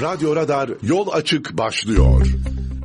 [0.00, 2.26] Radyo Radar yol açık başlıyor.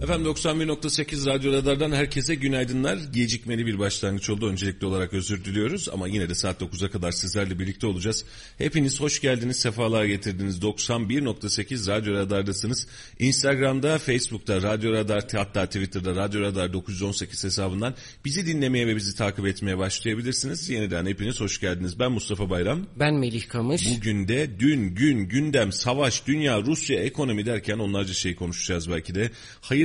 [0.02, 2.98] Efendim 91.8 Radyo Radar'dan herkese günaydınlar.
[3.14, 4.50] Gecikmeli bir başlangıç oldu.
[4.50, 8.26] Öncelikli olarak özür diliyoruz ama yine de saat 9'a kadar sizlerle birlikte olacağız.
[8.58, 10.60] Hepiniz hoş geldiniz, sefalar getirdiniz.
[10.60, 12.88] 91.8 Radyo Radar'dasınız.
[13.20, 17.94] Instagram'da, Facebook'ta, Radyo Radar, hatta Twitter'da Radyo Radar 918 hesabından
[18.26, 20.70] bizi dinlemeye ve bizi takip etmeye başlayabilirsiniz.
[20.70, 22.00] Yeniden hepiniz hoş geldiniz.
[22.00, 22.88] Ben Mustafa Bayram.
[22.96, 23.98] Ben Melih Kamış.
[23.98, 29.32] Bugün de dün, gün, gündem, savaş, dünya, Rusya, ekonomi derken onlarca şey konuşacağız belki de.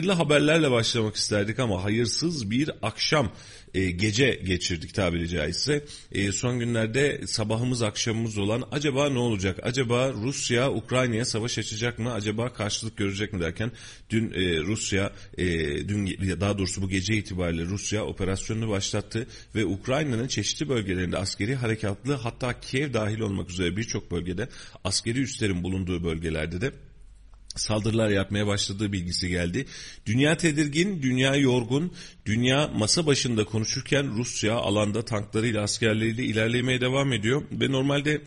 [0.06, 3.32] Hayırlı haberlerle başlamak isterdik ama hayırsız bir akşam
[3.74, 5.84] e, gece geçirdik tabiri caizse.
[6.12, 9.58] E, son günlerde sabahımız akşamımız olan acaba ne olacak?
[9.62, 12.12] Acaba Rusya Ukrayna'ya savaş açacak mı?
[12.12, 13.72] Acaba karşılık görecek mi derken
[14.10, 15.46] dün e, Rusya e,
[15.88, 16.06] dün
[16.40, 22.60] daha doğrusu bu gece itibariyle Rusya operasyonunu başlattı ve Ukrayna'nın çeşitli bölgelerinde askeri harekatlı hatta
[22.60, 24.48] Kiev dahil olmak üzere birçok bölgede
[24.84, 26.72] askeri üslerin bulunduğu bölgelerde de
[27.56, 29.66] saldırılar yapmaya başladığı bilgisi geldi.
[30.06, 31.92] Dünya tedirgin, dünya yorgun,
[32.26, 38.20] dünya masa başında konuşurken Rusya alanda tanklarıyla askerleriyle ilerlemeye devam ediyor ve normalde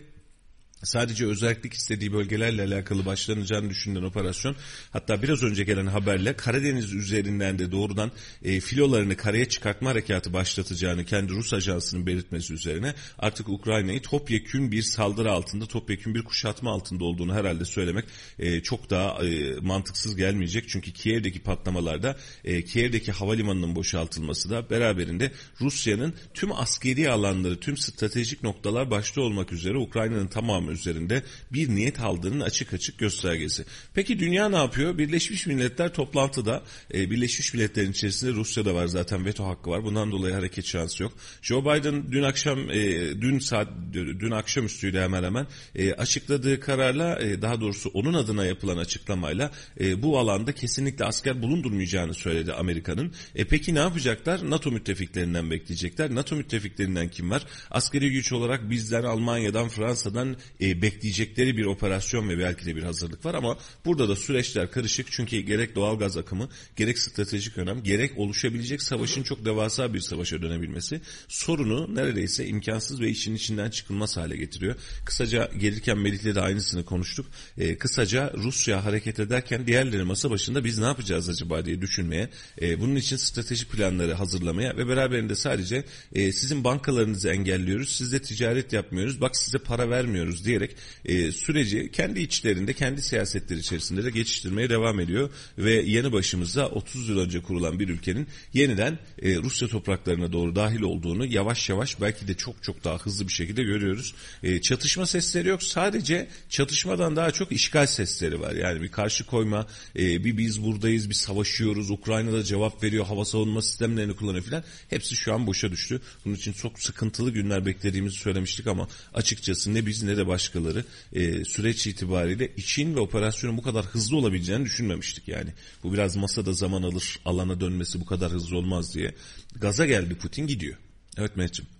[0.82, 4.56] sadece özellik istediği bölgelerle alakalı başlanacağını düşünülen operasyon
[4.90, 8.10] hatta biraz önce gelen haberle Karadeniz üzerinden de doğrudan
[8.42, 14.82] e, filolarını karaya çıkartma harekatı başlatacağını kendi Rus ajansının belirtmesi üzerine artık Ukrayna'yı topyekün bir
[14.82, 18.04] saldırı altında topyekün bir kuşatma altında olduğunu herhalde söylemek
[18.38, 20.68] e, çok daha e, mantıksız gelmeyecek.
[20.68, 28.42] Çünkü Kiev'deki patlamalarda e, Kiev'deki havalimanının boşaltılması da beraberinde Rusya'nın tüm askeri alanları tüm stratejik
[28.42, 33.64] noktalar başta olmak üzere Ukrayna'nın tamamı üzerinde bir niyet aldığının açık açık göstergesi.
[33.94, 34.98] Peki dünya ne yapıyor?
[34.98, 36.62] Birleşmiş Milletler toplantıda
[36.94, 39.84] e, Birleşmiş Milletler'in içerisinde Rusya'da var zaten veto hakkı var.
[39.84, 41.12] Bundan dolayı hareket şansı yok.
[41.42, 42.80] Joe Biden dün akşam e,
[43.20, 48.46] dün saat dün akşam üstüydü hemen hemen e, açıkladığı kararla e, daha doğrusu onun adına
[48.46, 53.12] yapılan açıklamayla e, bu alanda kesinlikle asker bulundurmayacağını söyledi Amerika'nın.
[53.34, 54.50] E, peki ne yapacaklar?
[54.50, 56.14] NATO müttefiklerinden bekleyecekler.
[56.14, 57.46] NATO müttefiklerinden kim var?
[57.70, 63.24] Askeri güç olarak bizden Almanya'dan Fransa'dan e, bekleyecekleri bir operasyon ve belki de bir hazırlık
[63.24, 68.18] var ama burada da süreçler karışık çünkü gerek doğal gaz akımı gerek stratejik önem gerek
[68.18, 74.36] oluşabilecek savaşın çok devasa bir savaşa dönebilmesi sorunu neredeyse imkansız ve işin içinden çıkılmaz hale
[74.36, 74.76] getiriyor.
[75.04, 77.26] Kısaca gelirken Melih'le de aynısını konuştuk.
[77.58, 82.30] E, kısaca Rusya hareket ederken diğerleri masa başında biz ne yapacağız acaba diye düşünmeye,
[82.62, 85.84] e, bunun için stratejik planları hazırlamaya ve beraberinde sadece
[86.14, 92.20] e, sizin bankalarınızı engelliyoruz, sizde ticaret yapmıyoruz, bak size para vermiyoruz diyerek e, süreci kendi
[92.20, 97.80] içlerinde, kendi siyasetleri içerisinde de geçiştirmeye devam ediyor ve yanı başımızda 30 yıl önce kurulan
[97.80, 102.84] bir ülkenin yeniden e, Rusya topraklarına doğru dahil olduğunu yavaş yavaş belki de çok çok
[102.84, 104.14] daha hızlı bir şekilde görüyoruz.
[104.42, 105.62] E, çatışma sesleri yok.
[105.62, 108.52] Sadece çatışmadan daha çok işgal sesleri var.
[108.52, 113.62] Yani bir karşı koyma, e, bir biz buradayız, bir savaşıyoruz, Ukrayna'da cevap veriyor, hava savunma
[113.62, 114.64] sistemlerini kullanıyor filan.
[114.90, 116.00] Hepsi şu an boşa düştü.
[116.24, 121.44] Bunun için çok sıkıntılı günler beklediğimizi söylemiştik ama açıkçası ne biz ne de başkaları e,
[121.44, 125.50] süreç itibariyle için ve operasyonun bu kadar hızlı olabileceğini düşünmemiştik yani.
[125.82, 129.14] Bu biraz masada zaman alır, alana dönmesi bu kadar hızlı olmaz diye.
[129.56, 130.76] Gaza geldi Putin gidiyor.
[131.18, 131.70] Evet Mehmet'ciğim.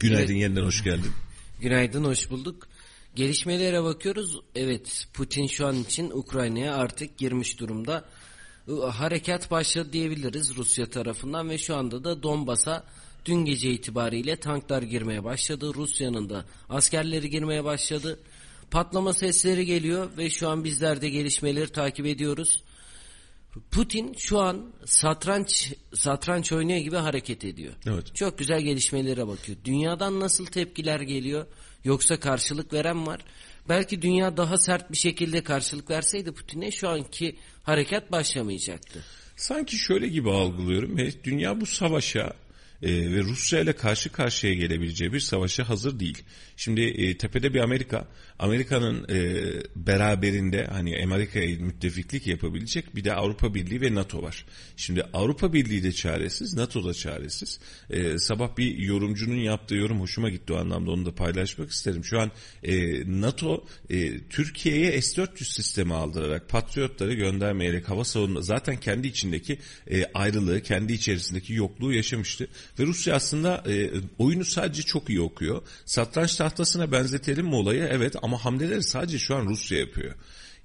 [0.00, 0.42] Günaydın evet.
[0.42, 1.12] yeniden hoş geldin.
[1.60, 2.68] Günaydın hoş bulduk.
[3.14, 4.40] Gelişmelere bakıyoruz.
[4.54, 8.04] Evet Putin şu an için Ukrayna'ya artık girmiş durumda.
[8.90, 12.84] Harekat başladı diyebiliriz Rusya tarafından ve şu anda da Donbas'a
[13.26, 15.74] dün gece itibariyle tanklar girmeye başladı.
[15.74, 18.18] Rusya'nın da askerleri girmeye başladı.
[18.70, 22.62] Patlama sesleri geliyor ve şu an bizler de gelişmeleri takip ediyoruz.
[23.70, 27.72] Putin şu an satranç satranç oynuyor gibi hareket ediyor.
[27.86, 28.14] Evet.
[28.14, 29.58] Çok güzel gelişmelere bakıyor.
[29.64, 31.46] Dünyadan nasıl tepkiler geliyor?
[31.84, 33.20] Yoksa karşılık veren var.
[33.68, 39.04] Belki dünya daha sert bir şekilde karşılık verseydi Putin'e şu anki harekat başlamayacaktı.
[39.36, 40.98] Sanki şöyle gibi algılıyorum.
[41.24, 42.32] Dünya bu savaşa
[42.82, 46.22] e, ve Rusya ile karşı karşıya gelebileceği bir savaşa hazır değil.
[46.56, 48.08] Şimdi e, tepede bir Amerika,
[48.38, 49.42] Amerika'nın e,
[49.76, 54.44] beraberinde hani Amerika'ya müttefiklik yapabilecek bir de Avrupa Birliği ve NATO var.
[54.76, 57.60] Şimdi Avrupa Birliği de çaresiz, NATO da çaresiz.
[57.90, 62.04] E, sabah bir yorumcunun yaptığı yorum hoşuma gitti o anlamda onu da paylaşmak isterim.
[62.04, 62.30] Şu an
[62.62, 69.58] e, NATO e, Türkiye'ye S-400 sistemi aldırarak Patriotları göndermeyerek hava savunma zaten kendi içindeki
[69.90, 72.48] e, ayrılığı, kendi içerisindeki yokluğu yaşamıştı.
[72.78, 75.62] Ve Rusya aslında e, oyunu sadece çok iyi okuyor.
[75.84, 77.88] Satranç tahtasına benzetelim mi olayı?
[77.90, 80.14] Evet ama hamleleri sadece şu an Rusya yapıyor.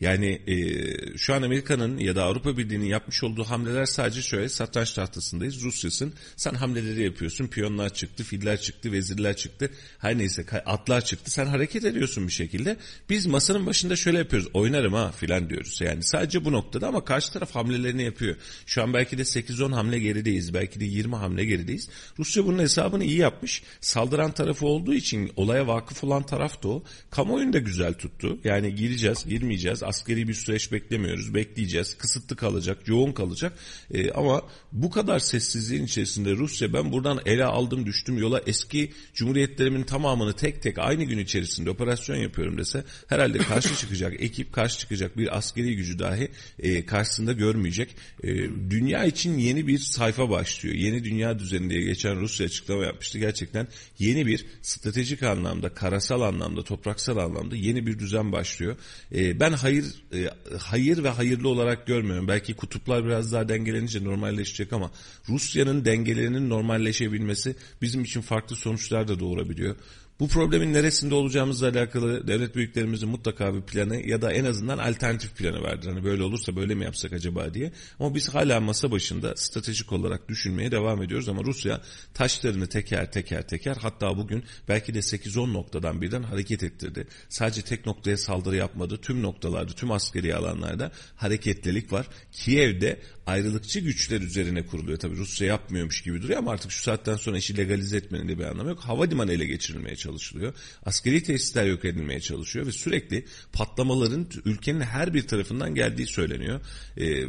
[0.02, 4.94] Yani e, şu an Amerika'nın ya da Avrupa Birliği'nin yapmış olduğu hamleler sadece şöyle satranç
[4.94, 5.62] tahtasındayız.
[5.62, 6.14] Rusya'sın.
[6.36, 7.48] Sen hamleleri yapıyorsun.
[7.48, 9.72] Piyonlar çıktı, filler çıktı, vezirler çıktı.
[10.00, 11.32] Her neyse atlar çıktı.
[11.32, 12.78] Sen hareket ediyorsun bir şekilde.
[13.10, 14.50] Biz masanın başında şöyle yapıyoruz.
[14.54, 15.82] Oynarım ha filan diyoruz.
[15.82, 18.36] Yani sadece bu noktada ama karşı taraf hamlelerini yapıyor.
[18.66, 20.54] Şu an belki de 8-10 hamle gerideyiz.
[20.54, 21.90] Belki de 20 hamle gerideyiz.
[22.20, 23.64] Rusya bunun hesabını iyi yapmış.
[23.82, 26.84] Saldıran tarafı olduğu için olaya vakıf olan taraf da o.
[27.10, 28.38] Kamuoyunu da güzel tuttu.
[28.44, 29.84] Yani gireceğiz, girmeyeceğiz.
[29.92, 31.34] Askeri bir süreç beklemiyoruz.
[31.34, 31.98] Bekleyeceğiz.
[31.98, 33.54] Kısıtlı kalacak, yoğun kalacak.
[33.94, 34.42] Ee, ama
[34.72, 40.62] bu kadar sessizliğin içerisinde Rusya ben buradan ele aldım düştüm yola eski cumhuriyetlerimin tamamını tek
[40.62, 45.76] tek aynı gün içerisinde operasyon yapıyorum dese herhalde karşı çıkacak ekip karşı çıkacak bir askeri
[45.76, 47.96] gücü dahi e, karşısında görmeyecek.
[48.24, 48.30] E,
[48.70, 50.76] dünya için yeni bir sayfa başlıyor.
[50.76, 53.20] Yeni dünya düzeni diye geçen Rusya açıklama yapmıştı.
[53.20, 53.68] Gerçekten
[54.00, 58.76] yeni bir stratejik anlamda, karasal anlamda, topraksal anlamda yeni bir düzen başlıyor.
[59.16, 59.81] E, ben hayır
[60.14, 60.30] e,
[60.60, 62.28] hayır ve hayırlı olarak görmüyorum.
[62.28, 64.92] Belki kutuplar biraz daha dengelenince normalleşecek ama
[65.30, 69.76] Rusya'nın dengelerinin normalleşebilmesi bizim için farklı sonuçlar da doğurabiliyor.
[70.22, 75.38] Bu problemin neresinde olacağımızla alakalı devlet büyüklerimizin mutlaka bir planı ya da en azından alternatif
[75.38, 75.90] planı vardır.
[75.90, 77.72] Hani böyle olursa böyle mi yapsak acaba diye.
[78.00, 81.82] Ama biz hala masa başında stratejik olarak düşünmeye devam ediyoruz ama Rusya
[82.14, 87.08] taşlarını teker teker teker hatta bugün belki de 8-10 noktadan birden hareket ettirdi.
[87.30, 89.02] Sadece tek noktaya saldırı yapmadı.
[89.02, 92.08] Tüm noktalarda, tüm askeri alanlarda hareketlilik var.
[92.32, 93.00] Kiev'de
[93.32, 95.00] ayrılıkçı güçler üzerine kuruluyor.
[95.00, 98.44] Tabii Rusya yapmıyormuş gibi duruyor ama artık şu saatten sonra işi legalize etmenin de bir
[98.44, 98.80] anlamı yok.
[98.80, 100.54] Havalimanı ele geçirilmeye çalışılıyor.
[100.86, 106.62] Askeri tesisler yok edilmeye çalışıyor ve sürekli patlamaların ülkenin her bir tarafından geldiği söyleniyor.
[106.98, 107.24] Ee,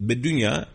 [0.00, 0.68] ve dünya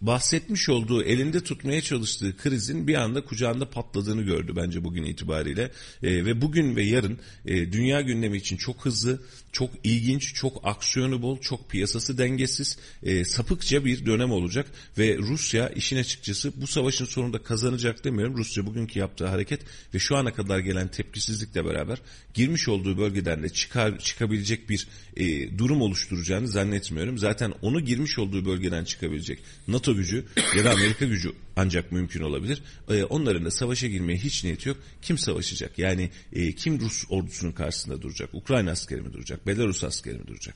[0.00, 5.70] bahsetmiş olduğu elinde tutmaya çalıştığı krizin bir anda kucağında patladığını gördü bence bugün itibariyle.
[6.02, 11.22] E, ve bugün ve yarın e, dünya gündemi için çok hızlı, çok ilginç, çok aksiyonu
[11.22, 14.66] bol, çok piyasası dengesiz, e, sapıkça bir dönem olacak
[14.98, 18.36] ve Rusya işin açıkçası bu savaşın sonunda kazanacak demiyorum.
[18.36, 19.60] Rusya bugünkü yaptığı hareket
[19.94, 21.98] ve şu ana kadar gelen tepkisizlikle beraber
[22.34, 27.18] girmiş olduğu bölgeden de çıkar, çıkabilecek bir e, durum oluşturacağını zannetmiyorum.
[27.18, 29.38] Zaten onu girmiş olduğu bölgeden çıkabilecek
[29.68, 30.24] NATO gücü
[30.56, 32.62] ya da Amerika gücü ancak mümkün olabilir.
[32.88, 34.78] E, onların da savaşa girmeye hiç niyeti yok.
[35.02, 35.78] Kim savaşacak?
[35.78, 38.34] Yani e, kim Rus ordusunun karşısında duracak?
[38.34, 39.46] Ukrayna askeri mi duracak?
[39.46, 40.54] Belarus askeri mi duracak?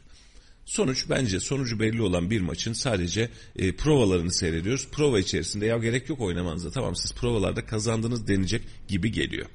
[0.65, 4.89] Sonuç bence sonucu belli olan bir maçın sadece e, provalarını seyrediyoruz.
[4.89, 9.47] Prova içerisinde ya gerek yok oynamanıza tamam siz provalarda kazandınız denecek gibi geliyor.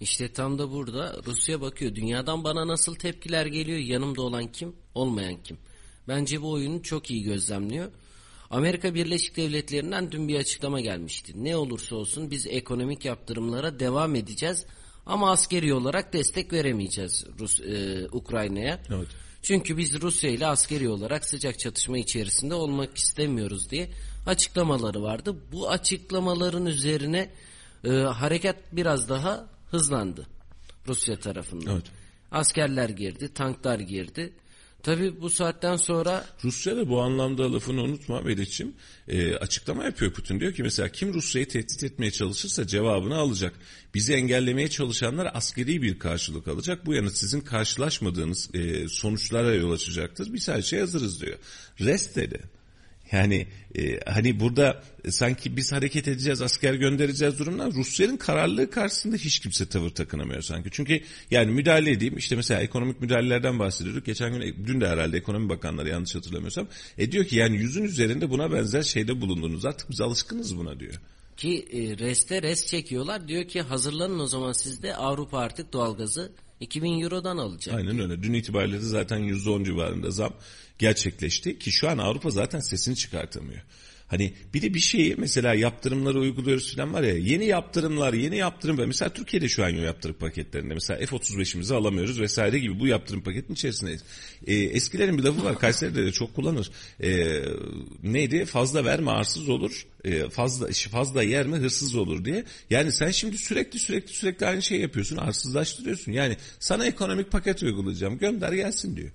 [0.00, 1.94] İşte tam da burada Rusya bakıyor.
[1.94, 3.78] Dünyadan bana nasıl tepkiler geliyor?
[3.78, 4.72] Yanımda olan kim?
[4.94, 5.56] Olmayan kim?
[6.08, 7.90] Bence bu oyunu çok iyi gözlemliyor.
[8.52, 11.32] Amerika Birleşik Devletleri'nden dün bir açıklama gelmişti.
[11.44, 14.66] Ne olursa olsun biz ekonomik yaptırımlara devam edeceğiz
[15.06, 18.80] ama askeri olarak destek veremeyeceğiz Rus e, Ukrayna'ya.
[18.90, 19.08] Evet.
[19.42, 23.90] Çünkü biz Rusya ile askeri olarak sıcak çatışma içerisinde olmak istemiyoruz diye
[24.26, 25.36] açıklamaları vardı.
[25.52, 27.30] Bu açıklamaların üzerine
[27.84, 30.26] e, harekat biraz daha hızlandı
[30.88, 31.74] Rusya tarafından.
[31.74, 31.86] Evet.
[32.30, 34.32] Askerler girdi, tanklar girdi.
[34.82, 36.26] Tabi bu saatten sonra...
[36.44, 38.74] Rusya da bu anlamda lafını unutma Melih'ciğim.
[39.08, 40.40] E, açıklama yapıyor Putin.
[40.40, 43.54] Diyor ki mesela kim Rusya'yı tehdit etmeye çalışırsa cevabını alacak.
[43.94, 46.86] Bizi engellemeye çalışanlar askeri bir karşılık alacak.
[46.86, 50.32] Bu yanıt sizin karşılaşmadığınız e, sonuçlara yol açacaktır.
[50.32, 51.38] Biz her şeye hazırız diyor.
[51.80, 52.40] Rest dedi.
[53.12, 53.46] Yani
[53.78, 59.68] e, hani burada sanki biz hareket edeceğiz, asker göndereceğiz durumdan Rusya'nın kararlılığı karşısında hiç kimse
[59.68, 60.68] tavır takınamıyor sanki.
[60.72, 61.00] Çünkü
[61.30, 64.06] yani müdahale edeyim işte mesela ekonomik müdahalelerden bahsediyorduk.
[64.06, 66.68] Geçen gün e, dün de herhalde ekonomi bakanları yanlış hatırlamıyorsam.
[66.98, 70.94] E diyor ki yani yüzün üzerinde buna benzer şeyde bulundunuz artık biz alışkınız buna diyor.
[71.36, 76.32] Ki e, reste rest çekiyorlar diyor ki hazırlanın o zaman siz de Avrupa artık doğalgazı
[76.60, 77.74] 2000 Euro'dan alacak.
[77.74, 78.22] Aynen öyle.
[78.22, 80.32] Dün itibariyle de zaten %10 civarında zam
[80.82, 83.62] gerçekleşti ki şu an Avrupa zaten sesini çıkartamıyor.
[84.06, 88.86] Hani bir de bir şeyi mesela yaptırımları uyguluyoruz falan var ya yeni yaptırımlar yeni yaptırım
[88.86, 94.02] mesela Türkiye'de şu an yaptırım paketlerinde mesela F-35'imizi alamıyoruz vesaire gibi bu yaptırım paketin içerisindeyiz.
[94.46, 96.70] E, eskilerin bir lafı var Kayseri'de de çok kullanır.
[97.02, 97.42] E,
[98.02, 102.44] neydi fazla verme arsız olur e, fazla fazla yer mi hırsız olur diye.
[102.70, 106.12] Yani sen şimdi sürekli sürekli sürekli aynı şey yapıyorsun arsızlaştırıyorsun.
[106.12, 109.10] Yani sana ekonomik paket uygulayacağım gönder gelsin diyor.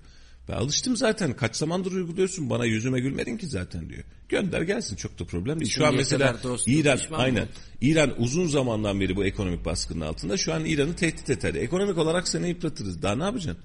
[0.48, 1.36] Ben alıştım zaten.
[1.36, 4.02] Kaç zamandır uyguluyorsun bana yüzüme gülmedin ki zaten diyor.
[4.28, 5.70] Gönder gelsin çok da problem değil.
[5.70, 6.36] Şu an mesela
[6.66, 7.42] İran aynen.
[7.42, 7.48] Mı?
[7.80, 10.36] İran uzun zamandan beri bu ekonomik baskının altında.
[10.36, 11.54] Şu an İran'ı tehdit eder.
[11.54, 13.02] Ekonomik olarak seni yıpratırız.
[13.02, 13.62] Daha ne yapacaksın?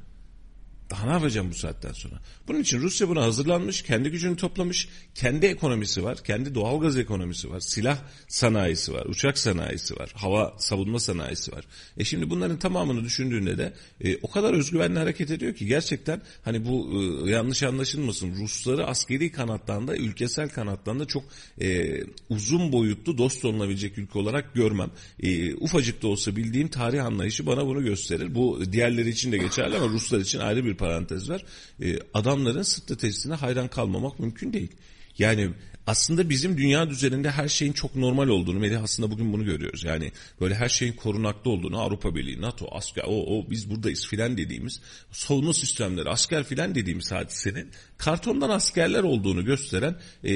[0.93, 2.15] Daha ne yapacağım bu saatten sonra?
[2.47, 7.59] Bunun için Rusya buna hazırlanmış, kendi gücünü toplamış, kendi ekonomisi var, kendi doğalgaz ekonomisi var,
[7.59, 7.97] silah
[8.27, 11.65] sanayisi var, uçak sanayisi var, hava savunma sanayisi var.
[11.97, 16.65] E şimdi bunların tamamını düşündüğünde de e, o kadar özgüvenli hareket ediyor ki gerçekten hani
[16.65, 16.89] bu
[17.27, 21.23] e, yanlış anlaşılmasın Rusları askeri kanattan da ülkesel kanattan da çok
[21.62, 24.91] e, uzun boyutlu dost olunabilecek ülke olarak görmem.
[25.23, 28.35] E, ufacık da olsa bildiğim tarih anlayışı bana bunu gösterir.
[28.35, 31.45] Bu diğerleri için de geçerli ama Ruslar için ayrı bir parantez var.
[31.81, 34.71] E, adamların stratejisine hayran kalmamak mümkün değil.
[35.17, 35.49] Yani
[35.87, 39.83] aslında bizim dünya düzeninde her şeyin çok normal olduğunu, Melih aslında bugün bunu görüyoruz.
[39.83, 40.11] Yani
[40.41, 44.81] böyle her şeyin korunaklı olduğunu, Avrupa Birliği, NATO, asker, o, o biz buradayız filan dediğimiz,
[45.11, 50.33] savunma sistemleri, asker filan dediğimiz hadisenin kartondan askerler olduğunu gösteren e,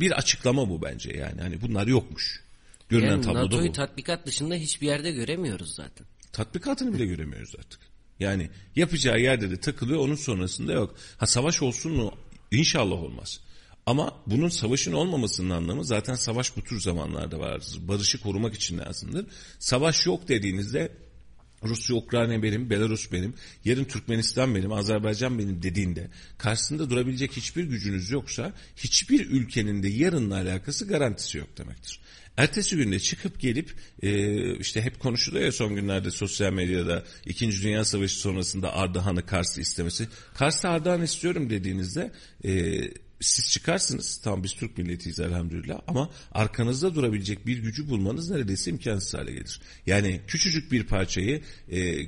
[0.00, 1.16] bir açıklama bu bence.
[1.16, 2.46] Yani hani bunlar yokmuş.
[2.88, 3.72] Görünen Yani tabloda NATO'yu bu.
[3.72, 6.06] tatbikat dışında hiçbir yerde göremiyoruz zaten.
[6.32, 7.80] Tatbikatını bile göremiyoruz artık.
[8.20, 10.94] Yani yapacağı yerde de takılıyor onun sonrasında yok.
[11.16, 12.14] Ha savaş olsun mu?
[12.50, 13.40] İnşallah olmaz.
[13.86, 17.78] Ama bunun savaşın olmamasının anlamı zaten savaş bu tür zamanlarda vardır.
[17.80, 19.26] Barışı korumak için lazımdır.
[19.58, 20.92] Savaş yok dediğinizde
[21.62, 28.10] Rusya, Ukrayna benim, Belarus benim, yarın Türkmenistan benim, Azerbaycan benim dediğinde karşısında durabilecek hiçbir gücünüz
[28.10, 32.00] yoksa hiçbir ülkenin de yarınla alakası garantisi yok demektir.
[32.36, 37.62] Ertesi günde çıkıp gelip e, işte hep konuşuluyor ya son günlerde sosyal medyada 2.
[37.62, 40.08] Dünya Savaşı sonrasında Ardahan'ı Kars'ı istemesi.
[40.34, 42.12] Kars'ı Ardahan istiyorum dediğinizde
[42.44, 42.80] e,
[43.20, 44.20] siz çıkarsınız.
[44.24, 49.60] Tamam biz Türk milletiyiz elhamdülillah ama arkanızda durabilecek bir gücü bulmanız neredeyse imkansız hale gelir.
[49.86, 52.06] Yani küçücük bir parçayı e,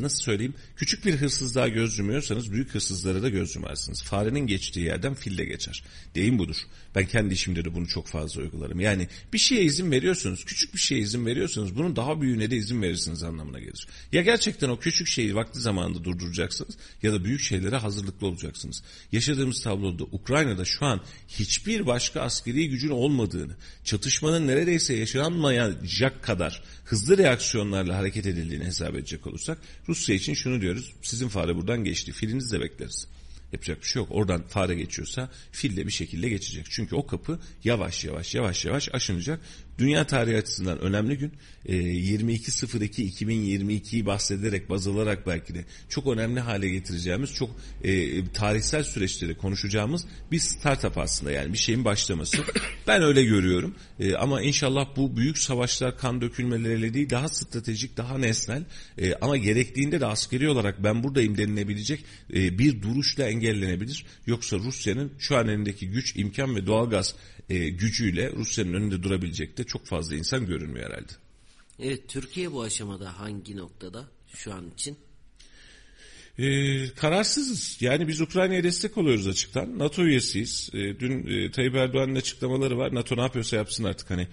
[0.00, 4.02] nasıl söyleyeyim küçük bir hırsızlığa göz yumuyorsanız büyük hırsızlara da göz yumarsınız.
[4.02, 5.84] Farenin geçtiği yerden fille geçer.
[6.14, 6.56] Deyim budur.
[6.94, 8.80] Ben kendi işimde de bunu çok fazla uygularım.
[8.80, 12.82] Yani bir şeye izin veriyorsunuz, küçük bir şeye izin veriyorsanız bunun daha büyüğüne de izin
[12.82, 13.86] verirsiniz anlamına gelir.
[14.12, 18.82] Ya gerçekten o küçük şeyi vakti zamanında durduracaksınız ya da büyük şeylere hazırlıklı olacaksınız.
[19.12, 27.18] Yaşadığımız tabloda Ukrayna'da şu an hiçbir başka askeri gücün olmadığını, çatışmanın neredeyse yaşanmayacak kadar hızlı
[27.18, 29.58] reaksiyonlarla hareket edildiğini hesap edecek olursak
[29.88, 30.92] Rusya için şunu diyoruz.
[31.02, 32.12] Sizin fare buradan geçti.
[32.12, 33.06] Filinizi de bekleriz.
[33.52, 34.08] Yapacak bir şey yok.
[34.12, 36.66] Oradan fare geçiyorsa fil de bir şekilde geçecek.
[36.70, 39.40] Çünkü o kapı yavaş yavaş yavaş yavaş aşınacak.
[39.78, 41.32] Dünya tarihi açısından önemli gün.
[41.66, 47.50] E, 22.02.2022'yi bahsederek baz alarak belki de çok önemli hale getireceğimiz çok
[47.84, 52.36] e, tarihsel süreçleri konuşacağımız bir startup aslında yani bir şeyin başlaması.
[52.86, 53.74] ben öyle görüyorum.
[54.00, 58.64] E, ama inşallah bu büyük savaşlar kan dökülmeleriyle değil daha stratejik daha nesnel
[58.98, 64.06] e, ama gerektiğinde de askeri olarak ben buradayım denilebilecek e, bir duruşla engellenebilir.
[64.26, 67.14] Yoksa Rusya'nın şu an elindeki güç, imkan ve doğalgaz
[67.52, 71.12] e, gücüyle Rusya'nın önünde durabilecek de çok fazla insan görünmüyor herhalde.
[71.78, 74.04] Evet Türkiye bu aşamada hangi noktada
[74.34, 74.96] şu an için?
[76.38, 77.76] Ee, kararsızız.
[77.80, 79.78] Yani biz Ukrayna'ya destek oluyoruz açıktan.
[79.78, 80.70] NATO üyesiyiz.
[80.74, 82.94] Ee, dün e, Tayyip Erdoğan'ın açıklamaları var.
[82.94, 84.28] NATO ne yapıyorsa yapsın artık hani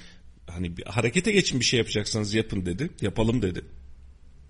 [0.47, 2.89] hani bir harekete geçin bir şey yapacaksanız yapın dedi.
[3.01, 3.61] Yapalım dedi.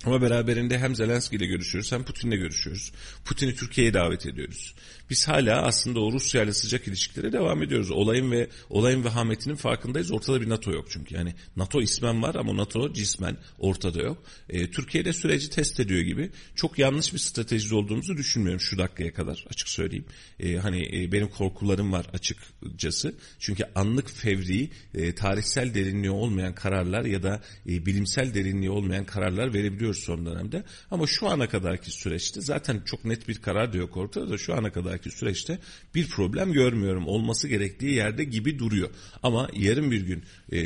[0.05, 2.91] Ama beraberinde hem Zelenski ile görüşüyoruz hem Putin'le görüşüyoruz.
[3.25, 4.75] Putin'i Türkiye'ye davet ediyoruz.
[5.09, 7.91] Biz hala aslında o Rusya ile sıcak ilişkilere devam ediyoruz.
[7.91, 10.11] Olayın ve olayın vehametinin farkındayız.
[10.11, 11.15] Ortada bir NATO yok çünkü.
[11.15, 14.23] Yani NATO ismen var ama NATO cismen ortada yok.
[14.49, 16.31] E, Türkiye'de süreci test ediyor gibi.
[16.55, 20.05] Çok yanlış bir stratejide olduğumuzu düşünmüyorum şu dakikaya kadar açık söyleyeyim.
[20.39, 23.15] E, hani e, benim korkularım var açıkçası.
[23.39, 29.53] Çünkü anlık fevri, e, tarihsel derinliği olmayan kararlar ya da e, bilimsel derinliği olmayan kararlar
[29.89, 30.63] verebiliyoruz son dönemde.
[30.91, 34.53] Ama şu ana kadarki süreçte zaten çok net bir karar da yok ortada da şu
[34.53, 35.59] ana kadarki süreçte
[35.95, 37.07] bir problem görmüyorum.
[37.07, 38.89] Olması gerektiği yerde gibi duruyor.
[39.23, 40.59] Ama yarın bir gün e,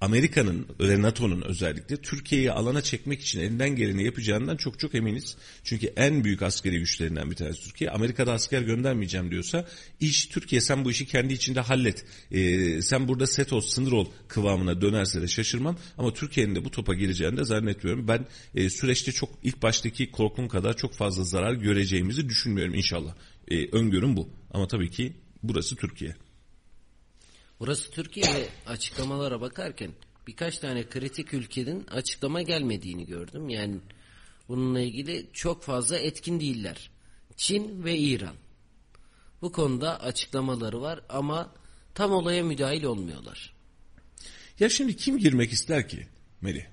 [0.00, 5.36] Amerika'nın ve NATO'nun özellikle Türkiye'yi alana çekmek için elinden geleni yapacağından çok çok eminiz.
[5.64, 7.90] Çünkü en büyük askeri güçlerinden bir tanesi Türkiye.
[7.90, 9.68] Amerika'da asker göndermeyeceğim diyorsa
[10.00, 12.04] iş Türkiye sen bu işi kendi içinde hallet.
[12.32, 15.78] Ee, sen burada set ol sınır ol kıvamına dönerse de şaşırmam.
[15.98, 18.08] Ama Türkiye'nin de bu topa gireceğini de zannetmiyorum.
[18.08, 23.14] Ben e, süreçte çok ilk baştaki korkum kadar çok fazla zarar göreceğimizi düşünmüyorum inşallah.
[23.48, 24.28] E, öngörüm bu.
[24.50, 26.14] Ama tabii ki burası Türkiye.
[27.60, 29.90] Burası Türkiye açıklamalara bakarken
[30.26, 33.48] birkaç tane kritik ülkenin açıklama gelmediğini gördüm.
[33.48, 33.76] Yani
[34.48, 36.90] bununla ilgili çok fazla etkin değiller.
[37.36, 38.34] Çin ve İran.
[39.42, 41.54] Bu konuda açıklamaları var ama
[41.94, 43.54] tam olaya müdahil olmuyorlar.
[44.60, 46.06] Ya şimdi kim girmek ister ki
[46.40, 46.64] Melih?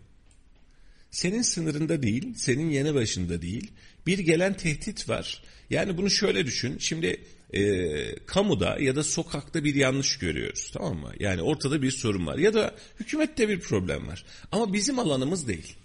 [1.12, 3.72] Senin sınırında değil, senin yanı başında değil.
[4.08, 5.44] Bir gelen tehdit var.
[5.70, 6.78] Yani bunu şöyle düşün.
[6.78, 7.24] Şimdi
[7.54, 11.12] e, kamuda ya da sokakta bir yanlış görüyoruz tamam mı?
[11.20, 14.26] Yani ortada bir sorun var ya da hükümette bir problem var.
[14.52, 15.76] Ama bizim alanımız değil.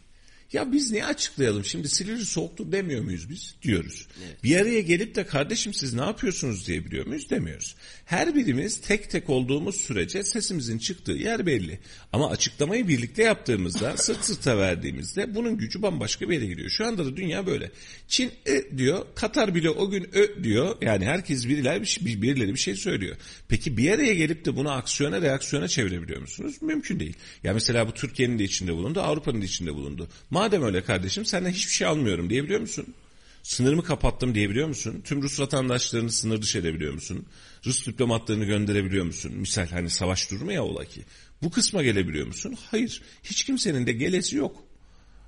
[0.52, 1.64] Ya biz niye açıklayalım?
[1.64, 3.54] Şimdi Silivri soğuktur demiyor muyuz biz?
[3.62, 4.06] Diyoruz.
[4.26, 4.44] Evet.
[4.44, 7.30] Bir araya gelip de kardeşim siz ne yapıyorsunuz diyebiliyor muyuz?
[7.30, 7.74] Demiyoruz.
[8.04, 11.80] Her birimiz tek tek olduğumuz sürece sesimizin çıktığı yer belli.
[12.12, 16.70] Ama açıklamayı birlikte yaptığımızda, sırt sırta verdiğimizde bunun gücü bambaşka bir yere giriyor.
[16.70, 17.70] Şu anda da dünya böyle.
[18.08, 20.76] Çin e diyor, Katar bile o gün ö diyor.
[20.82, 23.16] Yani herkes birileri bir, şey, birileri bir şey söylüyor.
[23.48, 26.56] Peki bir araya gelip de bunu aksiyona reaksiyona çevirebiliyor musunuz?
[26.60, 27.14] Mümkün değil.
[27.44, 30.08] Ya mesela bu Türkiye'nin de içinde bulundu, Avrupa'nın da içinde bulundu.
[30.42, 32.94] Madem öyle kardeşim senden hiçbir şey almıyorum diyebiliyor musun?
[33.42, 35.02] Sınırımı kapattım diyebiliyor musun?
[35.04, 37.26] Tüm Rus vatandaşlarını sınır dışı edebiliyor musun?
[37.66, 39.32] Rus diplomatlarını gönderebiliyor musun?
[39.34, 41.02] Misal hani savaş durumu ya ola ki.
[41.42, 42.56] Bu kısma gelebiliyor musun?
[42.70, 43.02] Hayır.
[43.22, 44.64] Hiç kimsenin de gelesi yok.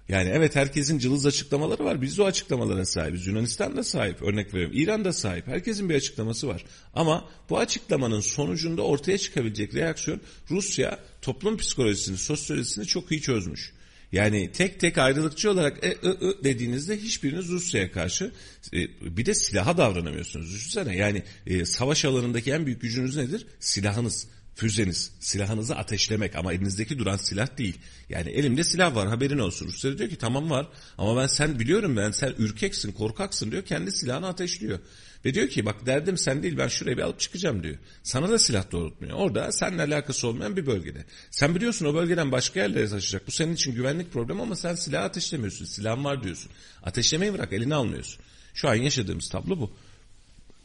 [0.09, 2.03] Yani evet herkesin cılız açıklamaları var.
[2.03, 3.27] Biz de o açıklamalara sahibiz.
[3.27, 4.23] Yunanistan da sahip.
[4.23, 4.77] Örnek veriyorum.
[4.77, 5.47] İran da sahip.
[5.47, 6.65] Herkesin bir açıklaması var.
[6.95, 13.73] Ama bu açıklamanın sonucunda ortaya çıkabilecek reaksiyon Rusya toplum psikolojisini, sosyolojisini çok iyi çözmüş.
[14.15, 18.33] Yani tek tek ayrılıkçı olarak e, e, e dediğinizde hiçbiriniz Rusya'ya karşı
[18.73, 18.79] e,
[19.17, 20.55] bir de silaha davranamıyorsunuz.
[20.55, 23.47] Düşünsene yani e, savaş alanındaki en büyük gücünüz nedir?
[23.61, 27.79] Silahınız füzeniz, silahınızı ateşlemek ama elinizdeki duran silah değil.
[28.09, 29.67] Yani elimde silah var haberin olsun.
[29.67, 30.69] Rusya diyor ki tamam var
[30.99, 34.79] ama ben sen biliyorum ben sen ürkeksin korkaksın diyor kendi silahını ateşliyor.
[35.25, 37.77] Ve diyor ki bak derdim sen değil ben şuraya bir alıp çıkacağım diyor.
[38.03, 39.17] Sana da silah doğrultmuyor.
[39.17, 41.05] Orada seninle alakası olmayan bir bölgede.
[41.31, 43.27] Sen biliyorsun o bölgeden başka yerlere taşıyacak.
[43.27, 45.65] Bu senin için güvenlik problemi ama sen silah ateşlemiyorsun.
[45.65, 46.51] Silahın var diyorsun.
[46.83, 48.23] Ateşlemeyi bırak elini almıyorsun.
[48.55, 49.71] Şu an yaşadığımız tablo bu.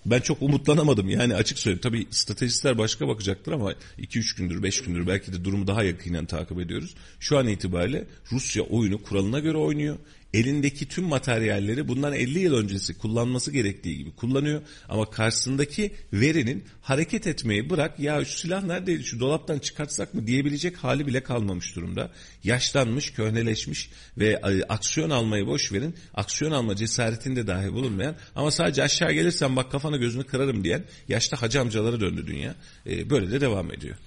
[0.05, 1.81] Ben çok umutlanamadım yani açık söyleyeyim.
[1.83, 6.59] Tabii stratejistler başka bakacaktır ama 2-3 gündür 5 gündür belki de durumu daha yakinen takip
[6.59, 6.95] ediyoruz.
[7.19, 9.97] Şu an itibariyle Rusya oyunu kuralına göre oynuyor
[10.33, 14.62] elindeki tüm materyalleri bundan 50 yıl öncesi kullanması gerektiği gibi kullanıyor.
[14.89, 20.77] Ama karşısındaki verinin hareket etmeyi bırak ya şu silah neredeydi şu dolaptan çıkartsak mı diyebilecek
[20.77, 22.12] hali bile kalmamış durumda.
[22.43, 25.95] Yaşlanmış, köhneleşmiş ve e, aksiyon almayı boş verin.
[26.13, 31.41] Aksiyon alma cesaretinde dahi bulunmayan ama sadece aşağı gelirsen bak kafanı gözünü kırarım diyen yaşta
[31.41, 32.55] hacı amcalara döndü dünya.
[32.86, 33.98] E, böyle de devam ediyor.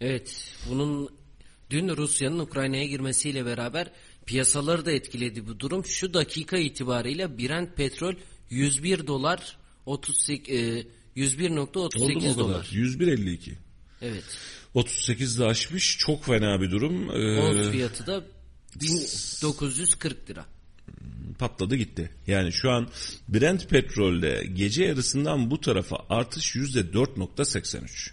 [0.00, 1.08] Evet bunun
[1.70, 3.90] dün Rusya'nın Ukrayna'ya girmesiyle beraber
[4.26, 5.84] Piyasaları da etkiledi bu durum.
[5.84, 8.14] Şu dakika itibariyle Brent petrol
[8.50, 9.56] 101 dolar
[9.86, 12.64] 38 e, 101.38 dolar.
[12.64, 13.52] 101.52.
[14.02, 14.24] Evet.
[14.74, 15.98] 38 de aşmış.
[15.98, 17.10] Çok fena bir durum.
[17.10, 18.24] Ee, Ons fiyatı da
[18.80, 20.44] 1940 lira.
[21.38, 22.10] Patladı gitti.
[22.26, 22.88] Yani şu an
[23.28, 28.10] Brent petrolde gece yarısından bu tarafa artış %4.83.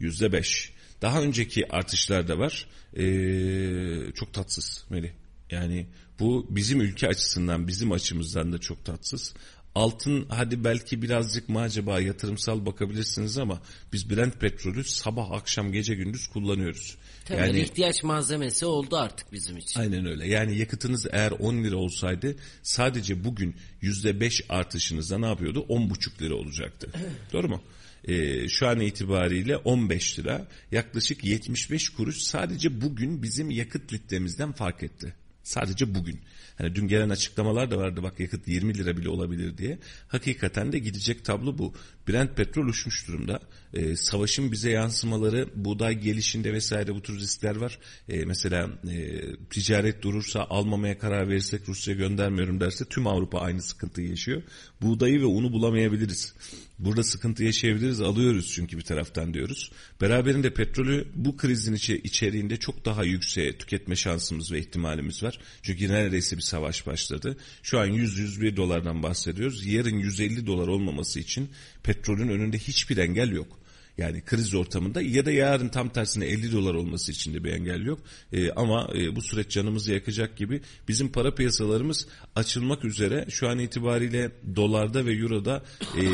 [0.00, 0.70] %5.
[1.02, 2.66] Daha önceki artışlar da var.
[2.96, 5.10] Ee, çok tatsız Melih.
[5.52, 5.86] Yani
[6.20, 9.34] bu bizim ülke açısından bizim açımızdan da çok tatsız.
[9.74, 13.62] Altın hadi belki birazcık mı acaba yatırımsal bakabilirsiniz ama
[13.92, 16.96] biz Brent petrolü sabah akşam gece gündüz kullanıyoruz.
[17.24, 19.80] Temel yani, ihtiyaç malzemesi oldu artık bizim için.
[19.80, 20.28] Aynen öyle.
[20.28, 25.66] Yani yakıtınız eğer 10 lira olsaydı sadece bugün %5 artışınızda ne yapıyordu?
[25.68, 26.90] 10,5 lira olacaktı.
[27.32, 27.62] Doğru mu?
[28.08, 34.82] Ee, şu an itibariyle 15 lira yaklaşık 75 kuruş sadece bugün bizim yakıt litremizden fark
[34.82, 35.14] etti.
[35.42, 36.20] Sadece bugün.
[36.58, 39.78] Hani dün gelen açıklamalar da vardı bak yakıt 20 lira bile olabilir diye.
[40.08, 41.74] Hakikaten de gidecek tablo bu.
[42.08, 43.40] Brent petrol uçmuş durumda.
[43.74, 47.78] Ee, savaşın bize yansımaları, buğday gelişinde vesaire bu tür riskler var.
[48.08, 54.08] Ee, mesela e, ticaret durursa almamaya karar verirsek Rusya göndermiyorum derse tüm Avrupa aynı sıkıntıyı
[54.08, 54.42] yaşıyor.
[54.80, 56.34] Buğdayı ve unu bulamayabiliriz.
[56.78, 59.72] Burada sıkıntı yaşayabiliriz alıyoruz çünkü bir taraftan diyoruz.
[60.00, 65.31] Beraberinde petrolü bu krizin içeriğinde çok daha yükseğe tüketme şansımız ve ihtimalimiz var.
[65.62, 67.36] Çünkü neredeyse bir savaş başladı.
[67.62, 69.66] Şu an 100-101 dolardan bahsediyoruz.
[69.66, 71.50] Yarın 150 dolar olmaması için
[71.82, 73.61] petrolün önünde hiçbir engel yok.
[73.98, 77.84] Yani kriz ortamında ya da yarın tam tersine 50 dolar olması için de bir engel
[77.84, 78.00] yok.
[78.32, 83.58] E, ama e, bu süreç canımızı yakacak gibi bizim para piyasalarımız açılmak üzere şu an
[83.58, 85.64] itibariyle dolarda ve euroda
[85.96, 86.04] e,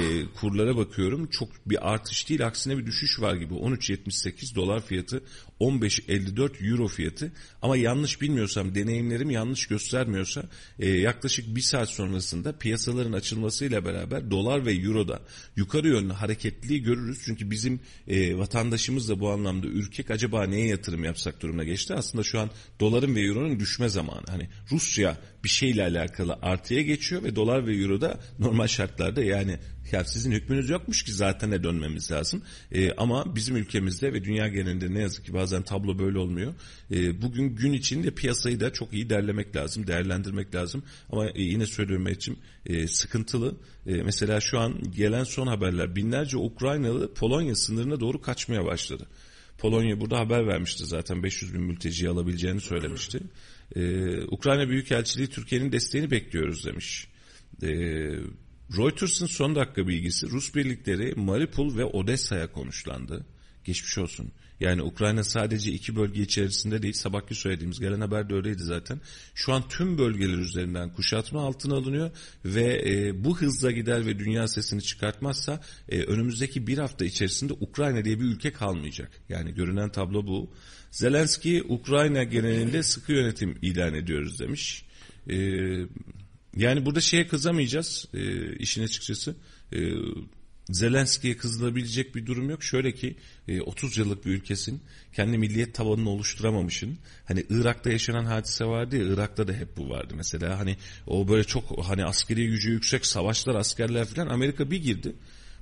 [0.40, 1.26] kurlara bakıyorum.
[1.26, 3.54] Çok bir artış değil aksine bir düşüş var gibi.
[3.54, 5.22] 13.78 dolar fiyatı
[5.60, 10.42] 15.54 euro fiyatı ama yanlış bilmiyorsam deneyimlerim yanlış göstermiyorsa
[10.78, 15.22] e, yaklaşık bir saat sonrasında piyasaların açılmasıyla beraber dolar ve euroda
[15.56, 17.22] yukarı yönlü hareketliliği görürüz.
[17.24, 17.67] Çünkü bizim
[18.08, 21.94] e, vatandaşımız da bu anlamda ürkek acaba neye yatırım yapsak durumuna geçti.
[21.94, 22.50] Aslında şu an
[22.80, 24.26] doların ve euronun düşme zamanı.
[24.28, 29.58] Hani Rusya bir şeyle alakalı artıya geçiyor ve dolar ve euro da normal şartlarda yani
[29.92, 32.42] ya sizin hükmünüz yokmuş ki zaten ne dönmemiz lazım.
[32.72, 36.54] E, ama bizim ülkemizde ve dünya genelinde ne yazık ki bazen tablo böyle olmuyor.
[36.90, 40.82] E, bugün gün içinde piyasayı da çok iyi derlemek lazım, değerlendirmek lazım.
[41.12, 43.56] Ama e, yine söylüyorum için e, sıkıntılı.
[43.86, 49.06] E, mesela şu an gelen son haberler binlerce Ukraynalı Polonya sınırına doğru kaçmaya başladı.
[49.58, 53.20] Polonya burada haber vermişti zaten 500 bin mülteci alabileceğini söylemişti.
[53.76, 57.08] Ee, Ukrayna Büyükelçiliği Türkiye'nin desteğini bekliyoruz demiş.
[57.62, 57.68] Ee,
[58.76, 63.26] Reuters'ın son dakika bilgisi Rus birlikleri Mariupol ve Odessa'ya konuşlandı.
[63.64, 64.32] Geçmiş olsun.
[64.60, 69.00] Yani Ukrayna sadece iki bölge içerisinde değil sabahki söylediğimiz gelen haber de öyleydi zaten.
[69.34, 72.10] Şu an tüm bölgeler üzerinden kuşatma altına alınıyor
[72.44, 78.04] ve e, bu hızla gider ve dünya sesini çıkartmazsa e, önümüzdeki bir hafta içerisinde Ukrayna
[78.04, 79.10] diye bir ülke kalmayacak.
[79.28, 80.50] Yani görünen tablo bu.
[80.90, 84.84] Zelenski Ukrayna genelinde sıkı yönetim ilan ediyoruz demiş.
[85.30, 85.36] E,
[86.56, 89.36] yani burada şeye kızamayacağız e, işin açıkçası.
[89.72, 89.78] E,
[90.70, 92.62] Zelenski'ye kızılabilecek bir durum yok.
[92.62, 93.16] Şöyle ki
[93.66, 94.80] 30 yıllık bir ülkesin
[95.12, 96.98] kendi milliyet tabanını oluşturamamışın.
[97.24, 100.58] Hani Irak'ta yaşanan hadise vardı ya Irak'ta da hep bu vardı mesela.
[100.58, 105.14] Hani o böyle çok hani askeri gücü yüksek savaşlar askerler falan Amerika bir girdi.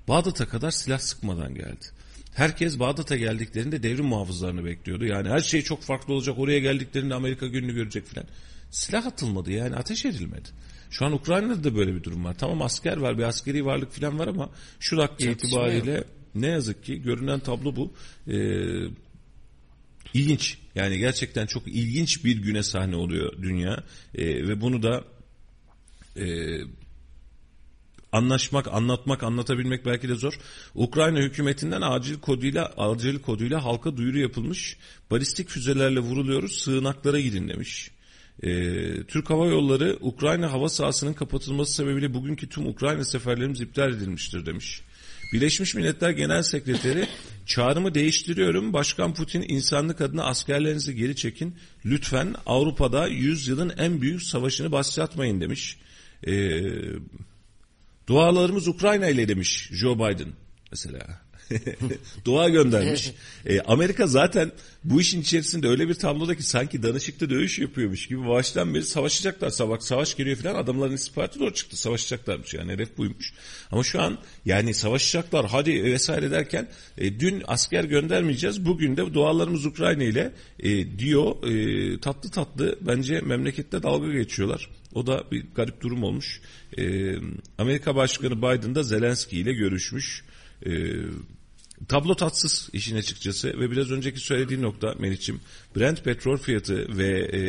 [0.08, 1.86] Bağdat'a kadar silah sıkmadan geldi.
[2.34, 5.04] Herkes Bağdat'a geldiklerinde devrim muhafızlarını bekliyordu.
[5.04, 6.38] Yani her şey çok farklı olacak.
[6.38, 8.26] Oraya geldiklerinde Amerika gününü görecek falan.
[8.70, 10.48] Silah atılmadı yani ateş edilmedi.
[10.90, 12.36] Şu an Ukrayna'da da böyle bir durum var.
[12.38, 17.02] Tamam asker var bir askeri varlık falan var ama şu dakika itibariyle ne yazık ki
[17.02, 17.92] görünen tablo bu.
[18.28, 18.36] Ee,
[20.14, 25.04] ilginç yani gerçekten çok ilginç bir güne sahne oluyor dünya ee, ve bunu da
[26.16, 26.26] e,
[28.12, 30.38] anlaşmak, anlatmak, anlatabilmek belki de zor.
[30.74, 34.76] Ukrayna hükümetinden acil koduyla acil koduyla halka duyuru yapılmış.
[35.10, 37.90] Balistik füzelerle vuruluyoruz, sığınaklara gidin demiş.
[38.42, 44.46] Ee, Türk Hava Yolları Ukrayna hava sahasının kapatılması sebebiyle bugünkü tüm Ukrayna seferlerimiz iptal edilmiştir
[44.46, 44.82] demiş.
[45.32, 47.06] Birleşmiş Milletler Genel Sekreteri
[47.46, 48.72] çağrımı değiştiriyorum.
[48.72, 51.56] Başkan Putin insanlık adına askerlerinizi geri çekin.
[51.84, 55.78] Lütfen Avrupa'da 100 yılın en büyük savaşını başlatmayın demiş.
[56.26, 56.62] Ee,
[58.06, 60.28] dualarımız Ukrayna ile demiş Joe Biden
[60.70, 61.25] mesela.
[62.24, 63.12] Dua göndermiş.
[63.46, 64.52] e, Amerika zaten
[64.84, 69.50] bu işin içerisinde öyle bir tabloda ki sanki danışıkta dövüş yapıyormuş gibi baştan beri savaşacaklar.
[69.50, 71.76] Savaş, savaş geliyor falan adamların istihbaratı doğru çıktı.
[71.76, 73.32] Savaşacaklarmış yani hedef buymuş.
[73.70, 78.64] Ama şu an yani savaşacaklar hadi vesaire derken e, dün asker göndermeyeceğiz.
[78.64, 84.70] Bugün de dualarımız Ukrayna ile e, diyor e, tatlı tatlı bence memlekette dalga geçiyorlar.
[84.94, 86.40] O da bir garip durum olmuş.
[86.78, 87.14] E,
[87.58, 90.24] Amerika Başkanı Biden da Zelenski ile görüşmüş.
[90.66, 90.70] E,
[91.88, 95.40] Tablo tatsız işin açıkçası ve biraz önceki söylediğim nokta Meriç'im
[95.76, 97.40] Brent petrol fiyatı ve e,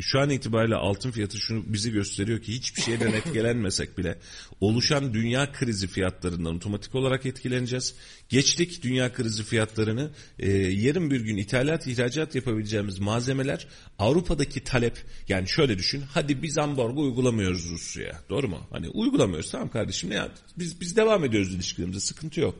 [0.00, 4.18] şu an itibariyle altın fiyatı şunu bizi gösteriyor ki hiçbir şeyden etkilenmesek bile
[4.60, 7.94] oluşan dünya krizi fiyatlarından otomatik olarak etkileneceğiz.
[8.28, 13.66] Geçtik dünya krizi fiyatlarını e, yarın bir gün ithalat ihracat yapabileceğimiz malzemeler
[13.98, 18.66] Avrupa'daki talep yani şöyle düşün hadi biz ambargo uygulamıyoruz Rusya'ya doğru mu?
[18.70, 22.58] Hani uygulamıyoruz tamam kardeşim ne biz biz devam ediyoruz ilişkilerimize sıkıntı yok.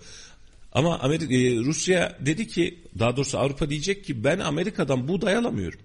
[0.73, 5.81] Ama Amerika, e, Rusya dedi ki daha doğrusu Avrupa diyecek ki ben Amerika'dan buğday alamıyorum.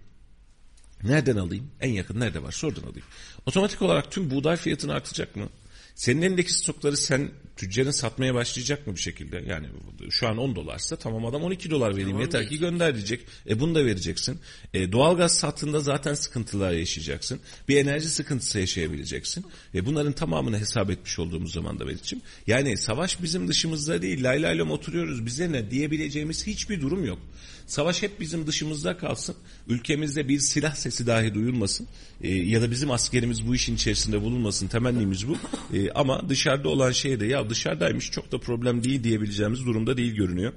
[1.03, 1.71] Nereden alayım?
[1.81, 2.61] En yakın nerede var?
[2.63, 3.07] Oradan alayım.
[3.45, 5.49] Otomatik olarak tüm buğday fiyatını artacak mı?
[5.95, 9.43] Senin elindeki stokları sen tüccarın satmaya başlayacak mı bir şekilde?
[9.47, 9.67] Yani
[10.09, 13.21] şu an 10 dolarsa tamam adam 12 dolar vereyim tamam, yeter ki gönder diyecek.
[13.49, 14.39] E bunu da vereceksin.
[14.73, 17.39] E, doğalgaz sattığında zaten sıkıntılar yaşayacaksın.
[17.67, 19.45] Bir enerji sıkıntısı yaşayabileceksin.
[19.75, 22.23] E, bunların tamamını hesap etmiş olduğumuz zaman da Melih'ciğim.
[22.47, 24.23] Yani savaş bizim dışımızda değil.
[24.23, 27.19] Laylaylom oturuyoruz bize ne diyebileceğimiz hiçbir durum yok.
[27.67, 29.35] Savaş hep bizim dışımızda kalsın.
[29.67, 31.87] Ülkemizde bir silah sesi dahi duyulmasın.
[32.21, 34.67] E, ya da bizim askerimiz bu işin içerisinde bulunmasın.
[34.67, 35.37] Temennimiz bu.
[35.77, 40.15] E, ama dışarıda olan şey de ya dışarıdaymış çok da problem değil diyebileceğimiz durumda değil
[40.15, 40.53] görünüyor.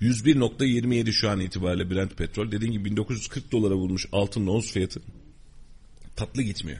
[0.00, 2.50] 101.27 şu an itibariyle Brent petrol.
[2.50, 5.00] Dediğim gibi 1940 dolara bulmuş altın ons fiyatı.
[6.16, 6.78] Tatlı gitmiyor.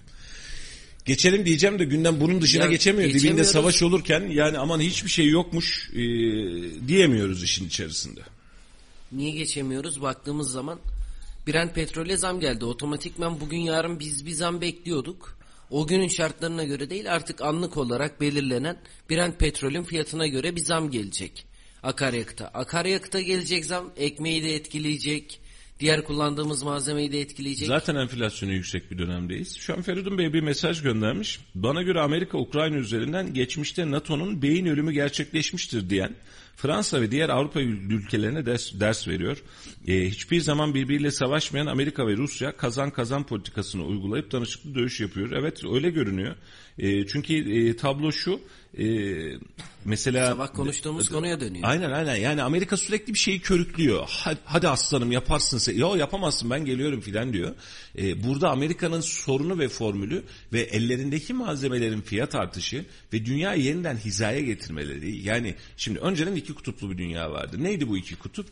[1.05, 3.11] Geçelim diyeceğim de günden bunun dışına ya, geçemiyor.
[3.11, 5.99] Dibinde savaş olurken yani aman hiçbir şey yokmuş e,
[6.89, 8.21] diyemiyoruz işin içerisinde.
[9.13, 10.03] Niye geçemiyoruz?
[10.03, 10.79] Baktığımız zaman
[11.47, 12.65] Brent petrole zam geldi.
[12.65, 15.39] Otomatikman bugün yarın biz bir zam bekliyorduk.
[15.75, 18.77] O günün şartlarına göre değil artık anlık olarak belirlenen
[19.11, 21.47] Brent petrolün fiyatına göre bir zam gelecek.
[21.83, 22.47] Akaryakıta.
[22.47, 25.41] Akaryakıta gelecek zam ekmeği de etkileyecek.
[25.81, 27.69] Diğer kullandığımız malzemeyi de etkileyecek.
[27.69, 29.57] Zaten enflasyonu yüksek bir dönemdeyiz.
[29.57, 31.41] Şu an Feridun Bey bir mesaj göndermiş.
[31.55, 36.17] Bana göre Amerika Ukrayna üzerinden geçmişte NATO'nun beyin ölümü gerçekleşmiştir diyen
[36.57, 39.43] Fransa ve diğer Avrupa ülkelerine ders, ders veriyor.
[39.87, 45.33] E, hiçbir zaman birbiriyle savaşmayan Amerika ve Rusya kazan kazan politikasını uygulayıp danışıklı dövüş yapıyor.
[45.33, 46.37] Evet öyle görünüyor.
[46.79, 48.41] E, çünkü e, tablo şu
[48.79, 48.87] e,
[49.85, 51.69] mesela Sabah konuştuğumuz konuya dönüyor.
[51.69, 54.05] Aynen aynen yani Amerika sürekli bir şeyi körüklüyor.
[54.09, 55.77] Hadi, hadi aslanım yaparsın sen.
[55.77, 57.55] Yo yapamazsın ben geliyorum filan diyor.
[57.99, 64.41] Ee, burada Amerika'nın sorunu ve formülü ve ellerindeki malzemelerin fiyat artışı ve dünyayı yeniden hizaya
[64.41, 65.17] getirmeleri.
[65.17, 67.57] Yani şimdi önceden iki kutuplu bir dünya vardı.
[67.59, 68.47] Neydi bu iki kutup?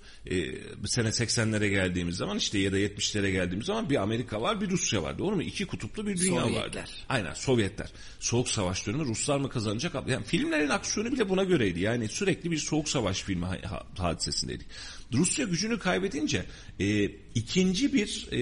[0.83, 4.71] Bu sene 80'lere geldiğimiz zaman işte ya da 70'lere geldiğimiz zaman bir Amerika var bir
[4.71, 5.19] Rusya var.
[5.19, 5.43] Doğru mu?
[5.43, 6.63] İki kutuplu bir dünya Sovyetler.
[6.63, 6.85] vardı.
[7.09, 7.89] Aynen Sovyetler.
[8.21, 9.95] Soğuk savaş dönemi Ruslar mı kazanacak?
[10.13, 11.81] Yani filmlerin aksiyonu bile buna göreydi.
[11.81, 14.67] Yani sürekli bir soğuk savaş filmi ha- ha- hadisesindeydik.
[15.13, 16.45] Rusya gücünü kaybedince
[16.81, 18.41] e, ikinci bir e,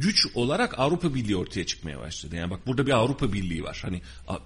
[0.00, 2.36] güç olarak Avrupa Birliği ortaya çıkmaya başladı.
[2.36, 3.78] Yani bak burada bir Avrupa Birliği var.
[3.82, 4.02] Hani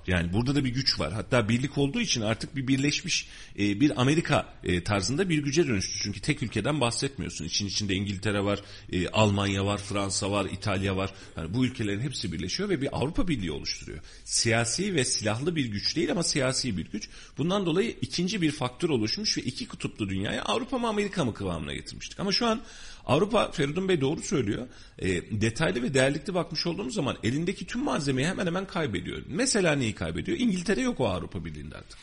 [0.07, 1.13] yani burada da bir güç var.
[1.13, 5.99] Hatta birlik olduğu için artık bir birleşmiş e, bir Amerika e, tarzında bir güce dönüştü.
[6.03, 7.45] Çünkü tek ülkeden bahsetmiyorsun.
[7.45, 11.11] İçin içinde İngiltere var, e, Almanya var, Fransa var, İtalya var.
[11.37, 13.99] Yani bu ülkelerin hepsi birleşiyor ve bir Avrupa Birliği oluşturuyor.
[14.25, 17.09] Siyasi ve silahlı bir güç değil ama siyasi bir güç.
[17.39, 21.75] Bundan dolayı ikinci bir faktör oluşmuş ve iki kutuplu dünyayı Avrupa mı Amerika mı kıvamına
[21.75, 22.21] getirmiştik.
[22.21, 22.61] Ama şu an
[23.09, 24.67] Avrupa Feridun Bey doğru söylüyor.
[24.99, 25.09] E,
[25.41, 29.23] detaylı ve değerlikli bakmış olduğumuz zaman elindeki tüm malzemeyi hemen hemen kaybediyor.
[29.27, 30.39] Mesela neyi kaybediyor?
[30.39, 31.99] İngiltere yok o Avrupa Birliği'nde artık.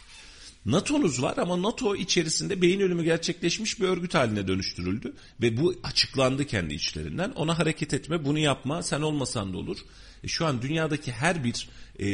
[0.65, 5.13] NATO'nuz var ama NATO içerisinde beyin ölümü gerçekleşmiş bir örgüt haline dönüştürüldü.
[5.41, 7.31] Ve bu açıklandı kendi içlerinden.
[7.31, 9.77] Ona hareket etme, bunu yapma, sen olmasan da olur.
[10.23, 12.07] E, şu an dünyadaki her bir e,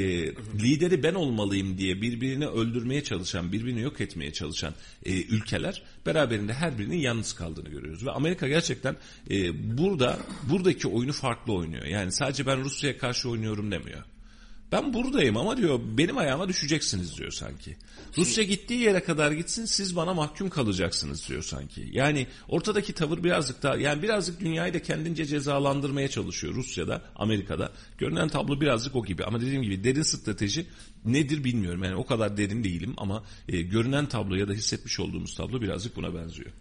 [0.63, 4.73] lideri ben olmalıyım diye birbirini öldürmeye çalışan, birbirini yok etmeye çalışan
[5.05, 8.05] e, ülkeler beraberinde her birinin yalnız kaldığını görüyoruz.
[8.05, 8.95] Ve Amerika gerçekten
[9.29, 9.37] e,
[9.77, 11.85] burada buradaki oyunu farklı oynuyor.
[11.85, 14.03] Yani sadece ben Rusya'ya karşı oynuyorum demiyor.
[14.71, 17.75] Ben buradayım ama diyor benim ayağıma düşeceksiniz diyor sanki.
[18.17, 21.89] Rusya gittiği yere kadar gitsin siz bana mahkum kalacaksınız diyor sanki.
[21.91, 27.71] Yani ortadaki tavır birazcık daha yani birazcık dünyayı da kendince cezalandırmaya çalışıyor Rusya'da, Amerika'da.
[27.97, 30.65] Görünen tablo birazcık o gibi ama dediğim gibi derin strateji
[31.05, 31.84] nedir bilmiyorum.
[31.84, 35.95] Yani o kadar derin değilim ama e, görünen tablo ya da hissetmiş olduğumuz tablo birazcık
[35.95, 36.51] buna benziyor.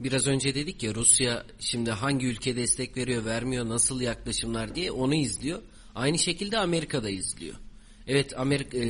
[0.00, 5.14] Biraz önce dedik ya Rusya şimdi hangi ülke destek veriyor vermiyor nasıl yaklaşımlar diye onu
[5.14, 5.62] izliyor.
[5.94, 7.54] Aynı şekilde Amerika da izliyor.
[8.06, 8.82] Evet Amerika e,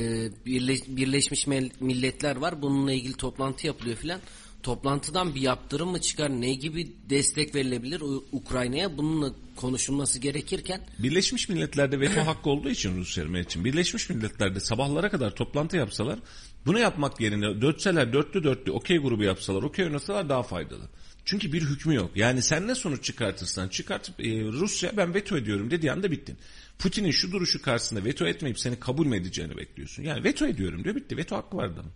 [0.45, 1.47] Birleş- Birleşmiş
[1.79, 4.19] Milletler var bununla ilgili toplantı yapılıyor filan.
[4.63, 11.99] Toplantıdan bir yaptırım mı çıkar ne gibi destek verilebilir Ukrayna'ya bununla konuşulması gerekirken Birleşmiş Milletler'de
[11.99, 16.19] veto hakkı olduğu için Rusya için Birleşmiş Milletler'de sabahlara kadar toplantı yapsalar
[16.65, 20.89] bunu yapmak yerine dörtseler dörtlü dörtlü okey grubu yapsalar okey oynasalar daha faydalı.
[21.25, 22.11] Çünkü bir hükmü yok.
[22.15, 26.37] Yani sen ne sonuç çıkartırsan çıkartıp e, Rusya ben veto ediyorum dediği anda bittin.
[26.79, 30.03] Putin'in şu duruşu karşısında veto etmeyip seni kabul mü edeceğini bekliyorsun.
[30.03, 31.17] Yani veto ediyorum diyor bitti.
[31.17, 31.91] Veto hakkı var adamın.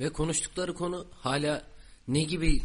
[0.00, 1.62] Ve konuştukları konu hala
[2.08, 2.62] ne gibi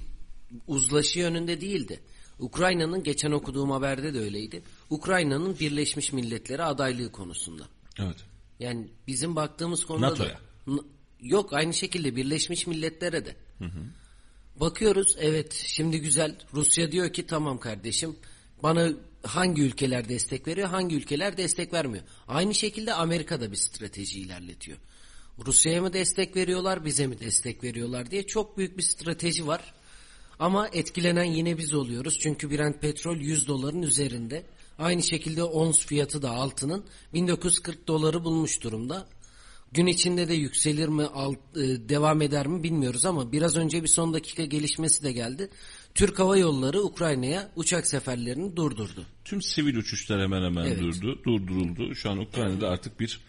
[0.67, 1.99] uzlaşı yönünde değildi.
[2.39, 4.63] Ukrayna'nın geçen okuduğum haberde de öyleydi.
[4.89, 7.63] Ukrayna'nın Birleşmiş Milletler'e adaylığı konusunda.
[7.99, 8.17] Evet.
[8.59, 10.39] Yani bizim baktığımız konuda da- NATO'ya.
[10.67, 10.81] N-
[11.21, 13.35] yok aynı şekilde Birleşmiş Milletler'e de.
[14.55, 18.15] Bakıyoruz evet şimdi güzel Rusya diyor ki tamam kardeşim
[18.63, 18.91] bana
[19.23, 22.03] hangi ülkeler destek veriyor hangi ülkeler destek vermiyor.
[22.27, 24.77] Aynı şekilde Amerika da bir strateji ilerletiyor.
[25.45, 29.73] Rusya'ya mı destek veriyorlar bize mi destek veriyorlar diye çok büyük bir strateji var.
[30.39, 32.19] Ama etkilenen yine biz oluyoruz.
[32.19, 34.45] Çünkü Brent petrol 100 doların üzerinde.
[34.79, 39.07] Aynı şekilde ons fiyatı da altının 1940 doları bulmuş durumda.
[39.73, 43.87] Gün içinde de yükselir mi, alt, e, devam eder mi bilmiyoruz ama biraz önce bir
[43.87, 45.49] son dakika gelişmesi de geldi.
[45.95, 49.05] Türk Hava Yolları Ukrayna'ya uçak seferlerini durdurdu.
[49.25, 50.79] Tüm sivil uçuşlar hemen hemen Evet.
[50.79, 51.95] durdu, durduruldu.
[51.95, 53.19] Şu an Ukrayna'da artık bir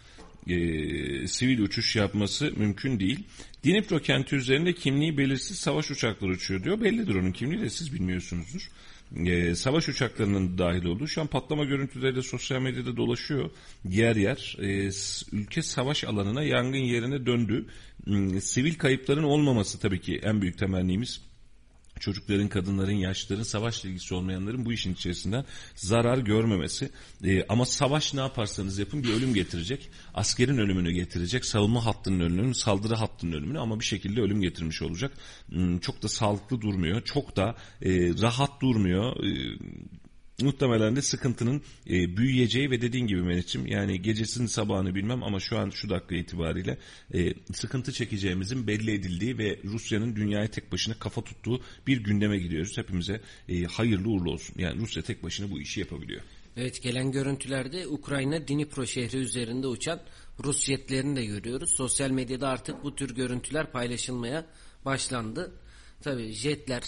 [0.47, 3.23] e, sivil uçuş yapması mümkün değil.
[3.65, 6.81] Dnipro kenti üzerinde kimliği belirsiz savaş uçakları uçuyor diyor.
[6.81, 8.69] Bellidir onun kimliği de siz bilmiyorsunuzdur.
[9.17, 11.07] E, savaş uçaklarının dahil olduğu.
[11.07, 13.49] Şu an patlama görüntüleri de sosyal medyada dolaşıyor.
[13.85, 14.89] Yer yer e,
[15.31, 17.65] ülke savaş alanına yangın yerine döndü.
[18.05, 21.32] Hmm, Sivil kayıpların olmaması tabii ki en büyük temennimiz
[21.99, 26.89] çocukların, kadınların, yaşlıların, savaşla ilgisi olmayanların bu işin içerisinden zarar görmemesi.
[27.23, 29.89] Ee, ama savaş ne yaparsanız yapın bir ölüm getirecek.
[30.13, 31.45] Askerin ölümünü getirecek.
[31.45, 35.13] Savunma hattının ölümünü, saldırı hattının ölümünü ama bir şekilde ölüm getirmiş olacak.
[35.49, 37.01] Hmm, çok da sağlıklı durmuyor.
[37.01, 39.23] Çok da e, rahat durmuyor.
[39.25, 39.57] E,
[40.43, 45.57] muhtemelen de sıkıntının e, büyüyeceği ve dediğin gibi Meriç'im yani gecesinin sabahını bilmem ama şu
[45.57, 46.77] an şu dakika itibariyle
[47.13, 52.77] e, sıkıntı çekeceğimizin belli edildiği ve Rusya'nın dünyaya tek başına kafa tuttuğu bir gündeme gidiyoruz.
[52.77, 54.55] Hepimize e, hayırlı uğurlu olsun.
[54.57, 56.21] Yani Rusya tek başına bu işi yapabiliyor.
[56.57, 59.99] Evet gelen görüntülerde Ukrayna Dnipro şehri üzerinde uçan
[60.43, 61.69] Rus jetlerini de görüyoruz.
[61.75, 64.45] Sosyal medyada artık bu tür görüntüler paylaşılmaya
[64.85, 65.51] başlandı.
[66.01, 66.83] Tabii jetler,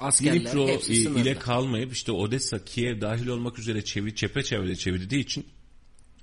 [0.00, 1.20] askerler Dnipro hepsi sınırda.
[1.20, 5.46] ile kalmayıp işte Odessa, Kiev dahil olmak üzere çevir, çepeçevre çevirdiği için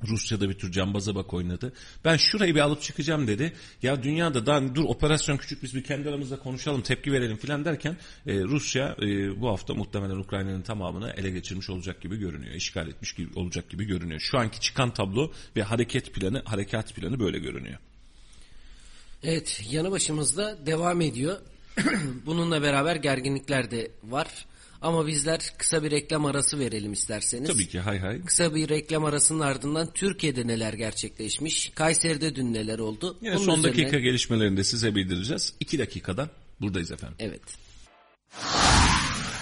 [0.07, 1.73] Rusya'da bir tür cambaza bak oynadı.
[2.05, 3.53] Ben şurayı bir alıp çıkacağım dedi.
[3.81, 7.97] Ya dünyada daha dur operasyon küçük biz bir kendi aramızda konuşalım tepki verelim filan derken
[8.27, 12.55] e, Rusya e, bu hafta muhtemelen Ukrayna'nın tamamını ele geçirmiş olacak gibi görünüyor.
[12.55, 14.19] İşgal etmiş gibi olacak gibi görünüyor.
[14.19, 17.77] Şu anki çıkan tablo ve hareket planı harekat planı böyle görünüyor.
[19.23, 21.37] Evet yanı başımızda devam ediyor.
[22.25, 24.45] Bununla beraber gerginlikler de var.
[24.81, 27.49] Ama bizler kısa bir reklam arası verelim isterseniz.
[27.49, 28.21] Tabii ki hay hay.
[28.21, 33.17] Kısa bir reklam arasının ardından Türkiye'de neler gerçekleşmiş, Kayseri'de dün neler oldu.
[33.21, 35.53] Yine Bunun son üzerine- dakika gelişmelerini de size bildireceğiz.
[35.59, 36.29] İki dakikadan
[36.61, 37.15] buradayız efendim.
[37.19, 37.41] Evet.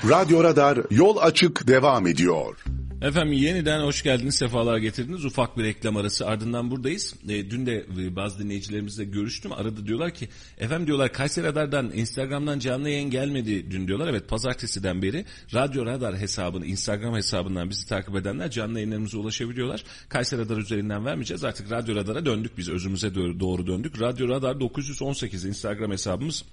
[0.10, 2.64] Radyo Radar yol açık devam ediyor.
[3.04, 5.26] Efendim yeniden hoş geldiniz, sefalar getirdiniz.
[5.26, 7.16] Ufak bir reklam arası ardından buradayız.
[7.30, 9.52] E, dün de e, bazı dinleyicilerimizle görüştüm.
[9.52, 14.08] Arada diyorlar ki, efendim diyorlar Kayseri Radar'dan, Instagram'dan canlı yayın gelmedi dün diyorlar.
[14.08, 19.84] Evet pazartesiden beri Radyo Radar hesabını, Instagram hesabından bizi takip edenler canlı yayınlarımıza ulaşabiliyorlar.
[20.10, 21.44] Kayseri Radar üzerinden vermeyeceğiz.
[21.44, 24.02] Artık Radyo Radar'a döndük biz, özümüze doğru, döndük.
[24.02, 26.46] Radyo Radar 918 Instagram hesabımız.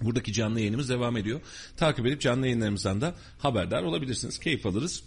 [0.00, 1.40] Buradaki canlı yayınımız devam ediyor.
[1.76, 4.38] Takip edip canlı yayınlarımızdan da haberdar olabilirsiniz.
[4.38, 5.02] Keyif alırız.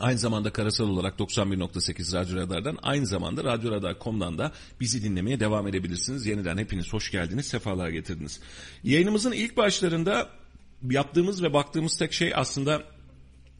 [0.00, 5.68] Aynı zamanda karasal olarak 91.8 Radyo Radar'dan aynı zamanda Radyo Radar.com'dan da bizi dinlemeye devam
[5.68, 6.26] edebilirsiniz.
[6.26, 8.40] Yeniden hepiniz hoş geldiniz, sefalar getirdiniz.
[8.84, 10.28] Yayınımızın ilk başlarında
[10.90, 12.82] yaptığımız ve baktığımız tek şey aslında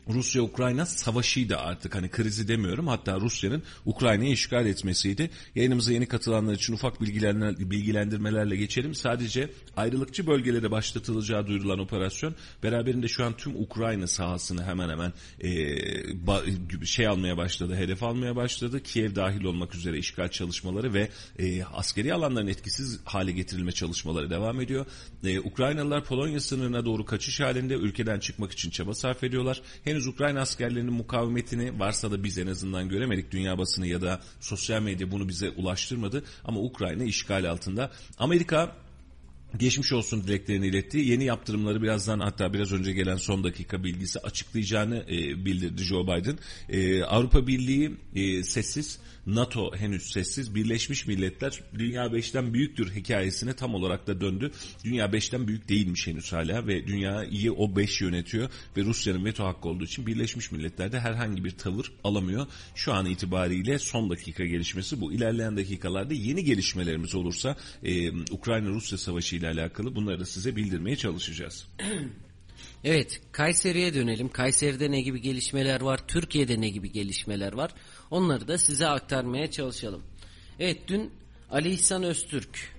[0.08, 5.30] Rusya-Ukrayna savaşıydı artık hani krizi demiyorum hatta Rusya'nın Ukrayna'yı işgal etmesiydi.
[5.54, 8.94] Yayınımıza yeni katılanlar için ufak bilgilendirmeler- bilgilendirmelerle geçelim.
[8.94, 16.86] Sadece ayrılıkçı bölgelere başlatılacağı duyurulan operasyon beraberinde şu an tüm Ukrayna sahasını hemen hemen e,
[16.86, 18.82] şey almaya başladı, hedef almaya başladı.
[18.82, 24.60] Kiev dahil olmak üzere işgal çalışmaları ve e, askeri alanların etkisiz hale getirilme çalışmaları devam
[24.60, 24.86] ediyor.
[25.24, 29.62] E, Ukraynalılar Polonya sınırına doğru kaçış halinde ülkeden çıkmak için çaba sarf ediyorlar.
[29.84, 33.30] Henüz Ukrayna askerlerinin mukavemetini varsa da biz en azından göremedik.
[33.30, 36.24] Dünya basını ya da sosyal medya bunu bize ulaştırmadı.
[36.44, 37.90] Ama Ukrayna işgal altında.
[38.18, 38.76] Amerika
[39.56, 40.98] geçmiş olsun dileklerini iletti.
[40.98, 46.38] Yeni yaptırımları birazdan hatta biraz önce gelen son dakika bilgisi açıklayacağını e, bildirdi Joe Biden.
[46.68, 50.54] E, Avrupa Birliği e, sessiz, NATO henüz sessiz.
[50.54, 54.50] Birleşmiş Milletler Dünya 5'ten büyüktür hikayesine tam olarak da döndü.
[54.84, 59.68] Dünya 5'ten büyük değilmiş henüz hala ve dünyayı o 5 yönetiyor ve Rusya'nın veto hakkı
[59.68, 62.46] olduğu için Birleşmiş Milletler'de herhangi bir tavır alamıyor.
[62.74, 65.12] Şu an itibariyle son dakika gelişmesi bu.
[65.12, 71.68] İlerleyen dakikalarda yeni gelişmelerimiz olursa e, Ukrayna-Rusya savaşı ile alakalı bunları da size bildirmeye çalışacağız.
[72.84, 74.28] Evet, Kayseri'ye dönelim.
[74.28, 76.00] Kayseri'de ne gibi gelişmeler var?
[76.08, 77.74] Türkiye'de ne gibi gelişmeler var?
[78.10, 80.02] Onları da size aktarmaya çalışalım.
[80.58, 81.10] Evet, dün
[81.50, 82.76] Ali İhsan Öztürk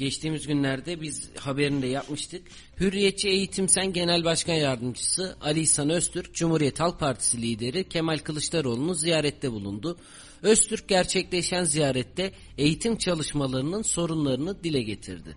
[0.00, 2.42] geçtiğimiz günlerde biz haberini de yapmıştık.
[2.80, 8.94] Hürriyetçi Eğitim Sen Genel Başkan Yardımcısı Ali İhsan Öztürk, Cumhuriyet Halk Partisi lideri Kemal Kılıçdaroğlu'nu
[8.94, 9.96] ziyarette bulundu.
[10.42, 15.36] Öztürk gerçekleşen ziyarette eğitim çalışmalarının sorunlarını dile getirdi.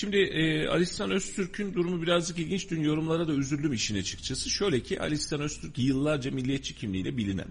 [0.00, 2.70] Şimdi e, Alistan Öztürk'ün durumu birazcık ilginç.
[2.70, 4.50] Dün yorumlara da üzüldüm işin açıkçası.
[4.50, 7.48] Şöyle ki Alistan Öztürk yıllarca milliyetçi kimliğiyle bilinen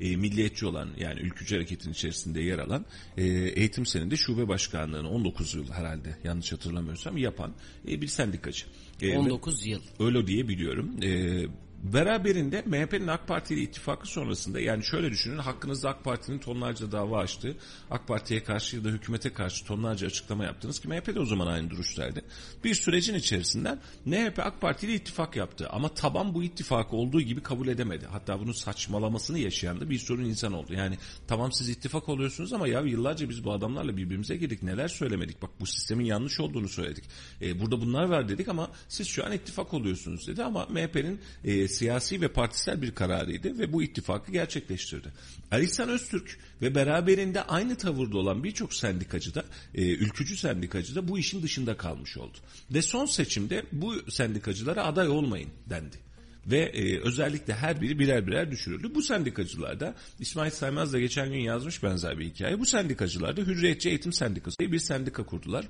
[0.00, 5.54] e, milliyetçi olan yani ülkücü hareketin içerisinde yer alan e, eğitim seninde şube başkanlığını 19
[5.54, 7.54] yıl herhalde yanlış hatırlamıyorsam yapan
[7.88, 8.66] e, bir sendikacı.
[9.02, 9.80] E, ve- 19 yıl.
[9.98, 10.90] Öyle diye biliyorum.
[11.02, 11.46] Ee,
[11.84, 17.18] beraberinde MHP'nin AK Parti ile ittifakı sonrasında yani şöyle düşünün hakkınızda AK Parti'nin tonlarca dava
[17.18, 17.56] açtı.
[17.90, 21.46] AK Parti'ye karşı ya da hükümete karşı tonlarca açıklama yaptınız ki MHP de o zaman
[21.46, 22.22] aynı duruştaydı.
[22.64, 27.42] Bir sürecin içerisinden MHP AK Parti ile ittifak yaptı ama taban bu ittifakı olduğu gibi
[27.42, 28.06] kabul edemedi.
[28.10, 30.74] Hatta bunun saçmalamasını yaşayan da bir sorun insan oldu.
[30.74, 35.42] Yani tamam siz ittifak oluyorsunuz ama ya yıllarca biz bu adamlarla birbirimize girdik neler söylemedik.
[35.42, 37.04] Bak bu sistemin yanlış olduğunu söyledik.
[37.42, 41.68] Ee, burada bunlar var dedik ama siz şu an ittifak oluyorsunuz dedi ama MHP'nin e,
[41.74, 45.12] siyasi ve partisel bir kararıydı ve bu ittifakı gerçekleştirdi.
[45.50, 51.08] Ali İhsan Öztürk ve beraberinde aynı tavırda olan birçok sendikacı da, e, ülkücü sendikacı da
[51.08, 52.38] bu işin dışında kalmış oldu.
[52.70, 55.96] Ve son seçimde bu sendikacılara aday olmayın dendi
[56.46, 58.94] ve e, özellikle her biri birer birer düşürüldü.
[58.94, 62.60] Bu sendikacılarda İsmail Saymaz da geçen gün yazmış benzer bir hikaye.
[62.60, 65.68] Bu sendikacılarda Hürriyetçi Eğitim Sendikası diye bir sendika kurdular.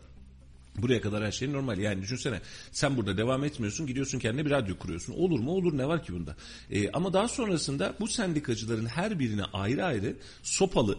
[0.79, 1.79] Buraya kadar her şey normal.
[1.79, 2.41] Yani düşünsene
[2.73, 5.13] sen burada devam etmiyorsun gidiyorsun kendine bir radyo kuruyorsun.
[5.13, 5.51] Olur mu?
[5.51, 6.37] Olur ne var ki bunda?
[6.71, 10.99] E, ama daha sonrasında bu sendikacıların her birine ayrı ayrı sopalı,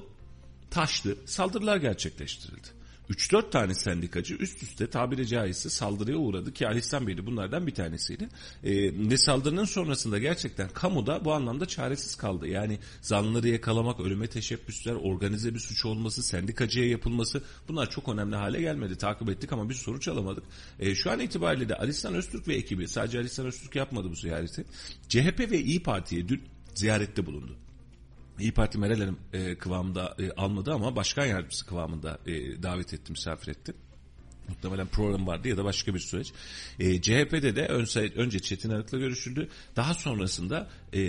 [0.71, 2.74] taşlı saldırılar gerçekleştirildi.
[3.09, 7.67] 3-4 tane sendikacı üst üste tabiri caizse saldırıya uğradı ki Ali İhsan Bey de bunlardan
[7.67, 8.29] bir tanesiydi.
[8.63, 12.47] Ee, ve saldırının sonrasında gerçekten kamuda bu anlamda çaresiz kaldı.
[12.47, 18.61] Yani zanlıları yakalamak, ölüme teşebbüsler, organize bir suç olması, sendikacıya yapılması bunlar çok önemli hale
[18.61, 18.95] gelmedi.
[18.95, 20.43] Takip ettik ama bir sonuç alamadık.
[20.79, 24.09] Ee, şu an itibariyle de Ali İhsan Öztürk ve ekibi sadece Ali İhsan Öztürk yapmadı
[24.11, 24.65] bu ziyareti.
[25.09, 26.41] CHP ve İyi Parti'ye dün
[26.75, 27.64] ziyarette bulundu.
[28.39, 33.11] İyi Parti Meral Hanım e, kıvamında e, almadı ama başkan yardımcısı kıvamında e, davet etti,
[33.11, 33.73] misafir etti.
[34.49, 36.33] Muhtemelen program vardı ya da başka bir süreç.
[36.79, 39.49] E, CHP'de de önce, önce Çetin Arık'la görüşüldü.
[39.75, 41.01] Daha sonrasında e,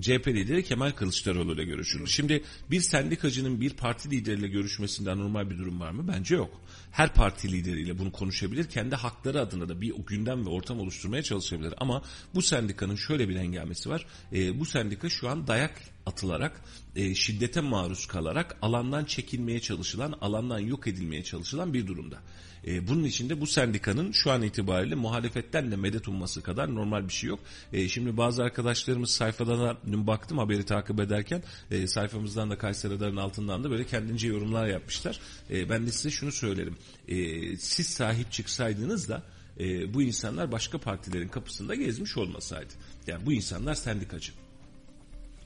[0.00, 2.10] CHP lideri Kemal Kılıçdaroğlu ile görüşüldü.
[2.10, 6.08] Şimdi bir sendikacının bir parti lideriyle görüşmesinden normal bir durum var mı?
[6.08, 6.60] Bence yok.
[6.90, 8.68] Her parti lideriyle bunu konuşabilir.
[8.68, 11.74] Kendi hakları adına da bir gündem ve ortam oluşturmaya çalışabilir.
[11.76, 12.02] Ama
[12.34, 14.06] bu sendikanın şöyle bir hengamesi var.
[14.32, 16.60] E, bu sendika şu an dayak atılarak,
[16.96, 22.18] e, şiddete maruz kalarak alandan çekilmeye çalışılan, alandan yok edilmeye çalışılan bir durumda.
[22.66, 27.12] E, bunun içinde bu sendikanın şu an itibariyle muhalefetten de medet umması kadar normal bir
[27.12, 27.40] şey yok.
[27.72, 33.16] E, şimdi bazı arkadaşlarımız sayfadan dün baktım haberi takip ederken e, sayfamızdan da Kayseri Radar'ın
[33.16, 35.20] altından da böyle kendince yorumlar yapmışlar.
[35.50, 36.76] E, ben de size şunu söylerim.
[37.08, 39.22] E, siz sahip çıksaydınız da
[39.60, 42.72] e, bu insanlar başka partilerin kapısında gezmiş olmasaydı.
[43.06, 44.32] Yani bu insanlar sendikacı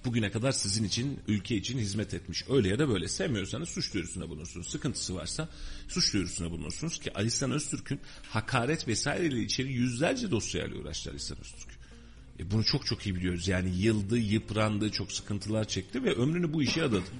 [0.05, 2.45] bugüne kadar sizin için, ülke için hizmet etmiş.
[2.49, 4.69] Öyle ya da böyle sevmiyorsanız suç duyurusuna bulunursunuz.
[4.69, 5.49] Sıkıntısı varsa
[5.89, 11.69] suç duyurusuna bulunursunuz ki Alistan Öztürk'ün hakaret vesaireyle içeri yüzlerce dosyayla uğraştı Alistan Öztürk.
[12.41, 13.49] E bunu çok çok iyi biliyoruz.
[13.49, 17.11] Yani yıldı, yıprandı, çok sıkıntılar çekti ve ömrünü bu işe adadı.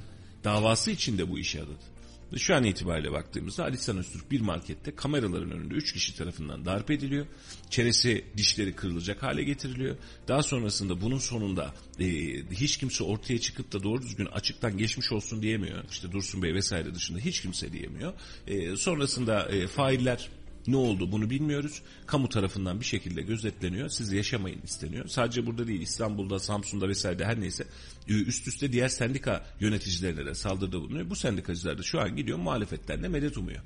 [0.45, 1.94] Davası için de bu işe adadı.
[2.37, 6.91] Şu an itibariyle baktığımızda Ali San Öztürk bir markette kameraların önünde 3 kişi tarafından darp
[6.91, 7.27] ediliyor.
[7.71, 9.97] Çenesi dişleri kırılacak hale getiriliyor.
[10.29, 12.07] Daha sonrasında bunun sonunda e,
[12.51, 15.85] hiç kimse ortaya çıkıp da doğru düzgün açıktan geçmiş olsun diyemiyor.
[15.91, 18.13] İşte Dursun Bey vesaire dışında hiç kimse diyemiyor.
[18.47, 20.29] E, sonrasında e, failler
[20.67, 21.83] ne oldu bunu bilmiyoruz.
[22.07, 23.89] Kamu tarafından bir şekilde gözetleniyor.
[23.89, 25.09] Siz yaşamayın isteniyor.
[25.09, 27.65] Sadece burada değil İstanbul'da, Samsun'da vesaire her neyse
[28.09, 31.11] üst üste diğer sendika yöneticilerine de saldırıda bulunuyor.
[31.11, 33.63] Bu sendikacılar da şu an gidiyor muhalefetten de medet umuyor.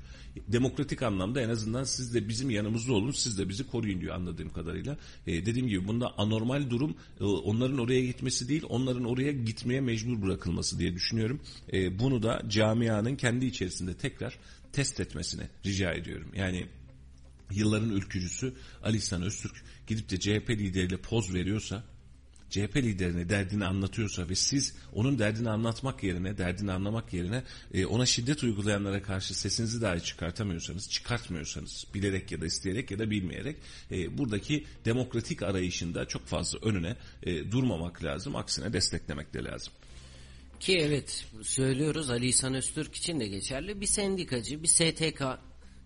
[0.47, 4.49] Demokratik anlamda en azından siz de bizim yanımızda olun, siz de bizi koruyun diyor anladığım
[4.49, 4.97] kadarıyla.
[5.27, 10.21] E, dediğim gibi bunda anormal durum e, onların oraya gitmesi değil, onların oraya gitmeye mecbur
[10.21, 11.41] bırakılması diye düşünüyorum.
[11.73, 14.39] E, bunu da camianın kendi içerisinde tekrar
[14.73, 16.31] test etmesini rica ediyorum.
[16.35, 16.67] Yani
[17.51, 21.83] yılların ülkücüsü Ali İhsan Öztürk gidip de CHP lideriyle poz veriyorsa,
[22.49, 27.43] CHP liderine derdini anlatıyorsa ve siz onun derdini anlatmak yerine, derdini anlamak yerine
[27.73, 33.11] e, ona şiddet uygulayanlara karşı sesinizi dahi çıkartamıyorsanız, çıkartmıyorsanız bilerek ya da isteyerek ya da
[33.11, 33.55] bilmeyerek
[33.91, 38.35] e, buradaki demokratik arayışında çok fazla önüne e, durmamak lazım.
[38.35, 39.73] Aksine desteklemek de lazım.
[40.59, 43.81] Ki evet söylüyoruz Ali İhsan Öztürk için de geçerli.
[43.81, 45.23] Bir sendikacı, bir STK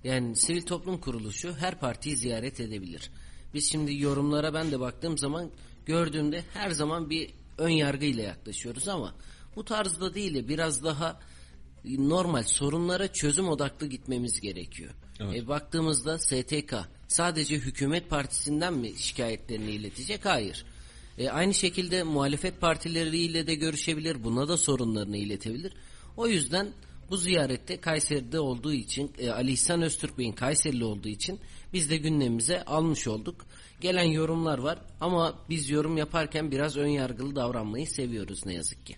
[0.03, 3.11] yani sivil toplum kuruluşu her partiyi ziyaret edebilir.
[3.53, 5.51] Biz şimdi yorumlara ben de baktığım zaman
[5.85, 9.15] gördüğümde her zaman bir ön yargı ile yaklaşıyoruz ama
[9.55, 11.19] bu tarzda değil de biraz daha
[11.85, 14.93] normal sorunlara çözüm odaklı gitmemiz gerekiyor.
[15.19, 15.35] Evet.
[15.35, 16.75] E, baktığımızda STK
[17.07, 20.25] sadece hükümet partisinden mi şikayetlerini iletecek?
[20.25, 20.65] Hayır.
[21.17, 24.23] E, aynı şekilde muhalefet partileriyle de görüşebilir.
[24.23, 25.73] Buna da sorunlarını iletebilir.
[26.17, 26.73] O yüzden
[27.13, 31.39] bu ziyarette Kayseri'de olduğu için e, Ali İhsan Öztürk Bey'in Kayserili olduğu için
[31.73, 33.45] biz de gündemimize almış olduk.
[33.81, 38.95] Gelen yorumlar var ama biz yorum yaparken biraz ön yargılı davranmayı seviyoruz ne yazık ki.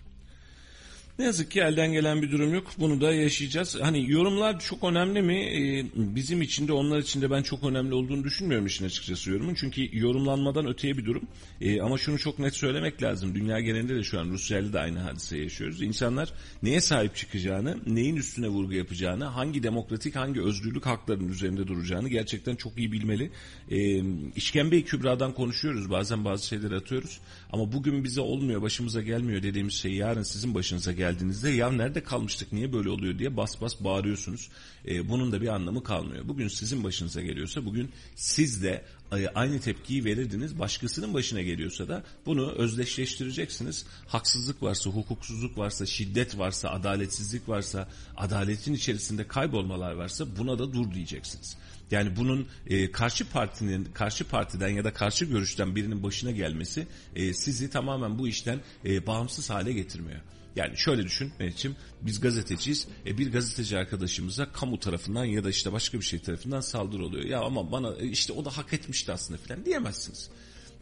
[1.18, 2.66] Ne yazık ki elden gelen bir durum yok.
[2.78, 3.76] Bunu da yaşayacağız.
[3.80, 5.34] Hani yorumlar çok önemli mi?
[5.34, 9.54] Ee, bizim için de onlar için de ben çok önemli olduğunu düşünmüyorum işin açıkçası yorumun.
[9.54, 11.22] Çünkü yorumlanmadan öteye bir durum.
[11.60, 13.34] Ee, ama şunu çok net söylemek lazım.
[13.34, 15.82] Dünya genelinde de şu an Rusya'yla da aynı hadiseyi yaşıyoruz.
[15.82, 22.08] İnsanlar neye sahip çıkacağını, neyin üstüne vurgu yapacağını, hangi demokratik, hangi özgürlük haklarının üzerinde duracağını
[22.08, 23.30] gerçekten çok iyi bilmeli.
[23.70, 24.02] Ee,
[24.36, 25.90] işkembe kübradan konuşuyoruz.
[25.90, 27.20] Bazen bazı şeyleri atıyoruz.
[27.56, 32.02] Ama bugün bize olmuyor, başımıza gelmiyor dediğimiz şey yarın sizin başınıza gel geldiğinizde ya nerede
[32.02, 34.48] kalmıştık niye böyle oluyor diye bas bas bağırıyorsunuz.
[34.88, 36.28] E, bunun da bir anlamı kalmıyor.
[36.28, 40.58] Bugün sizin başınıza geliyorsa bugün siz de e, aynı tepkiyi verirdiniz.
[40.58, 43.86] Başkasının başına geliyorsa da bunu özdeşleştireceksiniz.
[44.06, 50.94] Haksızlık varsa, hukuksuzluk varsa, şiddet varsa, adaletsizlik varsa, adaletin içerisinde kaybolmalar varsa buna da dur
[50.94, 51.56] diyeceksiniz.
[51.90, 57.34] Yani bunun e, karşı partinin karşı partiden ya da karşı görüşten birinin başına gelmesi e,
[57.34, 60.20] sizi tamamen bu işten e, bağımsız hale getirmiyor.
[60.56, 62.88] Yani şöyle düşün Mehmetciğim biz gazeteciyiz.
[63.06, 67.24] E, bir gazeteci arkadaşımıza kamu tarafından ya da işte başka bir şey tarafından saldırı oluyor.
[67.24, 70.30] Ya ama bana e, işte o da hak etmişti aslında filan diyemezsiniz.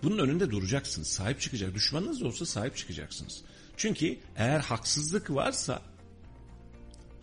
[0.03, 1.09] Bunun önünde duracaksınız.
[1.09, 1.75] Sahip çıkacak.
[1.75, 3.43] Düşmanınız olsa sahip çıkacaksınız.
[3.77, 5.83] Çünkü eğer haksızlık varsa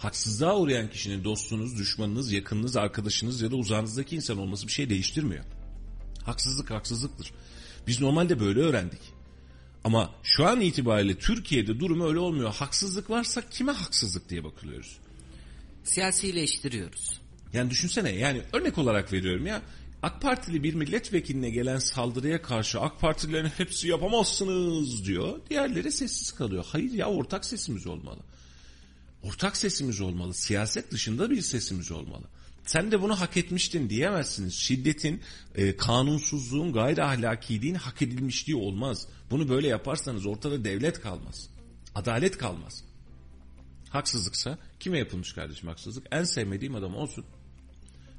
[0.04, 5.46] haksızlığa uğrayan kişinin dostunuz, düşmanınız, yakınınız, arkadaşınız ya da uzağınızdaki insan olması bir şey değiştirmiyor.
[6.24, 7.34] Haksızlık haksızlıktır.
[7.88, 9.02] Biz normalde böyle öğrendik.
[9.84, 12.54] Ama şu an itibariyle Türkiye'de durum öyle olmuyor.
[12.54, 14.98] Haksızlık varsa kime haksızlık diye bakılıyoruz.
[15.84, 17.22] Siyasileştiriyoruz.
[17.54, 19.62] Yani düşünsene yani örnek olarak veriyorum ya
[20.04, 25.40] AK Partili bir milletvekiline gelen saldırıya karşı AK Partililerin hepsi yapamazsınız diyor.
[25.50, 26.66] Diğerleri sessiz kalıyor.
[26.72, 28.20] Hayır ya ortak sesimiz olmalı.
[29.24, 30.34] Ortak sesimiz olmalı.
[30.34, 32.24] Siyaset dışında bir sesimiz olmalı.
[32.66, 34.54] Sen de bunu hak etmiştin diyemezsiniz.
[34.54, 35.22] Şiddetin,
[35.56, 39.08] e, kanunsuzluğun, gayri ahlakiliğin hak edilmişliği olmaz.
[39.32, 41.50] Bunu böyle yaparsanız ortada devlet kalmaz.
[41.96, 42.84] Adalet kalmaz.
[43.90, 46.08] Haksızlıksa kime yapılmış kardeşim haksızlık?
[46.12, 47.26] En sevmediğim adam olsun.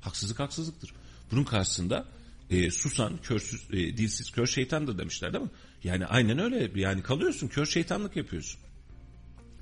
[0.01, 0.95] Haksızlık haksızlıktır.
[1.31, 2.09] Bunun karşısında
[2.51, 5.51] e, susan, körsüz, e, dilsiz, kör şeytandır demişler değil mi?
[5.85, 6.81] Yani aynen öyle.
[6.81, 8.61] Yani kalıyorsun, kör şeytanlık yapıyorsun.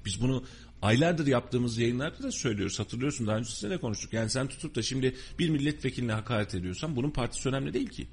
[0.05, 0.45] Biz bunu
[0.83, 2.79] aylardır yaptığımız yayınlarda da söylüyoruz.
[2.79, 4.13] Hatırlıyorsun daha öncesinde de konuştuk.
[4.13, 8.07] Yani sen tutup da şimdi bir milletvekiline hakaret ediyorsan bunun partisi önemli değil ki.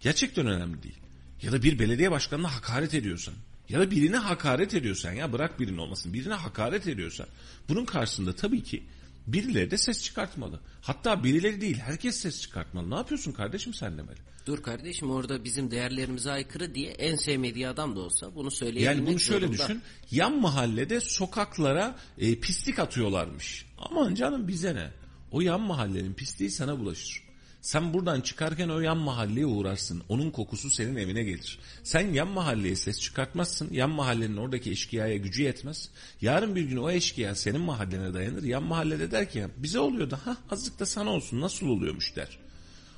[0.00, 0.98] Gerçekten önemli değil.
[1.42, 3.34] Ya da bir belediye başkanına hakaret ediyorsan
[3.68, 7.26] ya da birine hakaret ediyorsan ya bırak birinin olmasın birine hakaret ediyorsan
[7.68, 8.82] bunun karşısında tabii ki
[9.26, 10.60] birileri de ses çıkartmalı.
[10.82, 12.90] Hatta birileri değil herkes ses çıkartmalı.
[12.90, 14.18] Ne yapıyorsun kardeşim sen demeli.
[14.46, 19.06] Dur kardeşim orada bizim değerlerimize aykırı diye en sevmediği adam da olsa bunu söyleyebilmek Yani
[19.06, 19.62] bunu şöyle zorunda.
[19.68, 19.82] düşün.
[20.10, 23.66] Yan mahallede sokaklara e, pislik atıyorlarmış.
[23.78, 24.90] Aman canım bize ne?
[25.30, 27.25] O yan mahallenin pisliği sana bulaşır.
[27.66, 30.02] Sen buradan çıkarken o yan mahalleye uğrarsın.
[30.08, 31.58] Onun kokusu senin evine gelir.
[31.82, 33.72] Sen yan mahalleye ses çıkartmazsın.
[33.72, 35.88] Yan mahallenin oradaki eşkıyaya gücü yetmez.
[36.20, 38.42] Yarın bir gün o eşkıya senin mahallene dayanır.
[38.42, 42.38] Yan mahallede der ki bize oluyor da ha azıcık da sana olsun nasıl oluyormuş der.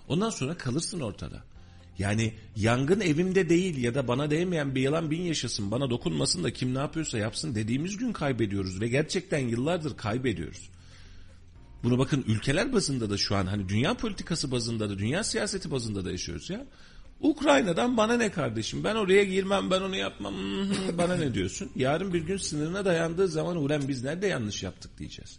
[0.09, 1.43] Ondan sonra kalırsın ortada.
[1.99, 6.53] Yani yangın evimde değil ya da bana değmeyen bir yalan bin yaşasın bana dokunmasın da
[6.53, 10.71] kim ne yapıyorsa yapsın dediğimiz gün kaybediyoruz ve gerçekten yıllardır kaybediyoruz.
[11.83, 16.05] Bunu bakın ülkeler bazında da şu an hani dünya politikası bazında da dünya siyaseti bazında
[16.05, 16.67] da yaşıyoruz ya.
[17.21, 20.35] Ukrayna'dan bana ne kardeşim ben oraya girmem ben onu yapmam
[20.99, 21.71] bana ne diyorsun.
[21.77, 25.39] Yarın bir gün sınırına dayandığı zaman ulan biz nerede yanlış yaptık diyeceğiz.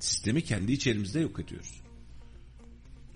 [0.00, 1.80] Sistemi kendi içerimizde yok ediyoruz.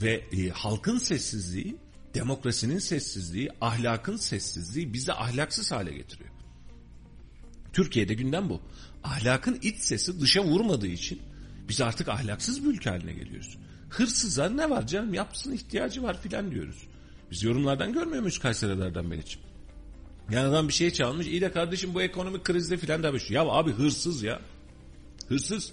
[0.03, 1.77] Ve e, halkın sessizliği,
[2.15, 6.31] demokrasinin sessizliği, ahlakın sessizliği bizi ahlaksız hale getiriyor.
[7.73, 8.61] Türkiye'de gündem bu.
[9.05, 11.23] Ahlakın iç sesi dışa vurmadığı için
[11.69, 13.59] biz artık ahlaksız bir ülke haline geliyoruz.
[13.89, 16.77] Hırsıza ne var canım yapsın ihtiyacı var filan diyoruz.
[17.31, 19.41] Biz yorumlardan görmüyor muyuz Kayserilerden Meriç'im?
[20.31, 23.31] Yani adam bir şey çalmış iyi de kardeşim bu ekonomik krizde filan demiş.
[23.31, 24.41] Ya abi hırsız ya.
[25.29, 25.73] Hırsız.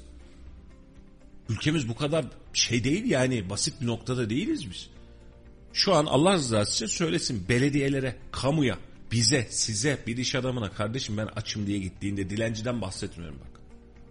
[1.50, 4.90] Ülkemiz bu kadar şey değil yani basit bir noktada değiliz biz.
[5.74, 8.78] Şu an Allah rızası için söylesin belediyelere, kamuya,
[9.12, 13.59] bize, size, bir iş adamına kardeşim ben açım diye gittiğinde dilenciden bahsetmiyorum bak.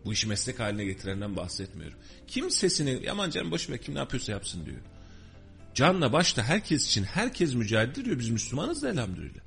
[0.09, 1.99] Bu işi meslek haline getirenden bahsetmiyorum.
[2.27, 4.77] Kim sesini aman canım boş ver kim ne yapıyorsa yapsın diyor.
[5.75, 8.19] Canla başta herkes için herkes mücadele ediyor.
[8.19, 9.41] Biz Müslümanız da elhamdülillah.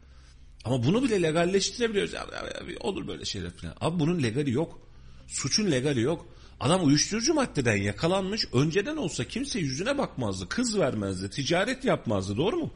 [0.66, 2.14] Ama bunu bile legalleştirebiliyoruz.
[2.14, 3.76] Ya, ya, ya, olur böyle şeyler falan.
[3.82, 4.80] Abi bunun legali yok.
[5.28, 6.26] Suçun legali yok.
[6.60, 8.48] Adam uyuşturucu maddeden yakalanmış.
[8.54, 10.50] Önceden olsa kimse yüzüne bakmazdı.
[10.50, 11.30] Kız vermezdi.
[11.30, 12.38] Ticaret yapmazdı.
[12.38, 12.74] Doğru mu?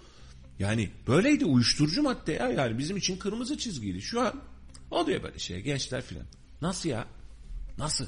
[0.59, 2.49] Yani böyleydi uyuşturucu madde ya.
[2.49, 4.01] Yani bizim için kırmızı çizgiydi.
[4.01, 4.41] Şu an
[4.91, 5.61] oluyor böyle şey.
[5.61, 6.25] Gençler filan.
[6.61, 7.07] Nasıl ya?
[7.77, 8.07] Nasıl?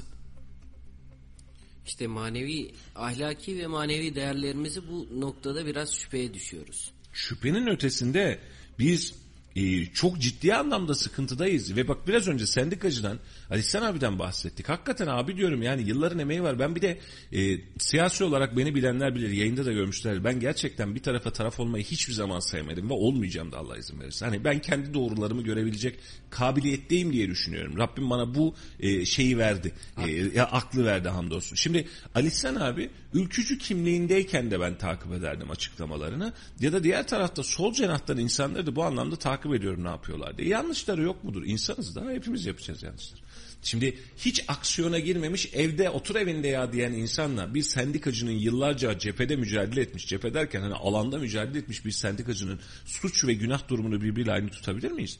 [1.86, 6.92] İşte manevi, ahlaki ve manevi değerlerimizi bu noktada biraz şüpheye düşüyoruz.
[7.12, 8.40] Şüphenin ötesinde
[8.78, 9.14] biz
[9.58, 11.76] e, çok ciddi anlamda sıkıntıdayız.
[11.76, 13.18] Ve bak biraz önce sendikacıdan
[13.50, 14.68] Ali İhsan abiden bahsettik.
[14.68, 16.58] Hakikaten abi diyorum yani yılların emeği var.
[16.58, 16.98] Ben bir de
[17.32, 19.30] e, siyasi olarak beni bilenler bilir.
[19.30, 20.24] Yayında da görmüşler.
[20.24, 24.24] Ben gerçekten bir tarafa taraf olmayı hiçbir zaman sevmedim ve olmayacağım da Allah izin verirse.
[24.24, 25.98] Hani ben kendi doğrularımı görebilecek
[26.30, 27.78] kabiliyetteyim diye düşünüyorum.
[27.78, 29.72] Rabbim bana bu e, şeyi verdi.
[30.06, 31.56] E, ya aklı verdi hamdolsun.
[31.56, 36.32] Şimdi Ali İhsan abi ülkücü kimliğindeyken de ben takip ederdim açıklamalarını.
[36.60, 40.48] Ya da diğer tarafta sol cenahtan insanları da bu anlamda takip ediyorum ne yapıyorlar diye.
[40.48, 41.42] Yanlışları yok mudur?
[41.44, 43.20] İnsanız da hepimiz yapacağız yanlışlar.
[43.62, 49.80] Şimdi hiç aksiyona girmemiş evde otur evinde ya diyen insanla bir sendikacının yıllarca cephede mücadele
[49.80, 50.06] etmiş.
[50.06, 54.90] Cephe derken hani alanda mücadele etmiş bir sendikacının suç ve günah durumunu birbiriyle aynı tutabilir
[54.90, 55.18] miyiz?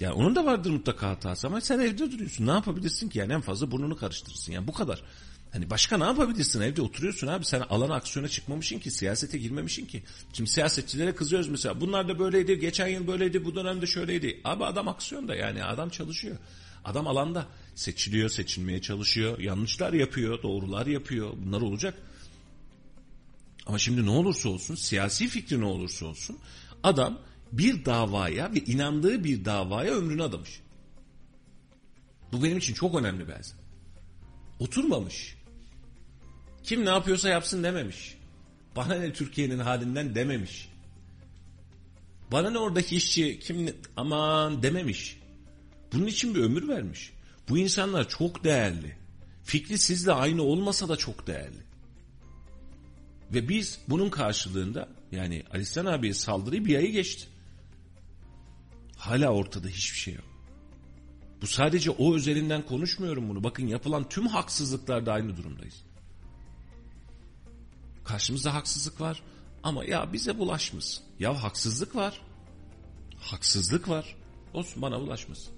[0.00, 2.46] Yani onun da vardır mutlaka hatası ama sen evde duruyorsun.
[2.46, 4.52] Ne yapabilirsin ki yani en fazla burnunu karıştırırsın.
[4.52, 5.02] Yani bu kadar.
[5.52, 6.60] Hani başka ne yapabilirsin?
[6.60, 7.44] Evde oturuyorsun abi.
[7.44, 8.90] Sen alana aksiyona çıkmamışsın ki.
[8.90, 10.02] Siyasete girmemişsin ki.
[10.32, 11.80] Şimdi siyasetçilere kızıyoruz mesela.
[11.80, 12.60] Bunlar da böyleydi.
[12.60, 13.44] Geçen yıl böyleydi.
[13.44, 14.40] Bu dönemde şöyleydi.
[14.44, 15.64] Abi adam aksiyonda yani.
[15.64, 16.36] Adam çalışıyor.
[16.84, 17.46] Adam alanda.
[17.74, 19.38] Seçiliyor, seçilmeye çalışıyor.
[19.38, 21.32] Yanlışlar yapıyor, doğrular yapıyor.
[21.44, 21.94] Bunlar olacak.
[23.66, 26.38] Ama şimdi ne olursa olsun, siyasi fikri ne olursa olsun
[26.82, 27.18] adam
[27.52, 30.60] bir davaya ve inandığı bir davaya ömrünü adamış.
[32.32, 33.58] Bu benim için çok önemli bazen.
[34.58, 35.37] Oturmamış.
[36.64, 38.18] Kim ne yapıyorsa yapsın dememiş.
[38.76, 40.68] Bana ne Türkiye'nin halinden dememiş.
[42.32, 45.18] Bana ne oradaki işçi kim ne, aman dememiş.
[45.92, 47.12] Bunun için bir ömür vermiş.
[47.48, 48.96] Bu insanlar çok değerli.
[49.44, 51.68] Fikri sizle aynı olmasa da çok değerli.
[53.34, 57.26] Ve biz bunun karşılığında yani Alistan abiye saldırıyı bir ayı geçti.
[58.96, 60.24] Hala ortada hiçbir şey yok.
[61.42, 63.44] Bu sadece o özelinden konuşmuyorum bunu.
[63.44, 65.82] Bakın yapılan tüm haksızlıklarda aynı durumdayız.
[68.08, 69.22] Karşımızda haksızlık var
[69.62, 71.04] ama ya bize bulaşmasın.
[71.18, 72.20] Ya haksızlık var.
[73.20, 74.16] Haksızlık var.
[74.54, 75.54] Olsun bana bulaşmasın.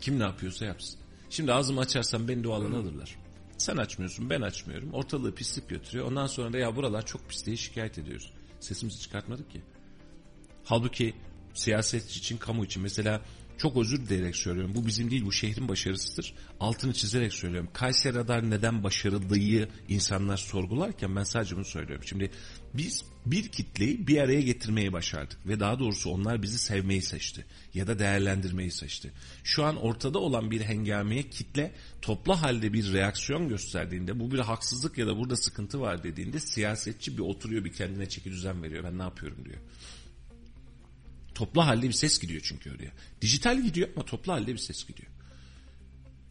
[0.00, 1.00] Kim ne yapıyorsa yapsın.
[1.30, 3.16] Şimdi ağzımı açarsam beni dualarına alırlar.
[3.58, 4.92] Sen açmıyorsun ben açmıyorum.
[4.92, 6.06] Ortalığı pislik götürüyor.
[6.06, 8.32] Ondan sonra da ya buralar çok pis diye şikayet ediyoruz.
[8.60, 9.62] Sesimizi çıkartmadık ki.
[10.64, 11.14] Halbuki
[11.54, 13.20] siyaset için, kamu için mesela
[13.58, 14.72] çok özür dileyerek söylüyorum.
[14.74, 16.34] Bu bizim değil bu şehrin başarısıdır.
[16.60, 17.68] Altını çizerek söylüyorum.
[17.72, 22.04] Kayseri Radar neden başarılıyı insanlar sorgularken ben sadece bunu söylüyorum.
[22.08, 22.30] Şimdi
[22.74, 25.38] biz bir kitleyi bir araya getirmeyi başardık.
[25.46, 27.46] Ve daha doğrusu onlar bizi sevmeyi seçti.
[27.74, 29.12] Ya da değerlendirmeyi seçti.
[29.44, 34.98] Şu an ortada olan bir hengameye kitle toplu halde bir reaksiyon gösterdiğinde bu bir haksızlık
[34.98, 38.84] ya da burada sıkıntı var dediğinde siyasetçi bir oturuyor bir kendine çeki düzen veriyor.
[38.84, 39.58] Ben ne yapıyorum diyor.
[41.36, 42.92] Toplu halde bir ses gidiyor çünkü oraya.
[43.22, 45.08] Dijital gidiyor ama toplu halde bir ses gidiyor.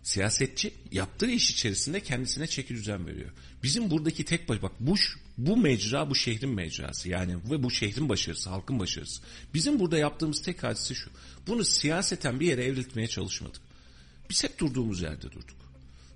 [0.03, 3.29] Siyasetçi yaptığı iş içerisinde kendisine çeki düzen veriyor.
[3.63, 4.95] Bizim buradaki tek baş bak bu
[5.37, 9.21] bu mecra bu şehrin mecrası yani ve bu şehrin başarısı, halkın başarısı.
[9.53, 11.09] Bizim burada yaptığımız tek hadise şu.
[11.47, 13.61] Bunu siyaseten bir yere evriltmeye çalışmadık.
[14.29, 15.57] Biz hep durduğumuz yerde durduk.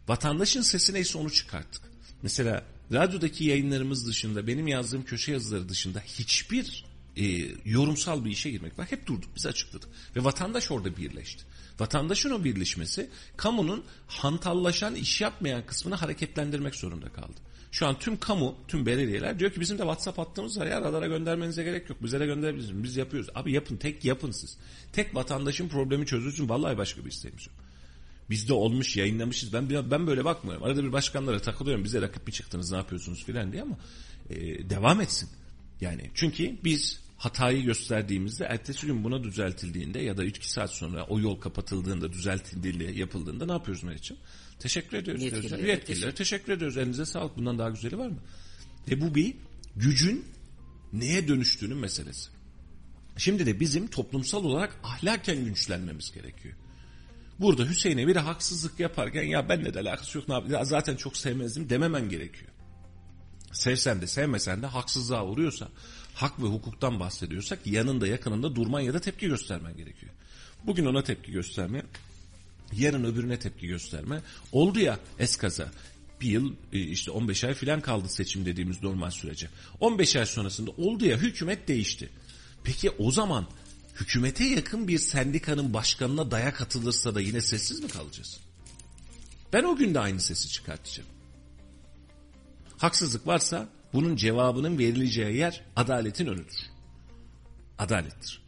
[0.08, 1.82] Vatandaşın sesi neyse onu çıkarttık.
[2.22, 6.89] Mesela radyodaki yayınlarımız dışında benim yazdığım köşe yazıları dışında hiçbir
[7.20, 8.88] e, yorumsal bir işe girmek var.
[8.90, 9.90] Hep durduk biz açıkladık.
[10.16, 11.44] Ve vatandaş orada birleşti.
[11.80, 17.40] Vatandaşın o birleşmesi kamunun hantallaşan iş yapmayan kısmını hareketlendirmek zorunda kaldı.
[17.72, 21.08] Şu an tüm kamu, tüm belediyeler diyor ki bizim de WhatsApp hattımız var ya radara
[21.08, 22.04] göndermenize gerek yok.
[22.04, 22.84] Bize de gönderebilirsiniz.
[22.84, 23.30] Biz yapıyoruz.
[23.36, 24.58] Abi yapın tek yapın siz.
[24.94, 26.50] Tek vatandaşın problemi çözülsün.
[26.50, 27.56] Vallahi başka bir isteğimiz yok.
[28.30, 29.54] Biz de olmuş yayınlamışız.
[29.54, 30.64] Ben ben böyle bakmıyorum.
[30.64, 31.84] Arada bir başkanlara takılıyorum.
[31.84, 33.78] Bize rakip mi çıktınız ne yapıyorsunuz filan diye ama
[34.30, 35.30] e, devam etsin.
[35.82, 41.20] Yani çünkü biz hatayı gösterdiğimizde ertesi gün buna düzeltildiğinde ya da 2 saat sonra o
[41.20, 44.18] yol kapatıldığında düzeltildiğinde yapıldığında ne yapıyoruz Meriç'im?
[44.60, 45.24] Teşekkür ediyoruz.
[45.24, 45.70] Yetkililer, diyoruz.
[45.70, 46.78] Yetkililere teşekkür ediyoruz.
[46.78, 47.38] Elinize sağlık.
[47.38, 48.20] Bundan daha güzeli var mı?
[48.92, 49.36] Ve bu bir
[49.76, 50.26] gücün
[50.94, 52.30] neye dönüştüğünün meselesi.
[53.18, 56.56] Şimdi de bizim toplumsal olarak ahlaken güçlenmemiz gerekiyor.
[57.40, 61.70] Burada Hüseyin'e bir haksızlık yaparken ya benle de alakası yok ne yapayım zaten çok sevmezdim
[61.70, 62.52] dememen gerekiyor.
[63.52, 65.70] Sevsen de sevmesen de haksızlığa uğruyorsa
[66.22, 70.12] hak ve hukuktan bahsediyorsak yanında yakınında durman ya da tepki göstermen gerekiyor.
[70.64, 71.84] Bugün ona tepki gösterme,
[72.74, 74.22] yarın öbürüne tepki gösterme.
[74.52, 75.72] Oldu ya eskaza
[76.22, 79.50] bir yıl e, işte 15 ay filan kaldı seçim dediğimiz normal sürece.
[79.80, 82.10] 15 ay sonrasında oldu ya hükümet değişti.
[82.64, 83.48] Peki o zaman
[83.96, 88.40] hükümete yakın bir sendikanın başkanına dayak atılırsa da yine sessiz mi kalacağız?
[89.54, 91.10] Ben o gün de aynı sesi çıkartacağım.
[92.78, 96.58] Haksızlık varsa bunun cevabının verileceği yer adaletin önüdür.
[97.78, 98.42] Adalettir.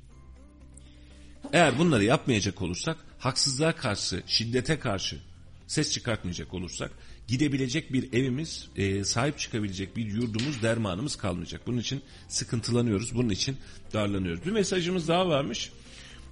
[1.54, 5.20] Eğer bunları yapmayacak olursak, haksızlığa karşı, şiddete karşı
[5.68, 6.92] ses çıkartmayacak olursak,
[7.28, 11.68] gidebilecek bir evimiz, e, sahip çıkabilecek bir yurdumuz, dermanımız kalmayacak.
[11.68, 13.58] Bunun için sıkıntılanıyoruz, bunun için
[13.94, 14.46] darlanıyoruz.
[14.46, 15.72] Bir mesajımız daha varmış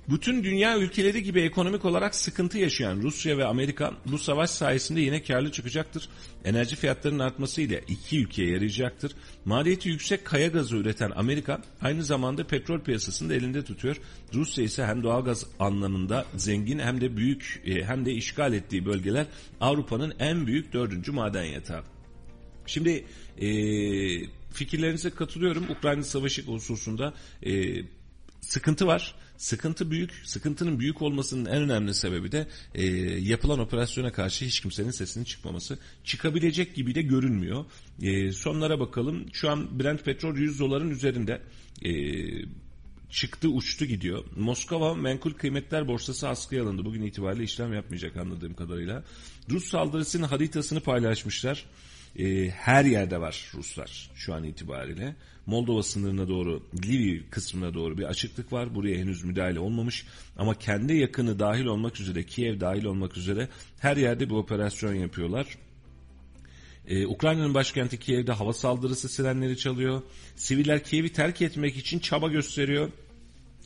[0.10, 5.24] bütün dünya ülkeleri gibi ekonomik olarak sıkıntı yaşayan Rusya ve Amerika bu savaş sayesinde yine
[5.24, 6.10] karlı çıkacaktır.
[6.46, 9.12] Enerji fiyatlarının artmasıyla iki ülkeye yarayacaktır.
[9.46, 13.98] Maliyeti yüksek kaya gazı üreten Amerika aynı zamanda petrol piyasasını da elinde tutuyor.
[14.34, 19.26] Rusya ise hem doğalgaz anlamında zengin hem de büyük e, hem de işgal ettiği bölgeler
[19.62, 21.84] Avrupa'nın en büyük dördüncü maden yatağı.
[22.66, 23.06] Şimdi
[23.38, 23.48] e,
[24.54, 25.70] fikirlerinize katılıyorum.
[25.70, 27.14] Ukrayna Savaşı hususunda
[27.46, 27.82] e,
[28.42, 29.16] sıkıntı var.
[29.40, 30.12] Sıkıntı büyük.
[30.24, 32.86] Sıkıntının büyük olmasının en önemli sebebi de e,
[33.20, 35.80] yapılan operasyona karşı hiç kimsenin sesinin çıkmaması.
[36.04, 37.66] Çıkabilecek gibi de görünmüyor.
[38.02, 39.26] E, sonlara bakalım.
[39.34, 41.42] Şu an Brent petrol 100 doların üzerinde.
[41.86, 41.92] E,
[43.10, 44.24] çıktı uçtu gidiyor.
[44.36, 46.86] Moskova menkul kıymetler borsası askıya alındı.
[46.86, 49.04] Bugün itibariyle işlem yapmayacak anladığım kadarıyla.
[49.50, 51.66] Rus saldırısının haritasını paylaşmışlar.
[52.16, 55.16] E, her yerde var Ruslar şu an itibariyle.
[55.46, 58.76] Moldova sınırına doğru, Livi kısmına doğru bir açıklık var.
[58.76, 60.06] Buraya henüz müdahale olmamış.
[60.38, 63.50] Ama kendi yakını dahil olmak üzere, Kiev dahil olmak üzere
[63.80, 65.58] her yerde bir operasyon yapıyorlar.
[66.88, 70.02] Ee, Ukrayna'nın başkenti Kiev'de hava saldırısı sirenleri çalıyor.
[70.36, 72.92] Siviller Kiev'i terk etmek için çaba gösteriyor.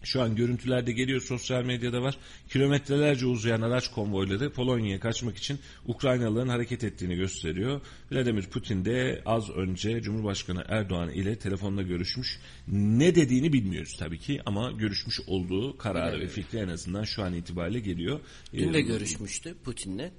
[0.04, 2.18] Şu an görüntülerde geliyor sosyal medyada var.
[2.50, 7.82] Kilometrelerce uzayan araç konvoyları Polonya'ya kaçmak için Ukraynalıların hareket ettiğini gösteriyor.
[8.12, 12.40] Vladimir Putin de az önce Cumhurbaşkanı Erdoğan ile telefonla görüşmüş.
[12.68, 17.34] Ne dediğini bilmiyoruz tabii ki ama görüşmüş olduğu kararı ve fikri en azından şu an
[17.34, 18.20] itibariyle geliyor.
[18.54, 20.12] Dün de ee, görüşmüştü Putin'le.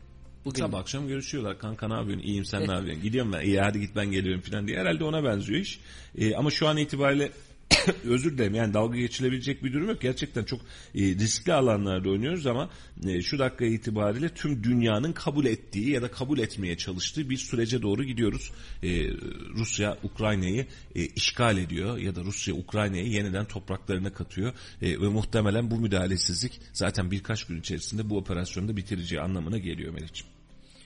[0.45, 1.59] Bugün Sabah akşam görüşüyorlar.
[1.59, 2.27] Kanka ne yapıyorsun?
[2.27, 3.03] İyiyim sen ne yapıyorsun?
[3.03, 3.43] Gidiyorum ben.
[3.43, 4.79] İyi hadi git ben geliyorum falan diye.
[4.79, 5.81] Herhalde ona benziyor iş.
[6.19, 7.31] E, ama şu an itibariyle
[8.05, 10.01] özür dilerim yani dalga geçilebilecek bir durum yok.
[10.01, 10.61] Gerçekten çok
[10.95, 12.71] e, riskli alanlarda oynuyoruz ama
[13.07, 17.83] e, şu dakika itibariyle tüm dünyanın kabul ettiği ya da kabul etmeye çalıştığı bir sürece
[17.83, 18.53] doğru gidiyoruz.
[18.83, 19.09] E,
[19.55, 24.53] Rusya Ukrayna'yı e, işgal ediyor ya da Rusya Ukrayna'yı yeniden topraklarına katıyor
[24.83, 29.95] e, ve muhtemelen bu müdahalesizlik zaten birkaç gün içerisinde bu operasyonu da bitireceği anlamına geliyor
[29.95, 30.35] Melih'ciğim.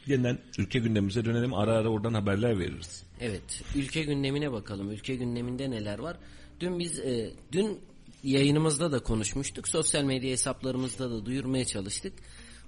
[0.07, 3.03] Yeniden ülke gündemimize dönelim ara ara oradan haberler veririz.
[3.21, 4.91] Evet, ülke gündemine bakalım.
[4.91, 6.17] Ülke gündeminde neler var?
[6.61, 7.81] Dün biz e, dün
[8.25, 9.69] yayınımızda da konuşmuştuk.
[9.69, 12.13] Sosyal medya hesaplarımızda da duyurmaya çalıştık.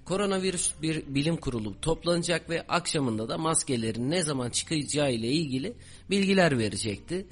[0.05, 5.74] Koronavirüs bir bilim kurulu toplanacak ve akşamında da maskelerin ne zaman çıkacağı ile ilgili
[6.11, 7.26] bilgiler verecekti.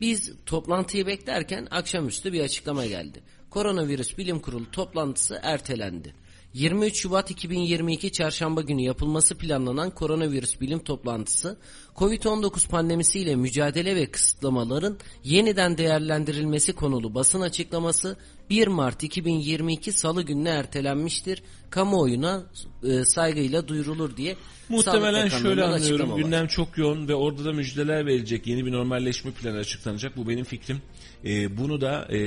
[0.00, 3.22] Biz toplantıyı beklerken akşamüstü bir açıklama geldi.
[3.50, 6.14] Koronavirüs bilim kurulu toplantısı ertelendi.
[6.54, 11.58] 23 Şubat 2022 çarşamba günü yapılması planlanan koronavirüs bilim toplantısı
[11.96, 18.16] COVID-19 pandemisiyle mücadele ve kısıtlamaların yeniden değerlendirilmesi konulu basın açıklaması
[18.50, 21.42] 1 Mart 2022 Salı gününe ertelenmiştir.
[21.70, 22.42] Kamuoyuna
[22.82, 24.36] e, saygıyla duyurulur diye
[24.68, 26.16] Muhtemelen şöyle anlıyorum.
[26.16, 28.46] Gündem çok yoğun ve orada da müjdeler verecek.
[28.46, 30.16] Yeni bir normalleşme planı açıklanacak.
[30.16, 30.82] Bu benim fikrim.
[31.24, 32.18] Ee, bunu da e,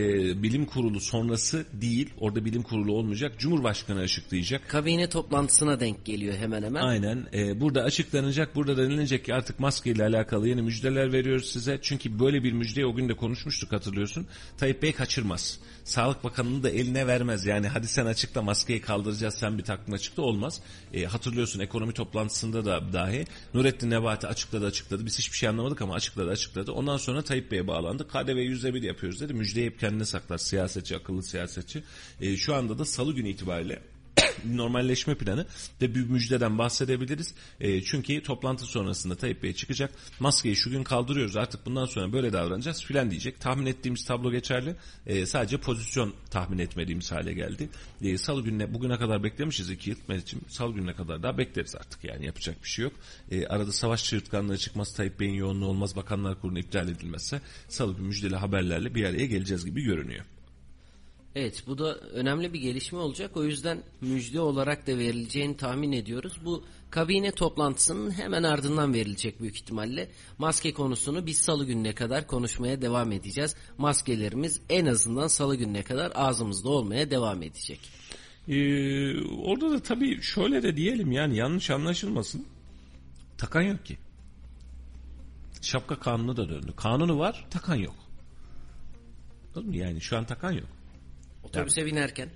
[0.44, 2.10] bilim kurulu sonrası değil.
[2.20, 3.40] Orada bilim kurulu olmayacak.
[3.40, 4.70] Cumhurbaşkanı açıklayacak.
[4.70, 6.82] Kabine toplantısına denk geliyor hemen hemen.
[6.82, 7.26] Aynen.
[7.34, 8.56] Ee, burada açıklanacak.
[8.56, 11.80] Burada da denilecek ki artık maskeyle alakalı yeni müjdeler veriyoruz size.
[11.82, 14.28] Çünkü böyle bir müjdeyi o gün de konuşmuştuk hatırlıyorsun.
[14.58, 15.60] Tayyip Bey kaçırmaz.
[15.84, 17.46] Sağlık Bakanı'nı da eline vermez.
[17.46, 20.62] Yani hadi sen açıkla maskeyi kaldıracağız sen bir takma açıkla olmaz.
[20.94, 25.06] Ee, hatırlıyorsun ekonomi toplantısında da dahi Nurettin Nebati açıkladı açıkladı.
[25.06, 26.72] Biz hiçbir şey anlamadık ama açıkladı açıkladı.
[26.72, 28.08] Ondan sonra Tayyip Bey'e bağlandı.
[28.08, 29.34] KDV yüzde bir yapıyoruz dedi.
[29.34, 30.38] Müjdeyi hep kendine saklar.
[30.38, 31.84] Siyasetçi, akıllı siyasetçi.
[32.22, 33.82] Ee, şu anda da salı günü itibariyle
[34.46, 35.46] normalleşme planı
[35.82, 37.34] ve bir müjdeden bahsedebiliriz.
[37.60, 39.92] E, çünkü toplantı sonrasında Tayyip Bey çıkacak.
[40.20, 43.40] Maskeyi şu gün kaldırıyoruz artık bundan sonra böyle davranacağız filan diyecek.
[43.40, 44.76] Tahmin ettiğimiz tablo geçerli.
[45.08, 47.70] E, sadece pozisyon tahmin etmediğimiz hale geldi.
[48.02, 49.98] E, Salı gününe bugüne kadar beklemişiz iki yıl.
[50.08, 52.94] Melih'ciğim Salı gününe kadar daha bekleriz artık yani yapacak bir şey yok.
[53.32, 58.08] E, arada savaş çığırtkanlığı çıkmaz Tayyip Bey'in yoğunluğu olmaz bakanlar kurulu iptal edilmezse Salı günü
[58.08, 60.26] müjdeli haberlerle bir araya geleceğiz gibi görünüyor.
[61.36, 63.38] Evet bu da önemli bir gelişme olacak.
[63.38, 66.34] O yüzden müjde olarak da verileceğini tahmin ediyoruz.
[66.46, 70.10] Bu kabine toplantısının hemen ardından verilecek büyük ihtimalle.
[70.38, 73.56] Maske konusunu biz salı gününe kadar konuşmaya devam edeceğiz.
[73.78, 77.80] Maskelerimiz en azından salı gününe kadar ağzımızda olmaya devam edecek.
[78.48, 82.46] Ee, orada da tabii şöyle de diyelim yani yanlış anlaşılmasın.
[83.38, 83.98] Takan yok ki.
[85.62, 86.74] Şapka kanunu da döndü.
[86.76, 87.96] Kanunu var, takan yok.
[89.44, 89.78] Anladın mı?
[89.78, 90.81] Yani şu an takan yok.
[91.60, 92.30] Otobüse binerken,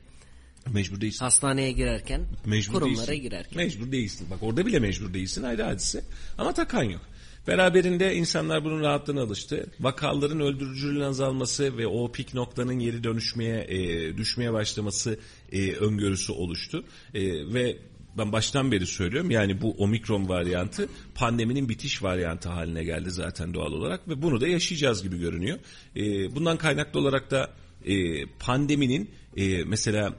[0.73, 1.19] Mecbur değilsin.
[1.19, 3.23] hastaneye girerken, Mecbur kurumlara değilsin.
[3.23, 3.57] girerken.
[3.57, 4.27] Mecbur değilsin.
[4.31, 6.03] Bak orada bile mecbur değilsin ayrı hadise.
[6.37, 7.01] Ama takan yok.
[7.47, 9.67] Beraberinde insanlar bunun rahatlığına alıştı.
[9.79, 15.19] Vakaların öldürücülüğün azalması ve o pik noktanın geri dönüşmeye, e, düşmeye başlaması
[15.51, 16.83] e, öngörüsü oluştu.
[17.13, 17.77] E, ve
[18.17, 23.71] ben baştan beri söylüyorum yani bu omikron varyantı pandeminin bitiş varyantı haline geldi zaten doğal
[23.71, 25.59] olarak ve bunu da yaşayacağız gibi görünüyor.
[25.95, 27.49] E, bundan kaynaklı olarak da
[27.85, 30.13] e, pandeminin e, mesela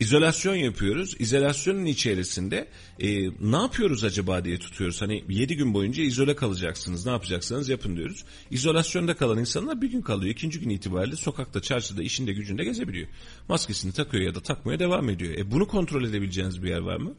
[0.00, 1.16] İzolasyon yapıyoruz.
[1.18, 2.68] İzolasyonun içerisinde
[3.00, 3.08] e,
[3.40, 5.02] ne yapıyoruz acaba diye tutuyoruz.
[5.02, 7.06] Hani 7 gün boyunca izole kalacaksınız.
[7.06, 8.24] Ne yapacaksanız yapın diyoruz.
[8.50, 10.32] İzolasyonda kalan insanlar bir gün kalıyor.
[10.32, 13.08] İkinci gün itibariyle sokakta, çarşıda, işinde, gücünde gezebiliyor.
[13.48, 15.34] Maskesini takıyor ya da takmaya devam ediyor.
[15.38, 17.14] E bunu kontrol edebileceğiniz bir yer var mı?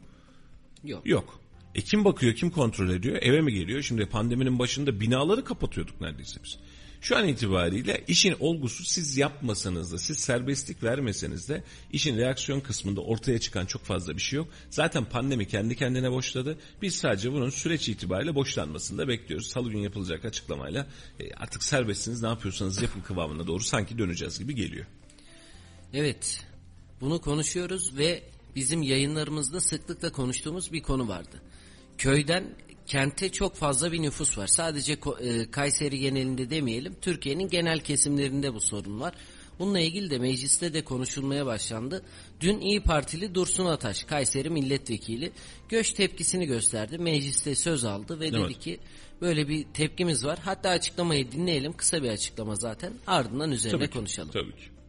[0.84, 1.06] Yok.
[1.06, 1.40] Yok.
[1.74, 3.18] E kim bakıyor, kim kontrol ediyor?
[3.22, 3.82] Eve mi geliyor?
[3.82, 6.58] Şimdi pandeminin başında binaları kapatıyorduk neredeyse biz.
[7.00, 13.00] Şu an itibariyle işin olgusu siz yapmasanız da, siz serbestlik vermeseniz de işin reaksiyon kısmında
[13.00, 14.48] ortaya çıkan çok fazla bir şey yok.
[14.70, 16.58] Zaten pandemi kendi kendine boşladı.
[16.82, 19.46] Biz sadece bunun süreç itibariyle boşlanmasını da bekliyoruz.
[19.46, 20.86] Salı gün yapılacak açıklamayla
[21.20, 24.86] e, artık serbestsiniz ne yapıyorsanız yapın kıvamına doğru sanki döneceğiz gibi geliyor.
[25.92, 26.44] Evet.
[27.00, 28.22] Bunu konuşuyoruz ve
[28.56, 31.42] bizim yayınlarımızda sıklıkla konuştuğumuz bir konu vardı.
[31.98, 32.44] Köyden
[32.90, 34.46] kente çok fazla bir nüfus var.
[34.46, 36.96] Sadece e, Kayseri genelinde demeyelim.
[37.00, 39.14] Türkiye'nin genel kesimlerinde bu sorun var.
[39.58, 42.02] Bununla ilgili de mecliste de konuşulmaya başlandı.
[42.40, 45.32] Dün İyi Partili Dursun Ataş, Kayseri milletvekili
[45.68, 46.98] göç tepkisini gösterdi.
[46.98, 48.34] Mecliste söz aldı ve Evet.
[48.44, 48.80] dedi ki
[49.20, 50.38] böyle bir tepkimiz var.
[50.44, 51.72] Hatta açıklamayı dinleyelim.
[51.72, 52.92] Kısa bir açıklama zaten.
[53.06, 54.30] Ardından üzerine Tabii ki, konuşalım.
[54.30, 54.79] Tabii ki.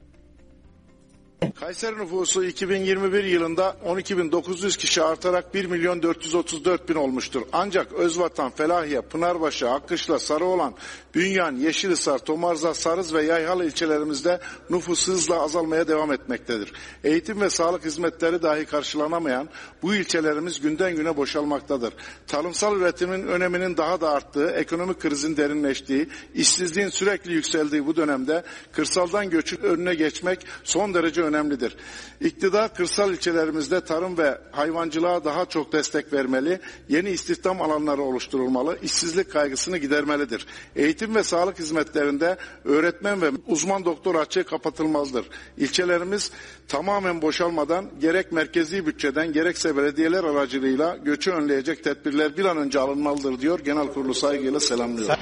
[1.49, 7.41] Kayseri nüfusu 2021 yılında 12.900 kişi artarak 1 milyon 434 bin olmuştur.
[7.53, 10.73] Ancak Özvatan, Felahiye, Pınarbaşı, Akkışla, Sarıoğlan,
[11.15, 14.39] Bünyan, Yeşilhisar, Tomarza, Sarız ve Yayhalı ilçelerimizde
[14.69, 16.73] nüfus hızla azalmaya devam etmektedir.
[17.03, 19.49] Eğitim ve sağlık hizmetleri dahi karşılanamayan
[19.81, 21.93] bu ilçelerimiz günden güne boşalmaktadır.
[22.27, 29.29] Tarımsal üretimin öneminin daha da arttığı, ekonomik krizin derinleştiği, işsizliğin sürekli yükseldiği bu dönemde kırsaldan
[29.29, 31.75] göçün önüne geçmek son derece önemlidir.
[32.21, 36.59] İktidar kırsal ilçelerimizde tarım ve hayvancılığa daha çok destek vermeli,
[36.89, 40.45] yeni istihdam alanları oluşturulmalı, işsizlik kaygısını gidermelidir.
[40.75, 45.25] Eğitim ve sağlık hizmetlerinde öğretmen ve uzman doktor açığı kapatılmazdır.
[45.57, 46.32] İlçelerimiz
[46.67, 53.39] tamamen boşalmadan gerek merkezi bütçeden gerekse belediyeler aracılığıyla göçü önleyecek tedbirler bir an önce alınmalıdır
[53.39, 53.59] diyor.
[53.59, 55.17] Genel kurulu saygıyla selamlıyor.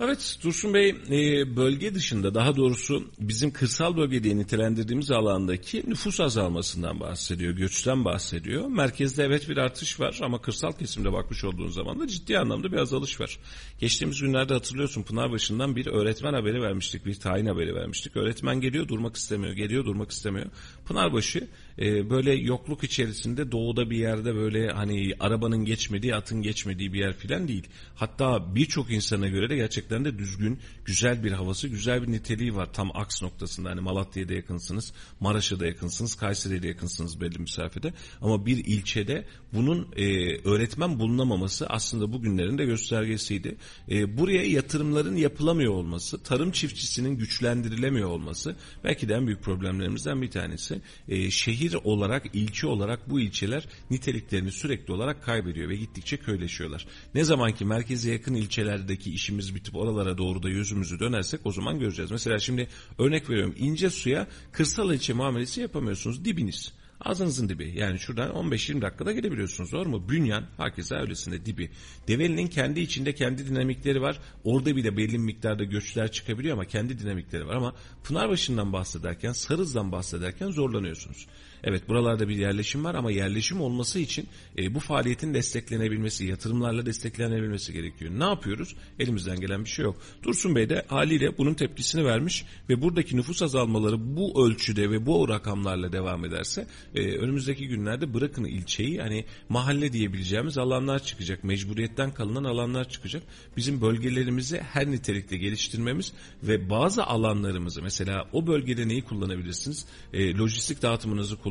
[0.00, 6.20] Evet Dursun Bey e, bölge dışında daha doğrusu bizim kırsal bölge diye nitelendirdiğimiz alandaki nüfus
[6.20, 8.66] azalmasından bahsediyor, göçten bahsediyor.
[8.66, 12.76] Merkezde evet bir artış var ama kırsal kesimde bakmış olduğun zaman da ciddi anlamda bir
[12.76, 13.38] azalış var.
[13.80, 18.16] Geçtiğimiz günlerde hatırlıyorsun Pınarbaşı'ndan bir öğretmen haberi vermiştik, bir tayin haberi vermiştik.
[18.16, 20.46] Öğretmen geliyor durmak istemiyor, geliyor durmak istemiyor.
[20.88, 26.98] Pınarbaşı e, böyle yokluk içerisinde doğuda bir yerde böyle hani arabanın geçmediği, atın geçmediği bir
[26.98, 27.66] yer filan değil.
[27.94, 32.72] Hatta birçok insana göre de gerçekten de düzgün, güzel bir havası, güzel bir niteliği var.
[32.72, 37.92] Tam aks noktasında hani Malatya'da yakınsınız, Maraş'a da yakınsınız, Kayseri'ye de yakınsınız belli mesafede.
[38.20, 43.56] Ama bir ilçede bunun e, öğretmen bulunamaması aslında bugünlerin de göstergesiydi.
[43.90, 50.30] E, buraya yatırımların yapılamıyor olması, tarım çiftçisinin güçlendirilemiyor olması belki de en büyük problemlerimizden bir
[50.30, 50.77] tanesi.
[51.08, 56.86] E, şehir olarak, ilçe olarak bu ilçeler niteliklerini sürekli olarak kaybediyor ve gittikçe köyleşiyorlar.
[57.14, 61.78] Ne zaman ki merkeze yakın ilçelerdeki işimiz bitip oralara doğru da yüzümüzü dönersek o zaman
[61.78, 62.10] göreceğiz.
[62.10, 62.68] Mesela şimdi
[62.98, 66.72] örnek veriyorum ince suya kırsal ilçe muamelesi yapamıyorsunuz dibiniz.
[67.00, 67.72] Ağzınızın dibi.
[67.76, 70.08] Yani şuradan 15-20 dakikada gidebiliyorsunuz doğru mu?
[70.08, 71.70] Bünyan herkese öylesinde dibi.
[72.08, 74.18] Develinin kendi içinde kendi dinamikleri var.
[74.44, 77.56] Orada bile belli miktarda göçler çıkabiliyor ama kendi dinamikleri var.
[77.56, 77.74] Ama
[78.04, 81.26] Pınarbaşı'ndan bahsederken, Sarız'dan bahsederken zorlanıyorsunuz.
[81.64, 84.26] Evet buralarda bir yerleşim var ama yerleşim olması için
[84.58, 88.10] e, bu faaliyetin desteklenebilmesi, yatırımlarla desteklenebilmesi gerekiyor.
[88.14, 88.76] Ne yapıyoruz?
[88.98, 89.96] Elimizden gelen bir şey yok.
[90.22, 95.28] Dursun Bey de haliyle bunun tepkisini vermiş ve buradaki nüfus azalmaları bu ölçüde ve bu
[95.28, 101.44] rakamlarla devam ederse e, önümüzdeki günlerde bırakın ilçeyi hani mahalle diyebileceğimiz alanlar çıkacak.
[101.44, 103.22] Mecburiyetten kalınan alanlar çıkacak.
[103.56, 109.86] Bizim bölgelerimizi her nitelikte geliştirmemiz ve bazı alanlarımızı mesela o bölgede neyi kullanabilirsiniz?
[110.12, 111.47] E, lojistik dağıtımınızı kullanabilirsiniz.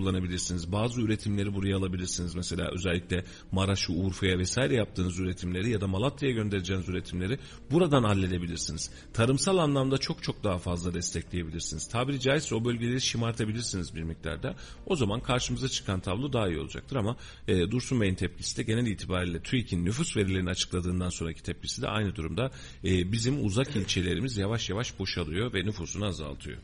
[0.72, 2.36] Bazı üretimleri buraya alabilirsiniz.
[2.36, 7.40] Mesela özellikle Maraş'ı, Urfa'ya vesaire yaptığınız üretimleri ya da Malatya'ya göndereceğiniz üretimleri
[7.72, 8.92] buradan halledebilirsiniz.
[9.14, 11.88] Tarımsal anlamda çok çok daha fazla destekleyebilirsiniz.
[11.88, 14.56] Tabiri caizse o bölgeleri şımartabilirsiniz bir miktarda.
[14.86, 17.18] O zaman karşımıza çıkan tablo daha iyi olacaktır ama
[17.48, 22.16] e, Dursun Bey'in tepkisi de genel itibariyle TÜİK'in nüfus verilerini açıkladığından sonraki tepkisi de aynı
[22.16, 22.52] durumda.
[22.84, 26.58] E, bizim uzak ilçelerimiz yavaş yavaş boşalıyor ve nüfusunu azaltıyor.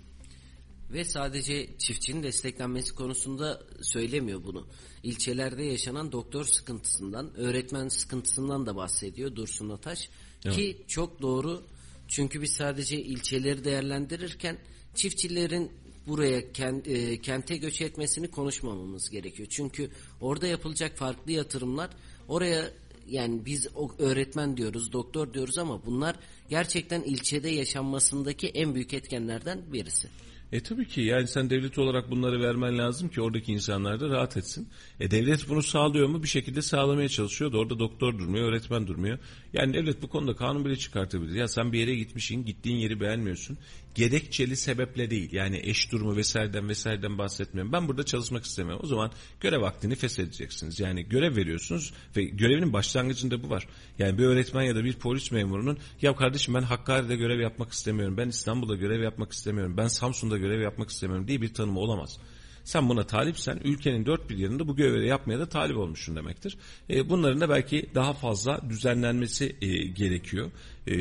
[0.92, 4.68] Ve sadece çiftçinin desteklenmesi konusunda söylemiyor bunu.
[5.04, 10.10] İlçelerde yaşanan doktor sıkıntısından, öğretmen sıkıntısından da bahsediyor Dursun Ataş.
[10.46, 10.56] Evet.
[10.56, 11.64] Ki çok doğru.
[12.08, 14.58] Çünkü biz sadece ilçeleri değerlendirirken
[14.96, 15.72] çiftçilerin
[16.08, 19.48] buraya kent, e, kente göç etmesini konuşmamamız gerekiyor.
[19.52, 19.90] Çünkü
[20.22, 21.90] orada yapılacak farklı yatırımlar
[22.28, 22.74] oraya
[23.08, 23.68] yani biz
[24.00, 26.16] öğretmen diyoruz, doktor diyoruz ama bunlar
[26.50, 30.10] gerçekten ilçede yaşanmasındaki en büyük etkenlerden birisi.
[30.52, 34.38] E tabii ki yani sen devlet olarak bunları vermen lazım ki oradaki insanlar da rahat
[34.38, 34.68] etsin.
[35.00, 36.24] E devlet bunu sağlıyor mu?
[36.24, 39.20] Bir şekilde sağlamaya çalışıyor da orada doktor durmuyor, öğretmen durmuyor.
[39.54, 41.36] Yani devlet bu konuda kanun bile çıkartabilir.
[41.36, 43.58] Ya sen bir yere gitmişsin, gittiğin yeri beğenmiyorsun.
[43.96, 45.34] Gerekçeli sebeple değil.
[45.34, 47.74] Yani eş durumu vesaireden vesaireden bahsetmiyorum.
[47.74, 48.82] Ben burada çalışmak istemiyorum.
[48.84, 50.80] O zaman görev vaktini feshedeceksiniz.
[50.80, 53.68] Yani görev veriyorsunuz ve görevinin başlangıcında bu var.
[54.00, 58.18] Yani bir öğretmen ya da bir polis memurunun ya kardeşim ben Hakkari'de görev yapmak istemiyorum.
[58.18, 59.78] Ben İstanbul'da görev yapmak istemiyorum.
[59.78, 62.20] Ben Samsun'da görev yapmak istemiyorum diye bir tanımı olamaz.
[62.64, 66.58] Sen buna talipsen ülkenin dört bir yerinde bu görevi yapmaya da talip olmuşsun demektir.
[66.90, 70.52] E, bunların da belki daha fazla düzenlenmesi e, gerekiyor.
[70.88, 70.98] E,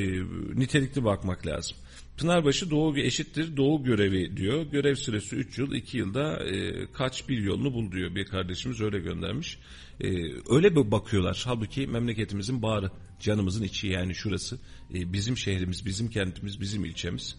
[0.59, 1.77] nitelikli bakmak lazım.
[2.17, 4.63] Pınarbaşı doğu eşittir doğu görevi diyor.
[4.63, 8.15] Görev süresi 3 yıl 2 yılda e, kaç bir yolunu bul diyor.
[8.15, 9.59] Bir kardeşimiz öyle göndermiş.
[10.01, 10.09] E,
[10.51, 11.43] öyle bir bakıyorlar.
[11.47, 12.91] Halbuki memleketimizin bağrı,
[13.21, 14.59] canımızın içi yani şurası.
[14.95, 17.37] E, bizim şehrimiz, bizim kentimiz, bizim ilçemiz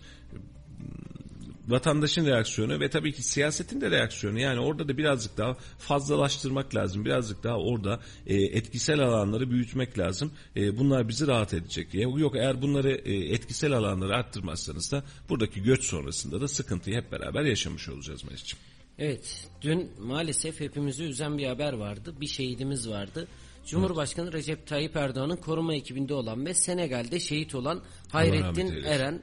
[1.68, 4.40] vatandaşın reaksiyonu ve tabii ki siyasetin de reaksiyonu.
[4.40, 7.06] Yani orada da birazcık daha fazlalaştırmak lazım.
[7.06, 10.32] Birazcık daha orada e, etkisel alanları büyütmek lazım.
[10.56, 11.94] E, bunlar bizi rahat edecek.
[11.94, 17.44] Yok eğer bunları e, etkisel alanları arttırmazsanız da buradaki göç sonrasında da sıkıntıyı hep beraber
[17.44, 18.64] yaşamış olacağız Meclis'ciğim.
[19.00, 22.14] Evet, dün maalesef hepimizi üzen bir haber vardı.
[22.22, 23.28] Bir şehidimiz vardı.
[23.66, 24.34] Cumhurbaşkanı.
[24.34, 29.22] Recep Tayyip Erdoğan'ın koruma ekibinde olan ve Senegal'de şehit olan Hayrettin Eren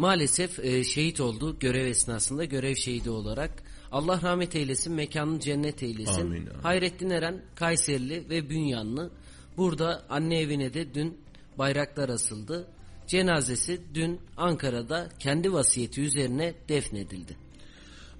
[0.00, 3.62] maalesef e, şehit oldu görev esnasında görev şehidi olarak.
[3.92, 6.20] Allah rahmet eylesin, mekanını cennet eylesin.
[6.20, 6.60] Amin, amin.
[6.62, 9.10] Hayrettin Eren Kayserili ve Bünyanlı.
[9.56, 11.18] Burada anne evine de dün
[11.58, 12.68] bayraklar asıldı.
[13.06, 17.36] Cenazesi dün Ankara'da kendi vasiyeti üzerine defnedildi.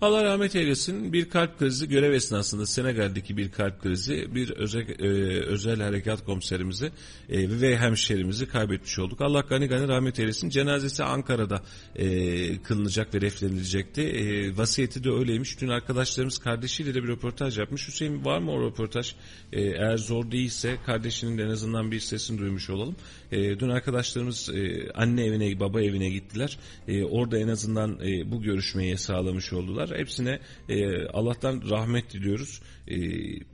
[0.00, 1.12] Allah rahmet eylesin.
[1.12, 5.04] Bir kalp krizi görev esnasında Senegal'deki bir kalp krizi bir özel, e,
[5.44, 6.90] özel harekat komiserimizi
[7.28, 9.20] e, ve hemşerimizi kaybetmiş olduk.
[9.20, 10.50] Allah gani gani rahmet eylesin.
[10.50, 11.62] Cenazesi Ankara'da
[11.96, 14.02] e, kılınacak ve reflenilecekti.
[14.02, 15.60] E, vasiyeti de öyleymiş.
[15.60, 17.88] Dün arkadaşlarımız kardeşiyle de bir röportaj yapmış.
[17.88, 19.14] Hüseyin var mı o röportaj?
[19.52, 22.96] E, eğer zor değilse kardeşinin de en azından bir sesini duymuş olalım.
[23.32, 26.58] E, dün arkadaşlarımız e, anne evine, baba evine gittiler.
[26.88, 29.98] E, orada en azından e, bu görüşmeyi sağlamış oldular.
[29.98, 32.62] Hepsine e, Allah'tan rahmet diliyoruz.
[32.88, 32.96] E,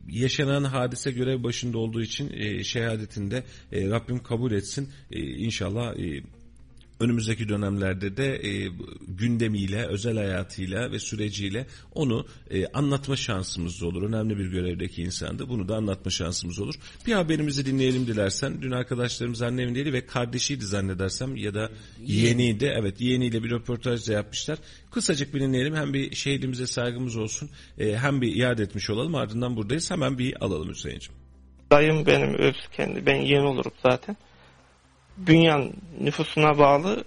[0.09, 4.89] yaşanan hadise görev başında olduğu için e, şehadetinde e, Rabbim kabul etsin.
[5.11, 6.23] E, inşallah e,
[7.01, 8.71] önümüzdeki dönemlerde de e,
[9.09, 14.03] gündemiyle, özel hayatıyla ve süreciyle onu e, anlatma şansımız da olur.
[14.03, 15.49] Önemli bir görevdeki insandı.
[15.49, 16.75] Bunu da anlatma şansımız olur.
[17.07, 18.63] Bir haberimizi dinleyelim dilersen.
[18.63, 21.71] Dün arkadaşlarımız annemdeydi ve kardeşiydi zannedersem ya da
[22.05, 22.73] yeğeniydi.
[22.77, 24.59] Evet yeğeniyle bir röportaj da yapmışlar.
[24.91, 25.75] Kısacık bir dinleyelim.
[25.75, 27.51] Hem bir şehidimize saygımız olsun.
[27.79, 29.15] E, hem bir iade etmiş olalım.
[29.15, 29.91] Ardından buradayız.
[29.91, 31.21] Hemen bir alalım Hüseyin'ciğim.
[31.71, 33.07] Dayım benim öz kendi.
[33.07, 34.17] Ben yeğen olurum zaten.
[35.17, 37.05] Bünyan nüfusuna bağlı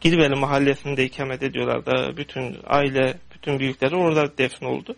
[0.00, 2.16] Girveli mahallesinde ikamet ediyorlardı.
[2.16, 4.96] Bütün aile, bütün büyükleri orada defn oldu.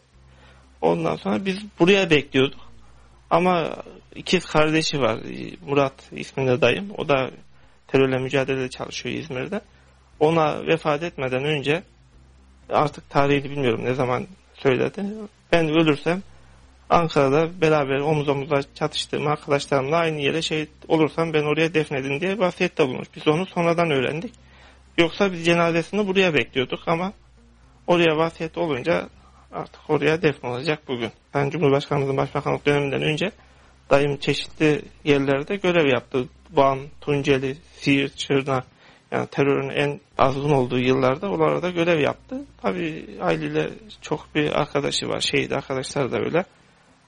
[0.80, 2.60] Ondan sonra biz buraya bekliyorduk.
[3.30, 3.76] Ama
[4.14, 5.18] ikiz kardeşi var.
[5.66, 6.90] Murat isminde dayım.
[6.98, 7.30] O da
[7.88, 9.60] terörle mücadelede çalışıyor İzmir'de.
[10.20, 11.82] Ona vefat etmeden önce
[12.68, 15.04] artık tarihini bilmiyorum ne zaman söyledi.
[15.52, 16.22] Ben ölürsem
[16.90, 22.88] Ankara'da beraber omuz omuza çatıştığım arkadaşlarımla aynı yere şehit olursam ben oraya defnedin diye vasiyette
[22.88, 23.08] bulmuş.
[23.16, 24.34] Biz onu sonradan öğrendik.
[24.98, 27.12] Yoksa biz cenazesini buraya bekliyorduk ama
[27.86, 29.08] oraya vasiyet olunca
[29.52, 31.10] artık oraya defnolacak bugün.
[31.34, 33.30] Ben Cumhurbaşkanımızın başbakanlık döneminden önce
[33.90, 36.28] dayım çeşitli yerlerde görev yaptı.
[36.52, 38.64] Van, Tunceli, Siirt, Çırna
[39.10, 42.36] yani terörün en azgın olduğu yıllarda oralarda görev yaptı.
[42.62, 43.70] Tabi aileyle
[44.00, 45.20] çok bir arkadaşı var.
[45.20, 46.44] Şehit arkadaşlar da öyle.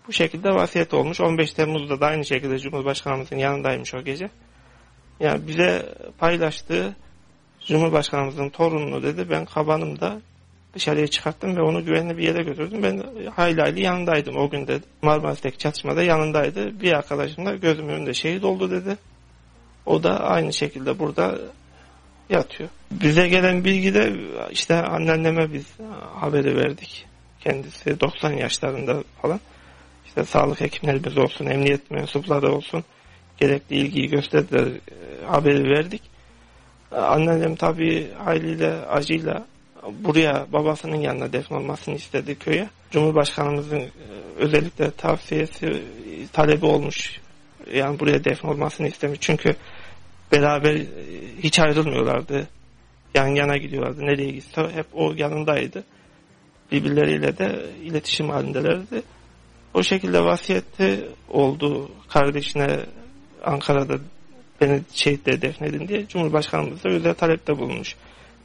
[0.08, 1.20] Bu şekilde vasiyet olmuş.
[1.20, 4.30] 15 Temmuz'da da aynı şekilde Cumhurbaşkanımızın yanındaymış o gece.
[5.20, 6.96] Yani bize paylaştığı
[7.66, 9.30] Cumhurbaşkanımızın torununu dedi.
[9.30, 10.20] Ben kabanımda
[10.74, 12.82] dışarıya çıkarttım ve onu güvenli bir yere götürdüm.
[12.82, 14.84] Ben hayli hayli yanındaydım o gün dedi.
[15.02, 16.80] Marmaris'teki çatışmada yanındaydı.
[16.80, 18.96] Bir arkadaşım da gözümün önünde şehit oldu dedi.
[19.86, 21.38] O da aynı şekilde burada
[22.30, 22.70] yatıyor.
[22.90, 24.12] Bize gelen bilgi de
[24.50, 25.66] işte anneanneme biz
[26.14, 27.06] haberi verdik.
[27.40, 29.40] Kendisi 90 yaşlarında falan
[30.12, 32.84] işte sağlık hekimlerimiz olsun, emniyet mensupları olsun
[33.36, 36.02] gerekli ilgiyi gösterdiler, e, haberi verdik.
[36.92, 39.46] E, annem tabii haliyle, acıyla
[40.00, 42.68] buraya babasının yanına defnolmasını istedi köye.
[42.90, 43.90] Cumhurbaşkanımızın e,
[44.36, 45.82] özellikle tavsiyesi,
[46.32, 47.20] talebi olmuş.
[47.74, 49.18] Yani buraya defnolmasını istemiş.
[49.20, 49.56] Çünkü
[50.32, 50.86] beraber e,
[51.42, 52.48] hiç ayrılmıyorlardı.
[53.14, 54.06] Yan yana gidiyorlardı.
[54.06, 55.84] Nereye gitse hep o yanındaydı.
[56.72, 59.02] Birbirleriyle de iletişim halindelerdi.
[59.74, 62.80] O şekilde vasiyette oldu kardeşine
[63.44, 63.98] Ankara'da
[64.60, 67.96] beni şehitle defnedin diye Cumhurbaşkanımız da özel talepte bulunmuş.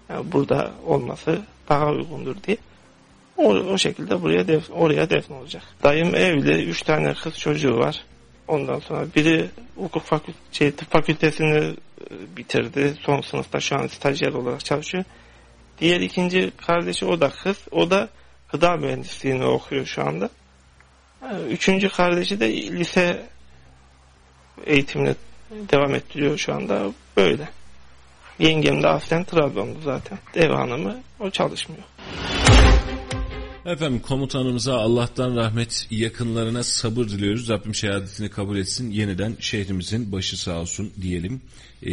[0.10, 2.58] Yani burada olması daha uygundur diye.
[3.38, 5.64] O, o şekilde buraya def, oraya defne olacak.
[5.84, 8.04] Dayım evli, üç tane kız çocuğu var.
[8.48, 12.94] Ondan sonra biri hukuk fakül şey, tıp fakültesini e, bitirdi.
[13.02, 15.04] Son sınıfta şu an stajyer olarak çalışıyor.
[15.80, 17.58] Diğer ikinci kardeşi o da kız.
[17.72, 18.10] O da
[18.52, 20.30] gıda mühendisliğini okuyor şu anda.
[21.50, 23.26] Üçüncü kardeşi de lise
[24.66, 25.16] eğitimine
[25.52, 26.92] devam ettiriyor şu anda.
[27.18, 27.50] Böyle.
[28.40, 30.18] Yengem de aslen Trabzon'du zaten.
[30.36, 31.84] Ev hanımı o çalışmıyor.
[33.66, 37.50] Efendim komutanımıza Allah'tan rahmet, yakınlarına sabır diliyoruz.
[37.50, 38.92] Rabbim şehadetini kabul etsin.
[38.92, 41.42] Yeniden şehrimizin başı sağ olsun diyelim.
[41.84, 41.92] Ee,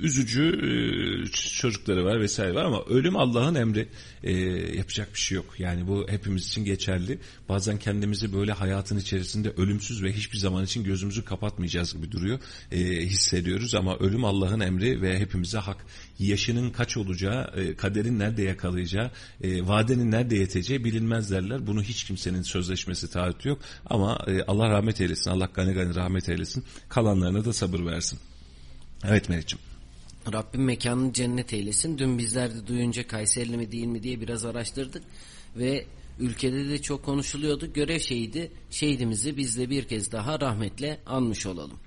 [0.00, 3.88] üzücü e, çocukları var vesaire var ama ölüm Allah'ın emri.
[4.22, 4.32] Ee,
[4.76, 5.54] yapacak bir şey yok.
[5.58, 7.18] Yani bu hepimiz için geçerli.
[7.48, 12.40] Bazen kendimizi böyle hayatın içerisinde ölümsüz ve hiçbir zaman için gözümüzü kapatmayacağız gibi duruyor.
[12.72, 15.86] Ee, hissediyoruz ama ölüm Allah'ın emri ve hepimize hak.
[16.18, 19.10] Yaşının kaç olacağı, e, kaderin nerede yakalayacağı,
[19.42, 21.66] e, vadenin nerede yeteceği bilinmez derler.
[21.66, 23.58] Bunu hiç kimsenin sözleşmesi taahhütü yok.
[23.86, 26.64] Ama e, Allah rahmet eylesin, Allah gani gani rahmet eylesin.
[26.88, 28.18] Kalanlarına da sabır versin.
[29.04, 29.58] Evet Meriç'im.
[30.32, 31.98] Rabbim mekanını cennet eylesin.
[31.98, 35.02] Dün bizler de duyunca Kayserili mi değil mi diye biraz araştırdık
[35.56, 35.86] ve
[36.18, 37.72] ülkede de çok konuşuluyordu.
[37.72, 41.78] Görev şehidi, şehidimizi biz de bir kez daha rahmetle anmış olalım.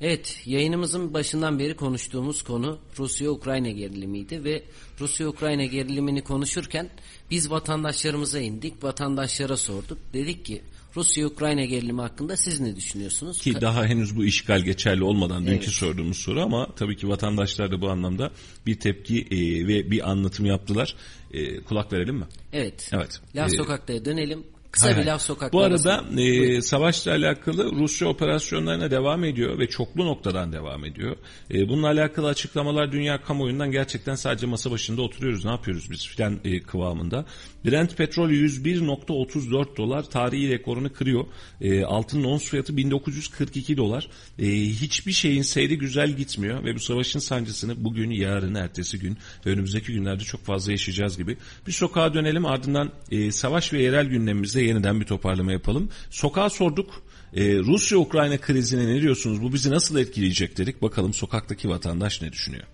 [0.00, 4.62] Evet, yayınımızın başından beri konuştuğumuz konu Rusya-Ukrayna gerilimiydi ve
[5.00, 6.90] Rusya-Ukrayna gerilimini konuşurken
[7.30, 9.98] biz vatandaşlarımıza indik, vatandaşlara sorduk.
[10.12, 10.62] Dedik ki
[10.96, 13.38] Rusya-Ukrayna gerilimi hakkında siz ne düşünüyorsunuz?
[13.38, 15.74] Ki daha henüz bu işgal geçerli olmadan dünkü Evet.
[15.74, 18.30] sorduğumuz soru ama tabii ki vatandaşlar da bu anlamda
[18.66, 20.94] bir tepki e, ve bir anlatım yaptılar.
[21.32, 22.26] E, kulak verelim mi?
[22.52, 22.90] Evet.
[22.92, 23.20] Evet.
[23.36, 24.44] Laf Ee, Sokak'ta'ya dönelim.
[24.70, 25.04] Kısa bir.
[25.04, 25.58] Laf Sokak'ta.
[25.58, 31.16] Bu arada e, savaşla alakalı Rusya operasyonlarına devam ediyor ve çoklu noktadan devam ediyor.
[31.54, 36.40] E, bununla alakalı açıklamalar dünya kamuoyundan gerçekten sadece masa başında oturuyoruz ne yapıyoruz biz filan
[36.44, 37.24] e, kıvamında.
[37.66, 41.24] Brent petrol 101.34 dolar tarihi rekorunu kırıyor.
[41.60, 44.08] E, altının ons fiyatı 1942 dolar.
[44.38, 49.50] E, hiçbir şeyin seyri güzel gitmiyor ve bu savaşın sancısını bugün, yarın, ertesi gün ve
[49.50, 51.36] önümüzdeki günlerde çok fazla yaşayacağız gibi.
[51.66, 55.88] Bir sokağa dönelim ardından e, savaş ve yerel gündemimizde yeniden bir toparlama yapalım.
[56.10, 57.02] Sokağa sorduk.
[57.34, 59.42] E, Rusya-Ukrayna krizine ne diyorsunuz?
[59.42, 60.82] Bu bizi nasıl etkileyecek dedik.
[60.82, 62.64] Bakalım sokaktaki vatandaş ne düşünüyor?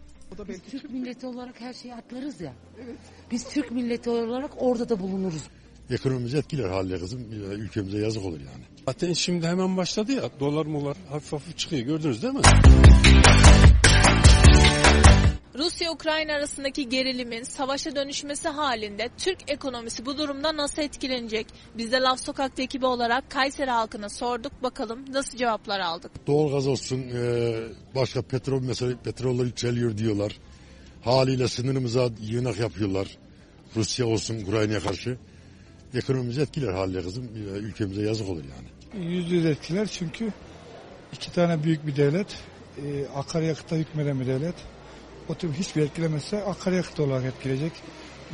[0.49, 2.53] Biz Türk milleti olarak her şeyi atlarız ya.
[3.31, 5.43] Biz Türk milleti olarak orada da bulunuruz.
[5.91, 7.33] Ekonomimizi etkiler halde kızım.
[7.53, 8.65] Ülkemize yazık olur yani.
[8.87, 12.43] Zaten şimdi hemen başladı ya dolar molar hafif hafif çıkıyor gördünüz değil mi?
[15.59, 21.47] Rusya-Ukrayna arasındaki gerilimin savaşa dönüşmesi halinde Türk ekonomisi bu durumda nasıl etkilenecek?
[21.79, 24.63] Biz de Laf Sokak'ta ekibi olarak Kayseri halkına sorduk.
[24.63, 26.27] Bakalım nasıl cevaplar aldık?
[26.27, 27.55] Doğalgaz olsun, e,
[27.95, 30.39] başka petrol mesela petroller yükseliyor diyorlar.
[31.05, 33.19] Haliyle sınırımıza yığınak yapıyorlar.
[33.77, 35.19] Rusya olsun Ukrayna'ya karşı.
[35.95, 37.25] Ekonomimizi etkiler halde kızım.
[37.25, 39.07] Ya, Ülkemize yazık olur yani.
[39.07, 40.33] Yüzde yüz etkiler çünkü
[41.13, 42.37] iki tane büyük bir devlet,
[42.85, 44.55] e, akaryakıta hükmeden bir devlet.
[45.29, 47.73] O tür hiçbir etkilemezse akaryakıt olarak etkileyecek,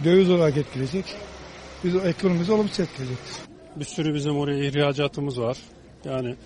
[0.04, 1.04] döviz olarak etkileyecek.
[1.84, 3.18] Biz ekonomimizi olumsuz etkileyecek.
[3.76, 5.58] Bir sürü bizim oraya ihracatımız var.
[6.04, 6.36] Yani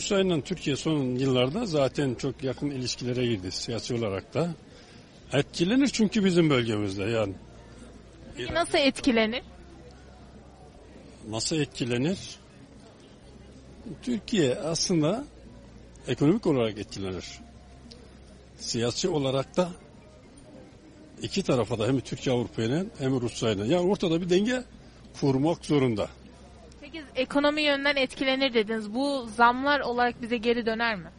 [0.00, 4.54] Ukrayna Türkiye son yıllarda zaten çok yakın ilişkilere girdi siyasi olarak da.
[5.32, 7.34] Etkilenir çünkü bizim bölgemizde yani.
[8.52, 9.42] Nasıl etkilenir?
[11.28, 12.18] Nasıl etkilenir?
[14.02, 15.24] Türkiye aslında
[16.08, 17.24] ekonomik olarak etkilenir.
[18.58, 19.70] Siyasi olarak da
[21.22, 23.66] iki tarafa da hem Türkiye Avrupa'yla hem Rusya'yla.
[23.66, 24.62] Yani ortada bir denge
[25.20, 26.08] kurmak zorunda.
[26.80, 28.94] Peki ekonomi yönden etkilenir dediniz.
[28.94, 31.10] Bu zamlar olarak bize geri döner mi?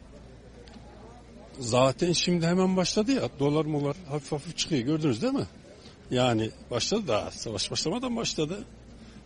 [1.58, 5.46] Zaten şimdi hemen başladı ya dolar molar hafif hafif çıkıyor gördünüz değil mi?
[6.10, 8.64] Yani başladı daha savaş başlamadan başladı.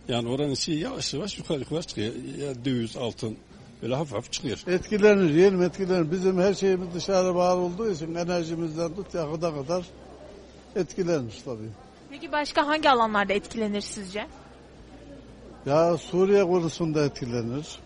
[0.07, 2.13] Yani oranın şeyi yavaş yavaş yukarı yukarı çıkıyor.
[2.39, 3.37] Ya döviz altın
[3.81, 4.63] böyle hafif hafif çıkıyor.
[4.67, 6.11] Etkilenir, yeğenim etkilenir.
[6.11, 9.85] Bizim her şeyimiz dışarı bağlı olduğu için enerjimizden tut yakıda kadar
[10.75, 11.69] etkilenir tabii.
[12.09, 14.27] Peki başka hangi alanlarda etkilenir sizce?
[15.65, 17.79] Ya Suriye konusunda etkilenir.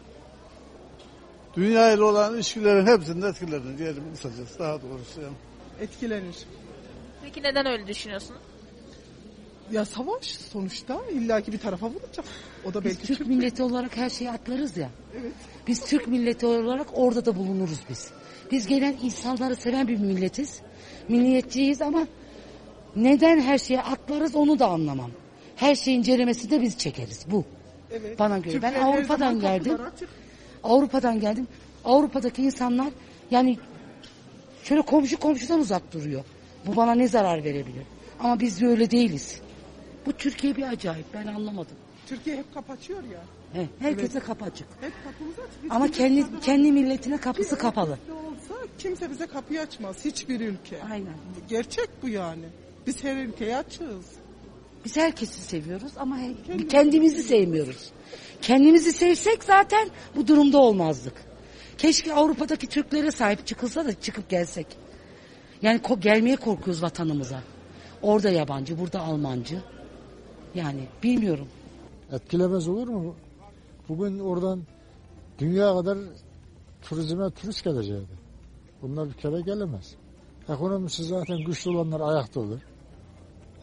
[1.56, 5.22] Dünya ile olan ilişkilerin hepsinde etkilenir diyelim kısacası daha doğrusu.
[5.22, 5.34] Yani.
[5.80, 6.36] etkilenir.
[7.24, 8.42] Peki neden öyle düşünüyorsunuz?
[9.72, 12.26] Ya savaş sonuçta illaki bir tarafa vuracak.
[12.66, 14.90] O da Biz belki Türk milleti olarak her şeyi atlarız ya.
[15.68, 18.12] Biz Türk milleti olarak orada da bulunuruz biz.
[18.52, 20.62] Biz gelen insanları seven bir milletiz.
[21.10, 22.08] Milliyetçiyiz ama
[22.98, 25.12] neden her şeye atlarız onu da anlamam.
[25.56, 27.44] Her şeyin ceremesini de biz çekeriz bu.
[27.92, 28.20] Evet.
[28.20, 28.62] Bana göre.
[28.62, 29.78] Ben Türkler Avrupa'dan geldim.
[30.64, 31.48] Avrupa'dan geldim.
[31.86, 32.88] Avrupa'daki insanlar
[33.32, 33.58] yani
[34.64, 36.24] şöyle komşu komşudan uzak duruyor.
[36.66, 37.84] Bu bana ne zarar verebilir?
[38.20, 39.42] Ama biz de öyle değiliz.
[40.06, 41.06] Bu Türkiye bir acayip.
[41.14, 41.76] Ben anlamadım.
[42.08, 43.20] Türkiye hep kapı açıyor ya.
[43.54, 44.68] He, herkese kapı açık.
[44.82, 45.72] Hep kapımız açık.
[45.72, 47.98] Ama kendi kapı- kendi milletine kapısı kapalı.
[48.08, 50.06] Ne olsa kimse bize kapıyı açmaz.
[50.06, 50.84] Hiçbir ülke.
[50.92, 51.14] Aynen.
[51.50, 52.44] Gerçek bu yani.
[52.88, 54.06] Biz her ülkeye açığız.
[54.86, 57.90] Biz herkesi seviyoruz ama he- kendimizi sevmiyoruz.
[58.42, 61.14] Kendimizi sevsek zaten bu durumda olmazdık.
[61.78, 64.68] Keşke Avrupa'daki Türklere sahip çıkılsa da çıkıp gelsek.
[65.62, 67.44] Yani ko- gelmeye korkuyoruz vatanımıza.
[68.02, 69.62] Orada yabancı, burada Almancı.
[70.56, 71.48] Yani bilmiyorum.
[72.12, 73.16] Etkilemez olur mu?
[73.90, 74.62] Bugün oradan
[75.40, 75.98] dünya kadar
[76.82, 78.18] turizme turist geleceğiydi.
[78.82, 79.96] Bunlar bir kere gelemez.
[80.50, 82.60] Ekonomisi zaten güçlü olanlar ayakta olur.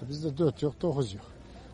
[0.02, 1.24] E bizde dört yok, dokuz yok.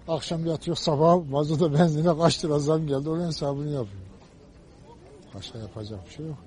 [0.08, 4.02] Akşam yatıyor, sabah mazota benzine kaç lira zam geldi, onun hesabını yapıyor.
[5.34, 6.38] Başka yapacak bir şey yok.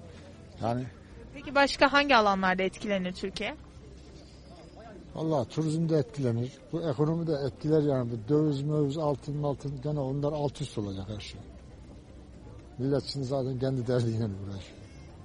[0.61, 0.85] Yani
[1.33, 3.55] Peki başka hangi alanlarda etkilenir Türkiye?
[5.15, 6.51] Vallahi turizm de etkilenir.
[6.71, 8.11] Bu ekonomi de etkiler yani.
[8.11, 11.41] Bu döviz, möviz, altın, altın gene onlar alt üst olacak her şey.
[12.77, 14.77] Millet şimdi zaten kendi derdiyle uğraşıyor.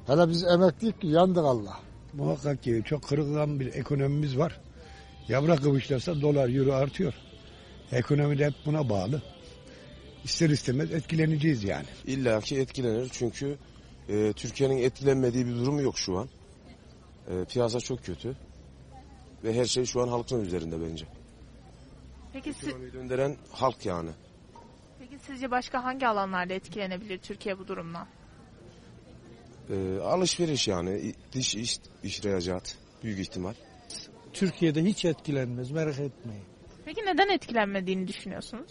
[0.06, 1.76] Hele biz emekliyik ki yandık Allah.
[2.12, 4.60] Muhakkak ki çok kırılgan bir ekonomimiz var.
[5.28, 7.14] Yavra kıvışlarsa dolar, euro artıyor.
[7.92, 9.22] Ekonomi de hep buna bağlı.
[10.24, 11.86] İster istemez etkileneceğiz yani.
[12.06, 13.58] İlla ki etkilenir çünkü
[14.08, 16.28] e, Türkiye'nin etkilenmediği bir durum yok şu an.
[17.30, 18.36] E, piyasa çok kötü
[19.44, 21.04] ve her şey şu an halkın üzerinde bence.
[22.32, 24.10] Peki, si- Ekonomiyi döndüren halk yani.
[24.98, 28.06] peki sizce başka hangi alanlarda etkilenebilir Türkiye bu durumdan?
[29.70, 33.54] E, alışveriş yani dış iş, ihracat büyük ihtimal.
[34.32, 36.42] Türkiye'de hiç etkilenmez merak etmeyin.
[36.84, 38.70] Peki neden etkilenmediğini düşünüyorsunuz?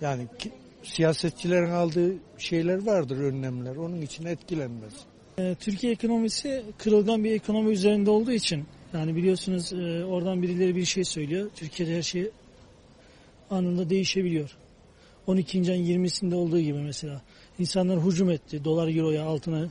[0.00, 0.52] Yani ki-
[0.82, 4.92] siyasetçilerin aldığı şeyler vardır önlemler onun için etkilenmez.
[5.38, 8.64] Ee, Türkiye ekonomisi kırılgan bir ekonomi üzerinde olduğu için
[8.94, 11.50] yani biliyorsunuz e, oradan birileri bir şey söylüyor.
[11.54, 12.30] Türkiye'de her şey
[13.50, 14.56] anında değişebiliyor.
[15.26, 15.72] 12.
[15.72, 17.22] ayın 20'sinde olduğu gibi mesela.
[17.58, 18.64] İnsanlar hücum etti.
[18.64, 19.68] Dolar, euroya, altına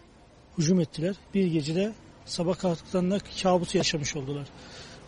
[0.57, 1.15] hücum ettiler.
[1.33, 1.91] Bir gecede
[2.25, 4.47] sabah kalktıklarında kabus yaşamış oldular.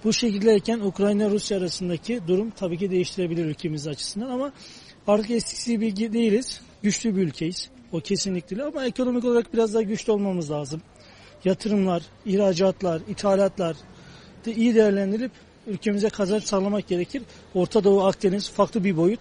[0.03, 4.52] Bu şekildeyken Ukrayna Rusya arasındaki durum tabii ki değiştirebilir ülkemiz açısından ama
[5.07, 6.61] artık eskisi gibi değiliz.
[6.84, 7.69] Güçlü bir ülkeyiz.
[7.91, 10.81] O kesinlikle ama ekonomik olarak biraz daha güçlü olmamız lazım.
[11.45, 13.76] Yatırımlar, ihracatlar, ithalatlar
[14.45, 15.31] de iyi değerlendirilip
[15.68, 17.23] ülkemize kazanç sağlamak gerekir.
[17.56, 19.19] Orta Doğu Akdeniz farklı bir boyut.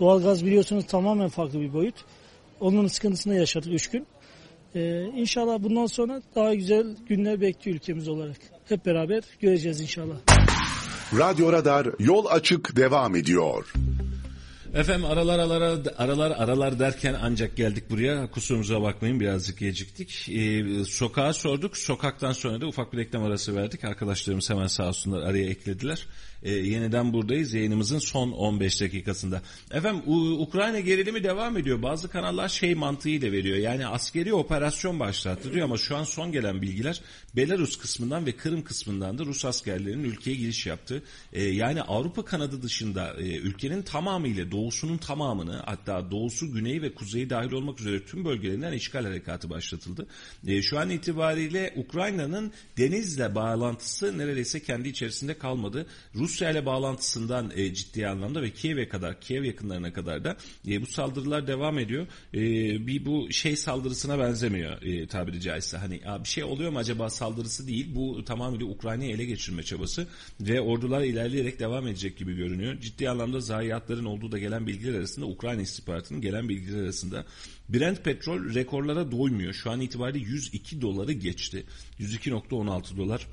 [0.00, 1.94] Doğalgaz biliyorsunuz tamamen farklı bir boyut.
[2.60, 4.06] Onun sıkıntısını yaşadık 3 gün.
[4.74, 8.36] Ee, inşallah bundan sonra daha güzel günler bekliyor ülkemiz olarak.
[8.68, 10.16] Hep beraber göreceğiz inşallah.
[11.18, 13.72] Radyo Radar yol açık devam ediyor.
[14.74, 18.30] Efendim aralar aralar aralar aralar derken ancak geldik buraya.
[18.30, 20.28] Kusurumuza bakmayın birazcık geciktik.
[20.28, 21.76] Ee, sokağa sorduk.
[21.76, 23.84] Sokaktan sonra da ufak bir reklam arası verdik.
[23.84, 26.06] Arkadaşlarımız hemen sağ olsunlar araya eklediler.
[26.44, 29.42] Ee, yeniden buradayız yayınımızın son 15 dakikasında.
[29.70, 30.02] Efendim
[30.40, 31.82] Ukrayna gerilimi devam ediyor.
[31.82, 33.56] Bazı kanallar şey mantığıyla veriyor.
[33.56, 37.00] Yani askeri operasyon başlattı diyor ama şu an son gelen bilgiler
[37.36, 41.02] Belarus kısmından ve Kırım kısmından da Rus askerlerinin ülkeye giriş yaptı.
[41.32, 47.30] Ee, yani Avrupa kanadı dışında e, ülkenin tamamıyla doğusunun tamamını hatta doğusu, güneyi ve kuzeyi
[47.30, 50.06] dahil olmak üzere tüm bölgelerinden işgal harekatı başlatıldı.
[50.46, 55.86] E, şu an itibariyle Ukrayna'nın denizle bağlantısı neredeyse kendi içerisinde kalmadı.
[56.34, 60.36] Rusya ile bağlantısından e, ciddi anlamda ve Kiev'e kadar, Kiev yakınlarına kadar da
[60.68, 62.06] e, bu saldırılar devam ediyor.
[62.34, 62.40] E,
[62.86, 65.76] bir bu şey saldırısına benzemiyor e, tabiri caizse.
[65.76, 67.86] Hani "Aa, bir şey oluyor mu acaba saldırısı değil.
[67.94, 70.06] Bu tamamıyla Ukrayna'yı ele geçirme çabası
[70.40, 72.80] ve ordular ilerleyerek devam edecek gibi görünüyor.
[72.80, 77.24] Ciddi anlamda zayiatların olduğu da gelen bilgiler arasında Ukrayna istihbaratının gelen bilgiler arasında
[77.68, 79.52] Brent petrol rekorlara doymuyor.
[79.52, 81.66] Şu an itibariyle 102 doları geçti.
[82.00, 83.26] 102.16 dolar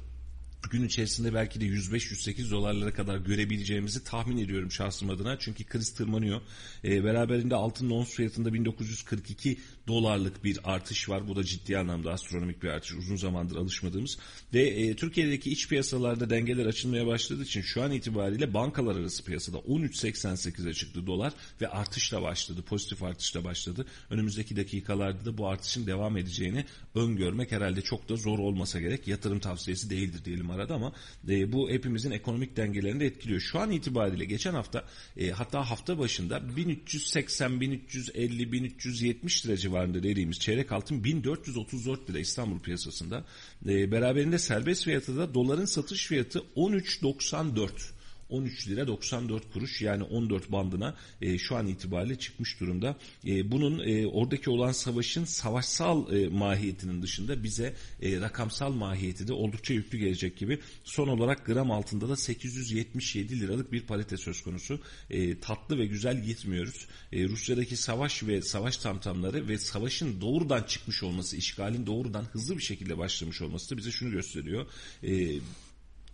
[0.69, 5.39] gün içerisinde belki de 105-108 dolarlara kadar görebileceğimizi tahmin ediyorum şahsım adına.
[5.39, 6.41] Çünkü kriz tırmanıyor.
[6.83, 9.57] E, beraberinde altın ons fiyatında 1942
[9.87, 11.27] dolarlık bir artış var.
[11.27, 12.93] Bu da ciddi anlamda astronomik bir artış.
[12.93, 14.17] Uzun zamandır alışmadığımız.
[14.53, 19.57] Ve e, Türkiye'deki iç piyasalarda dengeler açılmaya başladığı için şu an itibariyle bankalar arası piyasada
[19.57, 22.61] 13.88'e çıktı dolar ve artışla başladı.
[22.61, 23.85] Pozitif artışla başladı.
[24.09, 26.65] Önümüzdeki dakikalarda da bu artışın devam edeceğini
[26.95, 29.07] öngörmek herhalde çok da zor olmasa gerek.
[29.07, 30.93] Yatırım tavsiyesi değildir diyelim arada ama
[31.29, 33.41] e, bu hepimizin ekonomik dengelerini de etkiliyor.
[33.41, 34.85] Şu an itibariyle geçen hafta
[35.17, 42.59] e, hatta hafta başında 1380, 1350, 1370 lira civarında dediğimiz çeyrek altın 1434 lira İstanbul
[42.59, 43.25] piyasasında.
[43.67, 48.00] E, beraberinde serbest fiyatı da doların satış fiyatı 13.94.
[48.31, 52.97] 13 lira 94 kuruş yani 14 bandına e, şu an itibariyle çıkmış durumda.
[53.27, 59.33] E, bunun e, oradaki olan savaşın savaşsal e, mahiyetinin dışında bize e, rakamsal mahiyeti de
[59.33, 60.59] oldukça yüklü gelecek gibi.
[60.83, 64.79] Son olarak gram altında da 877 liralık bir parite söz konusu.
[65.09, 66.87] E, tatlı ve güzel gitmiyoruz.
[67.11, 72.63] E, Rusya'daki savaş ve savaş tamtamları ve savaşın doğrudan çıkmış olması, işgalin doğrudan hızlı bir
[72.63, 74.65] şekilde başlamış olması da bize şunu gösteriyor.
[75.03, 75.39] E,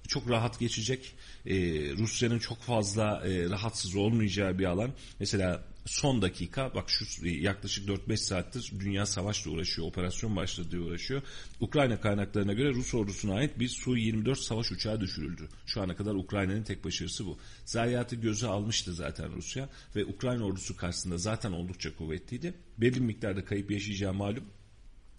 [0.08, 1.16] çok rahat geçecek.
[1.46, 1.56] E,
[1.98, 4.92] Rusya'nın çok fazla e, rahatsız olmayacağı bir alan.
[5.20, 9.88] Mesela son dakika bak şu yaklaşık 4-5 saattir dünya savaşla uğraşıyor.
[9.88, 11.22] Operasyon başladı diye uğraşıyor.
[11.60, 15.50] Ukrayna kaynaklarına göre Rus ordusuna ait bir Su-24 savaş uçağı düşürüldü.
[15.66, 17.38] Şu ana kadar Ukrayna'nın tek başarısı bu.
[17.66, 22.54] Zayiatı göze almıştı zaten Rusya ve Ukrayna ordusu karşısında zaten oldukça kuvvetliydi.
[22.78, 24.44] Belli miktarda kayıp yaşayacağı malum.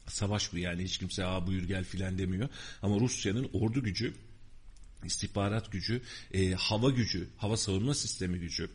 [0.06, 2.48] Savaş bu yani hiç kimse aa buyur gel filan demiyor.
[2.82, 4.14] Ama Rusya'nın ordu gücü,
[5.04, 6.02] istihbarat gücü,
[6.34, 8.70] e, hava gücü, hava savunma sistemi gücü,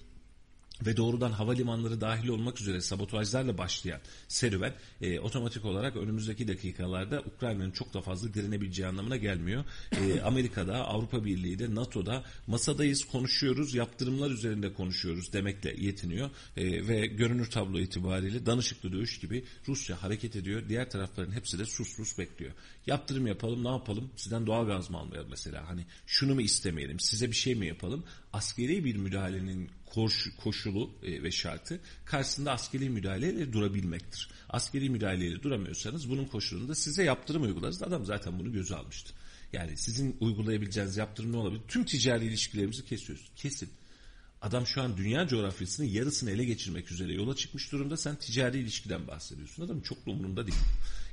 [0.86, 7.72] ve doğrudan havalimanları dahil olmak üzere sabotajlarla başlayan serüven e, otomatik olarak önümüzdeki dakikalarda Ukrayna'nın
[7.72, 9.64] çok da fazla direnebileceği anlamına gelmiyor.
[9.92, 16.30] E, Amerika'da, Avrupa Birliği'de, NATO'da masadayız, konuşuyoruz, yaptırımlar üzerinde konuşuyoruz demekle yetiniyor.
[16.58, 20.64] E, ve görünür tablo itibariyle danışıklı dövüş gibi Rusya hareket ediyor.
[20.70, 22.52] Diğer tarafların hepsi de sus sus bekliyor.
[22.88, 24.12] Yaptırım yapalım, ne yapalım?
[24.16, 25.70] Sizden doğal gaz mı almayalım mesela?
[25.70, 28.04] Hani şunu mu istemeyelim, size bir şey mi yapalım?
[28.34, 29.70] Askeri bir müdahalenin
[30.44, 34.30] koşulu e, ve şartı karşısında askeri müdahaleyle durabilmektir.
[34.50, 37.84] Askeri müdahaleyle duramıyorsanız bunun koşulunda size yaptırım uygularız.
[37.84, 39.14] Adam zaten bunu göze almıştı.
[39.54, 41.62] Yani sizin uygulayabileceğiniz yaptırım ne olabilir?
[41.68, 43.32] Tüm ticari ilişkilerimizi kesiyoruz.
[43.36, 43.70] Kesin.
[44.42, 47.98] Adam şu an dünya coğrafyasının yarısını ele geçirmek üzere yola çıkmış durumda.
[47.98, 49.66] Sen ticari ilişkiden bahsediyorsun.
[49.66, 50.58] Adam çok da umurunda değil.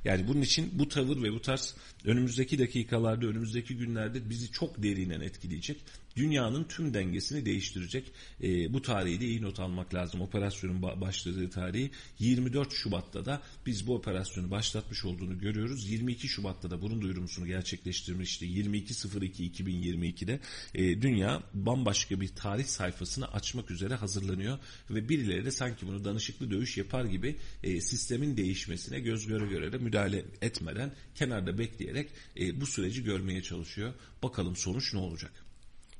[0.05, 1.75] Yani bunun için bu tavır ve bu tarz
[2.05, 5.81] önümüzdeki dakikalarda, önümüzdeki günlerde bizi çok derinen etkileyecek
[6.15, 8.11] dünyanın tüm dengesini değiştirecek.
[8.43, 10.21] E, bu tarihi de iyi not almak lazım.
[10.21, 15.89] Operasyonun başladığı tarihi 24 Şubat'ta da biz bu operasyonu başlatmış olduğunu görüyoruz.
[15.89, 18.45] 22 Şubat'ta da bunun duyurumsunu gerçekleştirmişti.
[18.45, 20.39] 22.02.2022'de
[20.75, 24.59] e, dünya bambaşka bir tarih sayfasını açmak üzere hazırlanıyor
[24.89, 29.71] ve birileri de sanki bunu danışıklı dövüş yapar gibi e, sistemin değişmesine göz göre göre
[29.71, 32.09] de müdahale etmeden kenarda bekleyerek
[32.39, 33.93] e, bu süreci görmeye çalışıyor.
[34.23, 35.40] Bakalım sonuç ne olacak?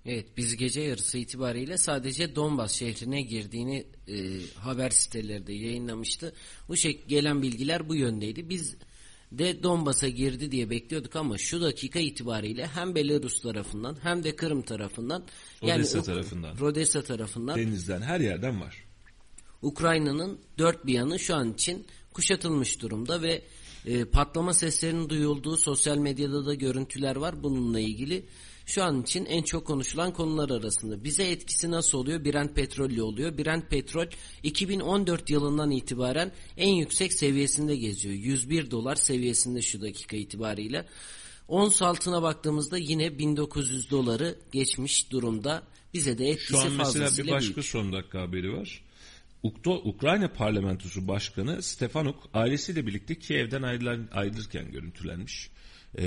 [0.06, 4.16] Evet biz gece yarısı itibariyle sadece Donbas şehrine girdiğini e,
[4.56, 6.34] haber siteleri de yayınlamıştı.
[6.68, 8.50] Bu şey gelen bilgiler bu yöndeydi.
[8.50, 8.76] Biz
[9.32, 14.62] de Donbas'a girdi diye bekliyorduk ama şu dakika itibariyle hem Belarus tarafından hem de Kırım
[14.62, 15.24] tarafından
[15.62, 18.86] Odessa yani tarafından Rodessa tarafından denizden her yerden var.
[19.62, 23.42] Ukrayna'nın dört bir yanı şu an için kuşatılmış durumda ve
[23.86, 28.26] e, patlama seslerinin duyulduğu sosyal medyada da görüntüler var bununla ilgili
[28.72, 31.04] şu an için en çok konuşulan konular arasında.
[31.04, 32.26] Bize etkisi nasıl oluyor?
[32.26, 33.38] Brent petrolle oluyor.
[33.38, 34.06] Brent petrol
[34.44, 38.16] 2014 yılından itibaren en yüksek seviyesinde geziyor.
[38.16, 40.86] 101 dolar seviyesinde şu dakika itibariyle.
[41.48, 45.64] Ons altına baktığımızda yine 1900 doları geçmiş durumda.
[45.94, 47.68] Bize de etkisi fazlasıyla Şu an mesela bir başka büyük.
[47.68, 48.84] son dakika haberi var.
[49.84, 53.64] Ukrayna Parlamentosu Başkanı Stefanuk ailesiyle birlikte Kiev'den
[54.12, 55.50] ayrılırken görüntülenmiş.
[55.96, 56.06] Ee,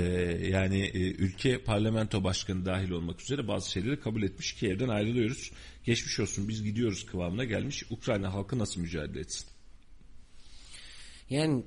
[0.51, 5.51] yani e, ülke parlamento başkanı dahil olmak üzere bazı şeyleri kabul etmiş ki evden ayrılıyoruz.
[5.83, 7.83] Geçmiş olsun biz gidiyoruz kıvamına gelmiş.
[7.89, 9.47] Ukrayna halkı nasıl mücadele etsin?
[11.29, 11.63] Yani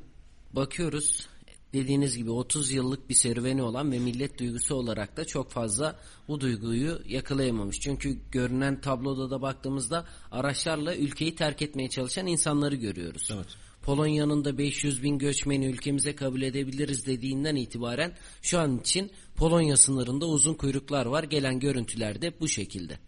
[0.52, 1.28] bakıyoruz
[1.72, 6.40] dediğiniz gibi 30 yıllık bir serüveni olan ve millet duygusu olarak da çok fazla bu
[6.40, 7.80] duyguyu yakalayamamış.
[7.80, 13.30] Çünkü görünen tabloda da baktığımızda araçlarla ülkeyi terk etmeye çalışan insanları görüyoruz.
[13.34, 13.46] Evet.
[13.88, 18.12] Polonya'nın da 500 bin göçmeni ülkemize kabul edebiliriz dediğinden itibaren
[18.42, 21.24] şu an için Polonya sınırında uzun kuyruklar var.
[21.24, 22.98] Gelen görüntüler de bu şekilde.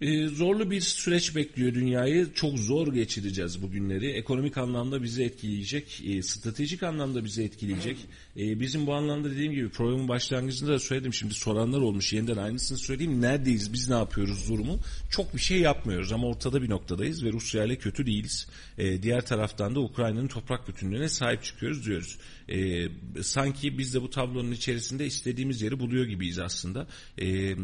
[0.00, 2.28] Ee, zorlu bir süreç bekliyor dünyayı.
[2.34, 4.10] Çok zor geçireceğiz bu günleri.
[4.10, 7.96] Ekonomik anlamda bizi etkileyecek, e, stratejik anlamda bizi etkileyecek.
[8.36, 11.14] E, bizim bu anlamda dediğim gibi programın başlangıcında da söyledim.
[11.14, 12.12] Şimdi soranlar olmuş.
[12.12, 13.20] Yeniden aynısını söyleyeyim.
[13.20, 13.72] Neredeyiz?
[13.72, 14.78] Biz ne yapıyoruz durumu?
[15.10, 18.48] Çok bir şey yapmıyoruz ama ortada bir noktadayız ve Rusya ile kötü değiliz.
[18.78, 22.18] E, diğer taraftan da Ukrayna'nın toprak bütünlüğüne sahip çıkıyoruz diyoruz.
[22.48, 22.88] E,
[23.22, 26.86] sanki biz de bu tablonun içerisinde istediğimiz yeri buluyor gibiyiz aslında.
[27.18, 27.56] E,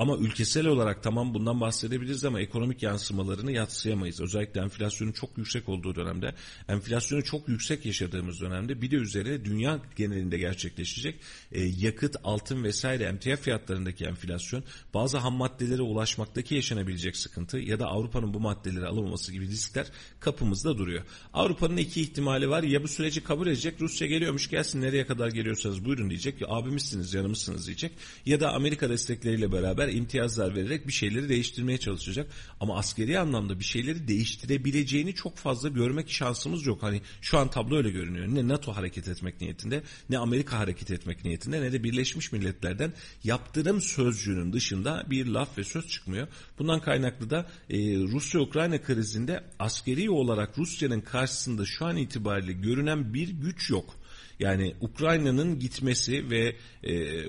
[0.00, 4.20] ama ülkesel olarak tamam bundan bahsedebiliriz ama ekonomik yansımalarını yatsıyamayız.
[4.20, 6.34] Özellikle enflasyonun çok yüksek olduğu dönemde,
[6.68, 11.20] enflasyonu çok yüksek yaşadığımız dönemde bir de üzerine dünya genelinde gerçekleşecek
[11.52, 14.64] e, yakıt, altın vesaire emtia fiyatlarındaki enflasyon,
[14.94, 19.86] bazı ham maddelere ulaşmaktaki yaşanabilecek sıkıntı ya da Avrupa'nın bu maddeleri alamaması gibi riskler
[20.20, 21.04] kapımızda duruyor.
[21.32, 22.62] Avrupa'nın iki ihtimali var.
[22.62, 26.40] Ya bu süreci kabul edecek, Rusya geliyormuş gelsin nereye kadar geliyorsanız buyurun diyecek.
[26.40, 27.92] Ya abimizsiniz, yanımızsınız diyecek.
[28.26, 32.30] Ya da Amerika destekleriyle beraber imtiyazlar vererek bir şeyleri değiştirmeye çalışacak.
[32.60, 36.82] Ama askeri anlamda bir şeyleri değiştirebileceğini çok fazla görmek şansımız yok.
[36.82, 38.26] Hani şu an tablo öyle görünüyor.
[38.28, 42.92] Ne NATO hareket etmek niyetinde, ne Amerika hareket etmek niyetinde, ne de Birleşmiş Milletler'den
[43.24, 46.28] yaptırım sözcüğünün dışında bir laf ve söz çıkmıyor.
[46.58, 53.28] Bundan kaynaklı da e, Rusya-Ukrayna krizinde askeri olarak Rusya'nın karşısında şu an itibariyle görünen bir
[53.28, 54.00] güç yok.
[54.40, 57.24] Yani Ukrayna'nın gitmesi ve e,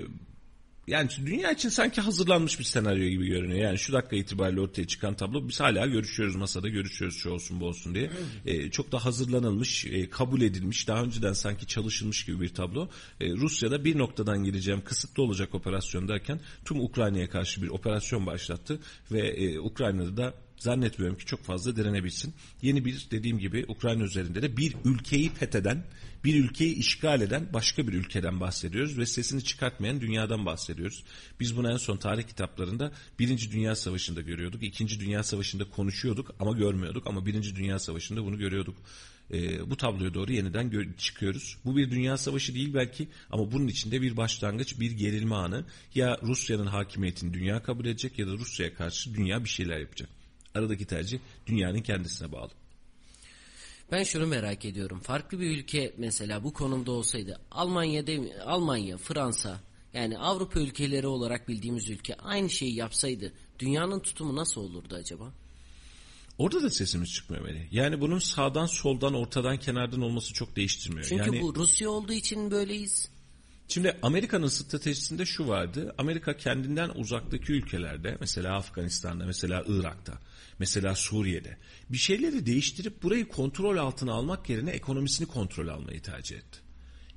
[0.86, 3.60] yani dünya için sanki hazırlanmış bir senaryo gibi görünüyor.
[3.60, 7.66] Yani şu dakika itibariyle ortaya çıkan tablo biz hala görüşüyoruz masada görüşüyoruz şu olsun bu
[7.66, 8.10] olsun diye.
[8.46, 12.88] E, çok da hazırlanılmış, e, kabul edilmiş, daha önceden sanki çalışılmış gibi bir tablo.
[13.20, 18.80] E, Rusya'da bir noktadan gireceğim kısıtlı olacak operasyon derken tüm Ukrayna'ya karşı bir operasyon başlattı
[19.12, 22.34] ve e, Ukrayna'da da zannetmiyorum ki çok fazla direnebilsin.
[22.62, 25.84] Yeni bir dediğim gibi Ukrayna üzerinde de bir ülkeyi fetheden,
[26.24, 31.04] bir ülkeyi işgal eden başka bir ülkeden bahsediyoruz ve sesini çıkartmayan dünyadan bahsediyoruz.
[31.40, 34.62] Biz bunu en son tarih kitaplarında Birinci Dünya Savaşı'nda görüyorduk.
[34.62, 38.76] İkinci Dünya Savaşı'nda konuşuyorduk ama görmüyorduk ama Birinci Dünya Savaşı'nda bunu görüyorduk.
[39.32, 41.56] Ee, bu tabloya doğru yeniden gö- çıkıyoruz.
[41.64, 45.64] Bu bir dünya savaşı değil belki ama bunun içinde bir başlangıç, bir gerilme anı.
[45.94, 50.08] Ya Rusya'nın hakimiyetini dünya kabul edecek ya da Rusya'ya karşı dünya bir şeyler yapacak.
[50.54, 52.50] Aradaki tercih dünyanın kendisine bağlı.
[53.92, 55.00] Ben şunu merak ediyorum.
[55.00, 59.60] Farklı bir ülke mesela bu konumda olsaydı Almanya değil Almanya, Fransa
[59.94, 65.32] yani Avrupa ülkeleri olarak bildiğimiz ülke aynı şeyi yapsaydı dünyanın tutumu nasıl olurdu acaba?
[66.38, 67.72] Orada da sesimiz çıkmıyor Melih.
[67.72, 71.06] Yani bunun sağdan, soldan, ortadan, kenardan olması çok değiştirmiyor.
[71.08, 71.42] Çünkü yani...
[71.42, 73.10] bu Rusya olduğu için böyleyiz.
[73.68, 75.94] Şimdi Amerika'nın stratejisinde şu vardı.
[75.98, 80.18] Amerika kendinden uzaktaki ülkelerde mesela Afganistan'da, mesela Irak'ta,
[80.58, 81.56] mesela Suriye'de
[81.90, 86.58] bir şeyleri değiştirip burayı kontrol altına almak yerine ekonomisini kontrol almayı tercih etti.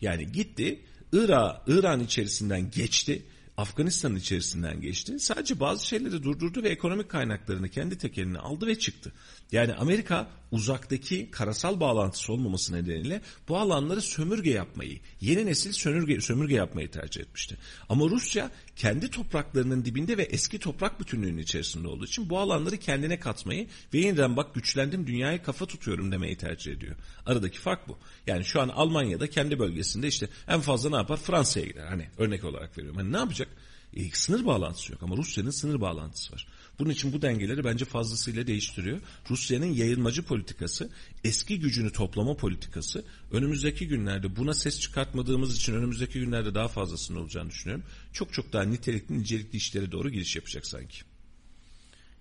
[0.01, 3.25] Yani gitti Irak, İran içerisinden geçti.
[3.57, 5.19] Afganistan'ın içerisinden geçti.
[5.19, 9.13] Sadece bazı şeyleri durdurdu ve ekonomik kaynaklarını kendi tekeline aldı ve çıktı.
[9.55, 16.55] Yani Amerika uzaktaki karasal bağlantısı olmaması nedeniyle bu alanları sömürge yapmayı, yeni nesil sömürge, sömürge
[16.55, 17.57] yapmayı tercih etmişti.
[17.89, 23.19] Ama Rusya kendi topraklarının dibinde ve eski toprak bütünlüğünün içerisinde olduğu için bu alanları kendine
[23.19, 26.95] katmayı ve yeniden bak güçlendim dünyaya kafa tutuyorum demeyi tercih ediyor.
[27.25, 27.97] Aradaki fark bu.
[28.27, 31.17] Yani şu an Almanya'da kendi bölgesinde işte en fazla ne yapar?
[31.17, 31.85] Fransa'ya gider.
[31.87, 32.97] Hani örnek olarak veriyorum.
[32.97, 33.47] Hani ne yapacak?
[33.95, 36.47] E, sınır bağlantısı yok ama Rusya'nın sınır bağlantısı var.
[36.79, 38.99] Bunun için bu dengeleri bence fazlasıyla değiştiriyor.
[39.29, 40.89] Rusya'nın yayılmacı politikası,
[41.23, 47.49] eski gücünü toplama politikası önümüzdeki günlerde buna ses çıkartmadığımız için önümüzdeki günlerde daha fazlasının olacağını
[47.49, 47.85] düşünüyorum.
[48.13, 50.97] Çok çok daha nitelikli nicelikli işlere doğru giriş yapacak sanki.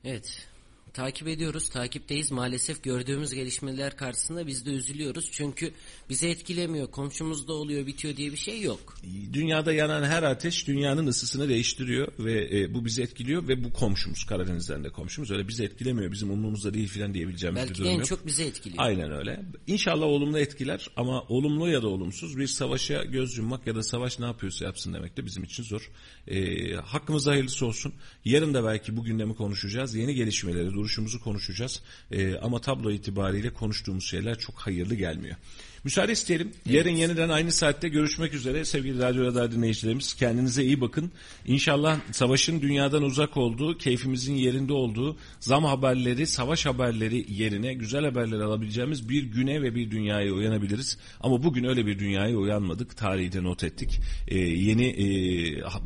[0.04, 0.46] Evet
[0.94, 2.30] takip ediyoruz, takipteyiz.
[2.30, 5.28] Maalesef gördüğümüz gelişmeler karşısında biz de üzülüyoruz.
[5.32, 5.72] Çünkü
[6.08, 8.96] bizi etkilemiyor, komşumuzda oluyor, bitiyor diye bir şey yok.
[9.32, 14.24] Dünyada yanan her ateş dünyanın ısısını değiştiriyor ve e, bu bizi etkiliyor ve bu komşumuz,
[14.24, 15.30] Karadeniz'den de komşumuz.
[15.30, 18.06] Öyle bizi etkilemiyor, bizim umurumuzda değil filan diyebileceğimiz Belki bir durum en yok.
[18.06, 18.84] çok bizi etkiliyor.
[18.84, 19.40] Aynen öyle.
[19.66, 24.18] İnşallah olumlu etkiler ama olumlu ya da olumsuz bir savaşa göz yummak ya da savaş
[24.18, 25.90] ne yapıyorsa yapsın demek de bizim için zor.
[26.28, 27.94] E, hakkımızda hayırlısı olsun.
[28.24, 29.94] Yarın da belki bu gündemi konuşacağız.
[29.94, 31.82] Yeni gelişmeleri, duruşumuzu konuşacağız.
[32.12, 35.36] E, ama tablo itibariyle konuştuğumuz şeyler çok hayırlı gelmiyor.
[35.84, 36.52] Müsaade isteyelim.
[36.66, 40.14] Yarın yeniden aynı saatte görüşmek üzere sevgili Radyo Radar dinleyicilerimiz.
[40.14, 41.12] Kendinize iyi bakın.
[41.46, 48.40] İnşallah savaşın dünyadan uzak olduğu, keyfimizin yerinde olduğu, zam haberleri, savaş haberleri yerine güzel haberler
[48.40, 50.98] alabileceğimiz bir güne ve bir dünyaya uyanabiliriz.
[51.20, 52.96] Ama bugün öyle bir dünyaya uyanmadık.
[52.96, 54.00] Tarihi de not ettik.
[54.28, 55.06] E, yeni e,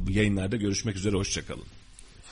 [0.08, 1.16] yayınlarda görüşmek üzere.
[1.16, 1.77] Hoşçakalın.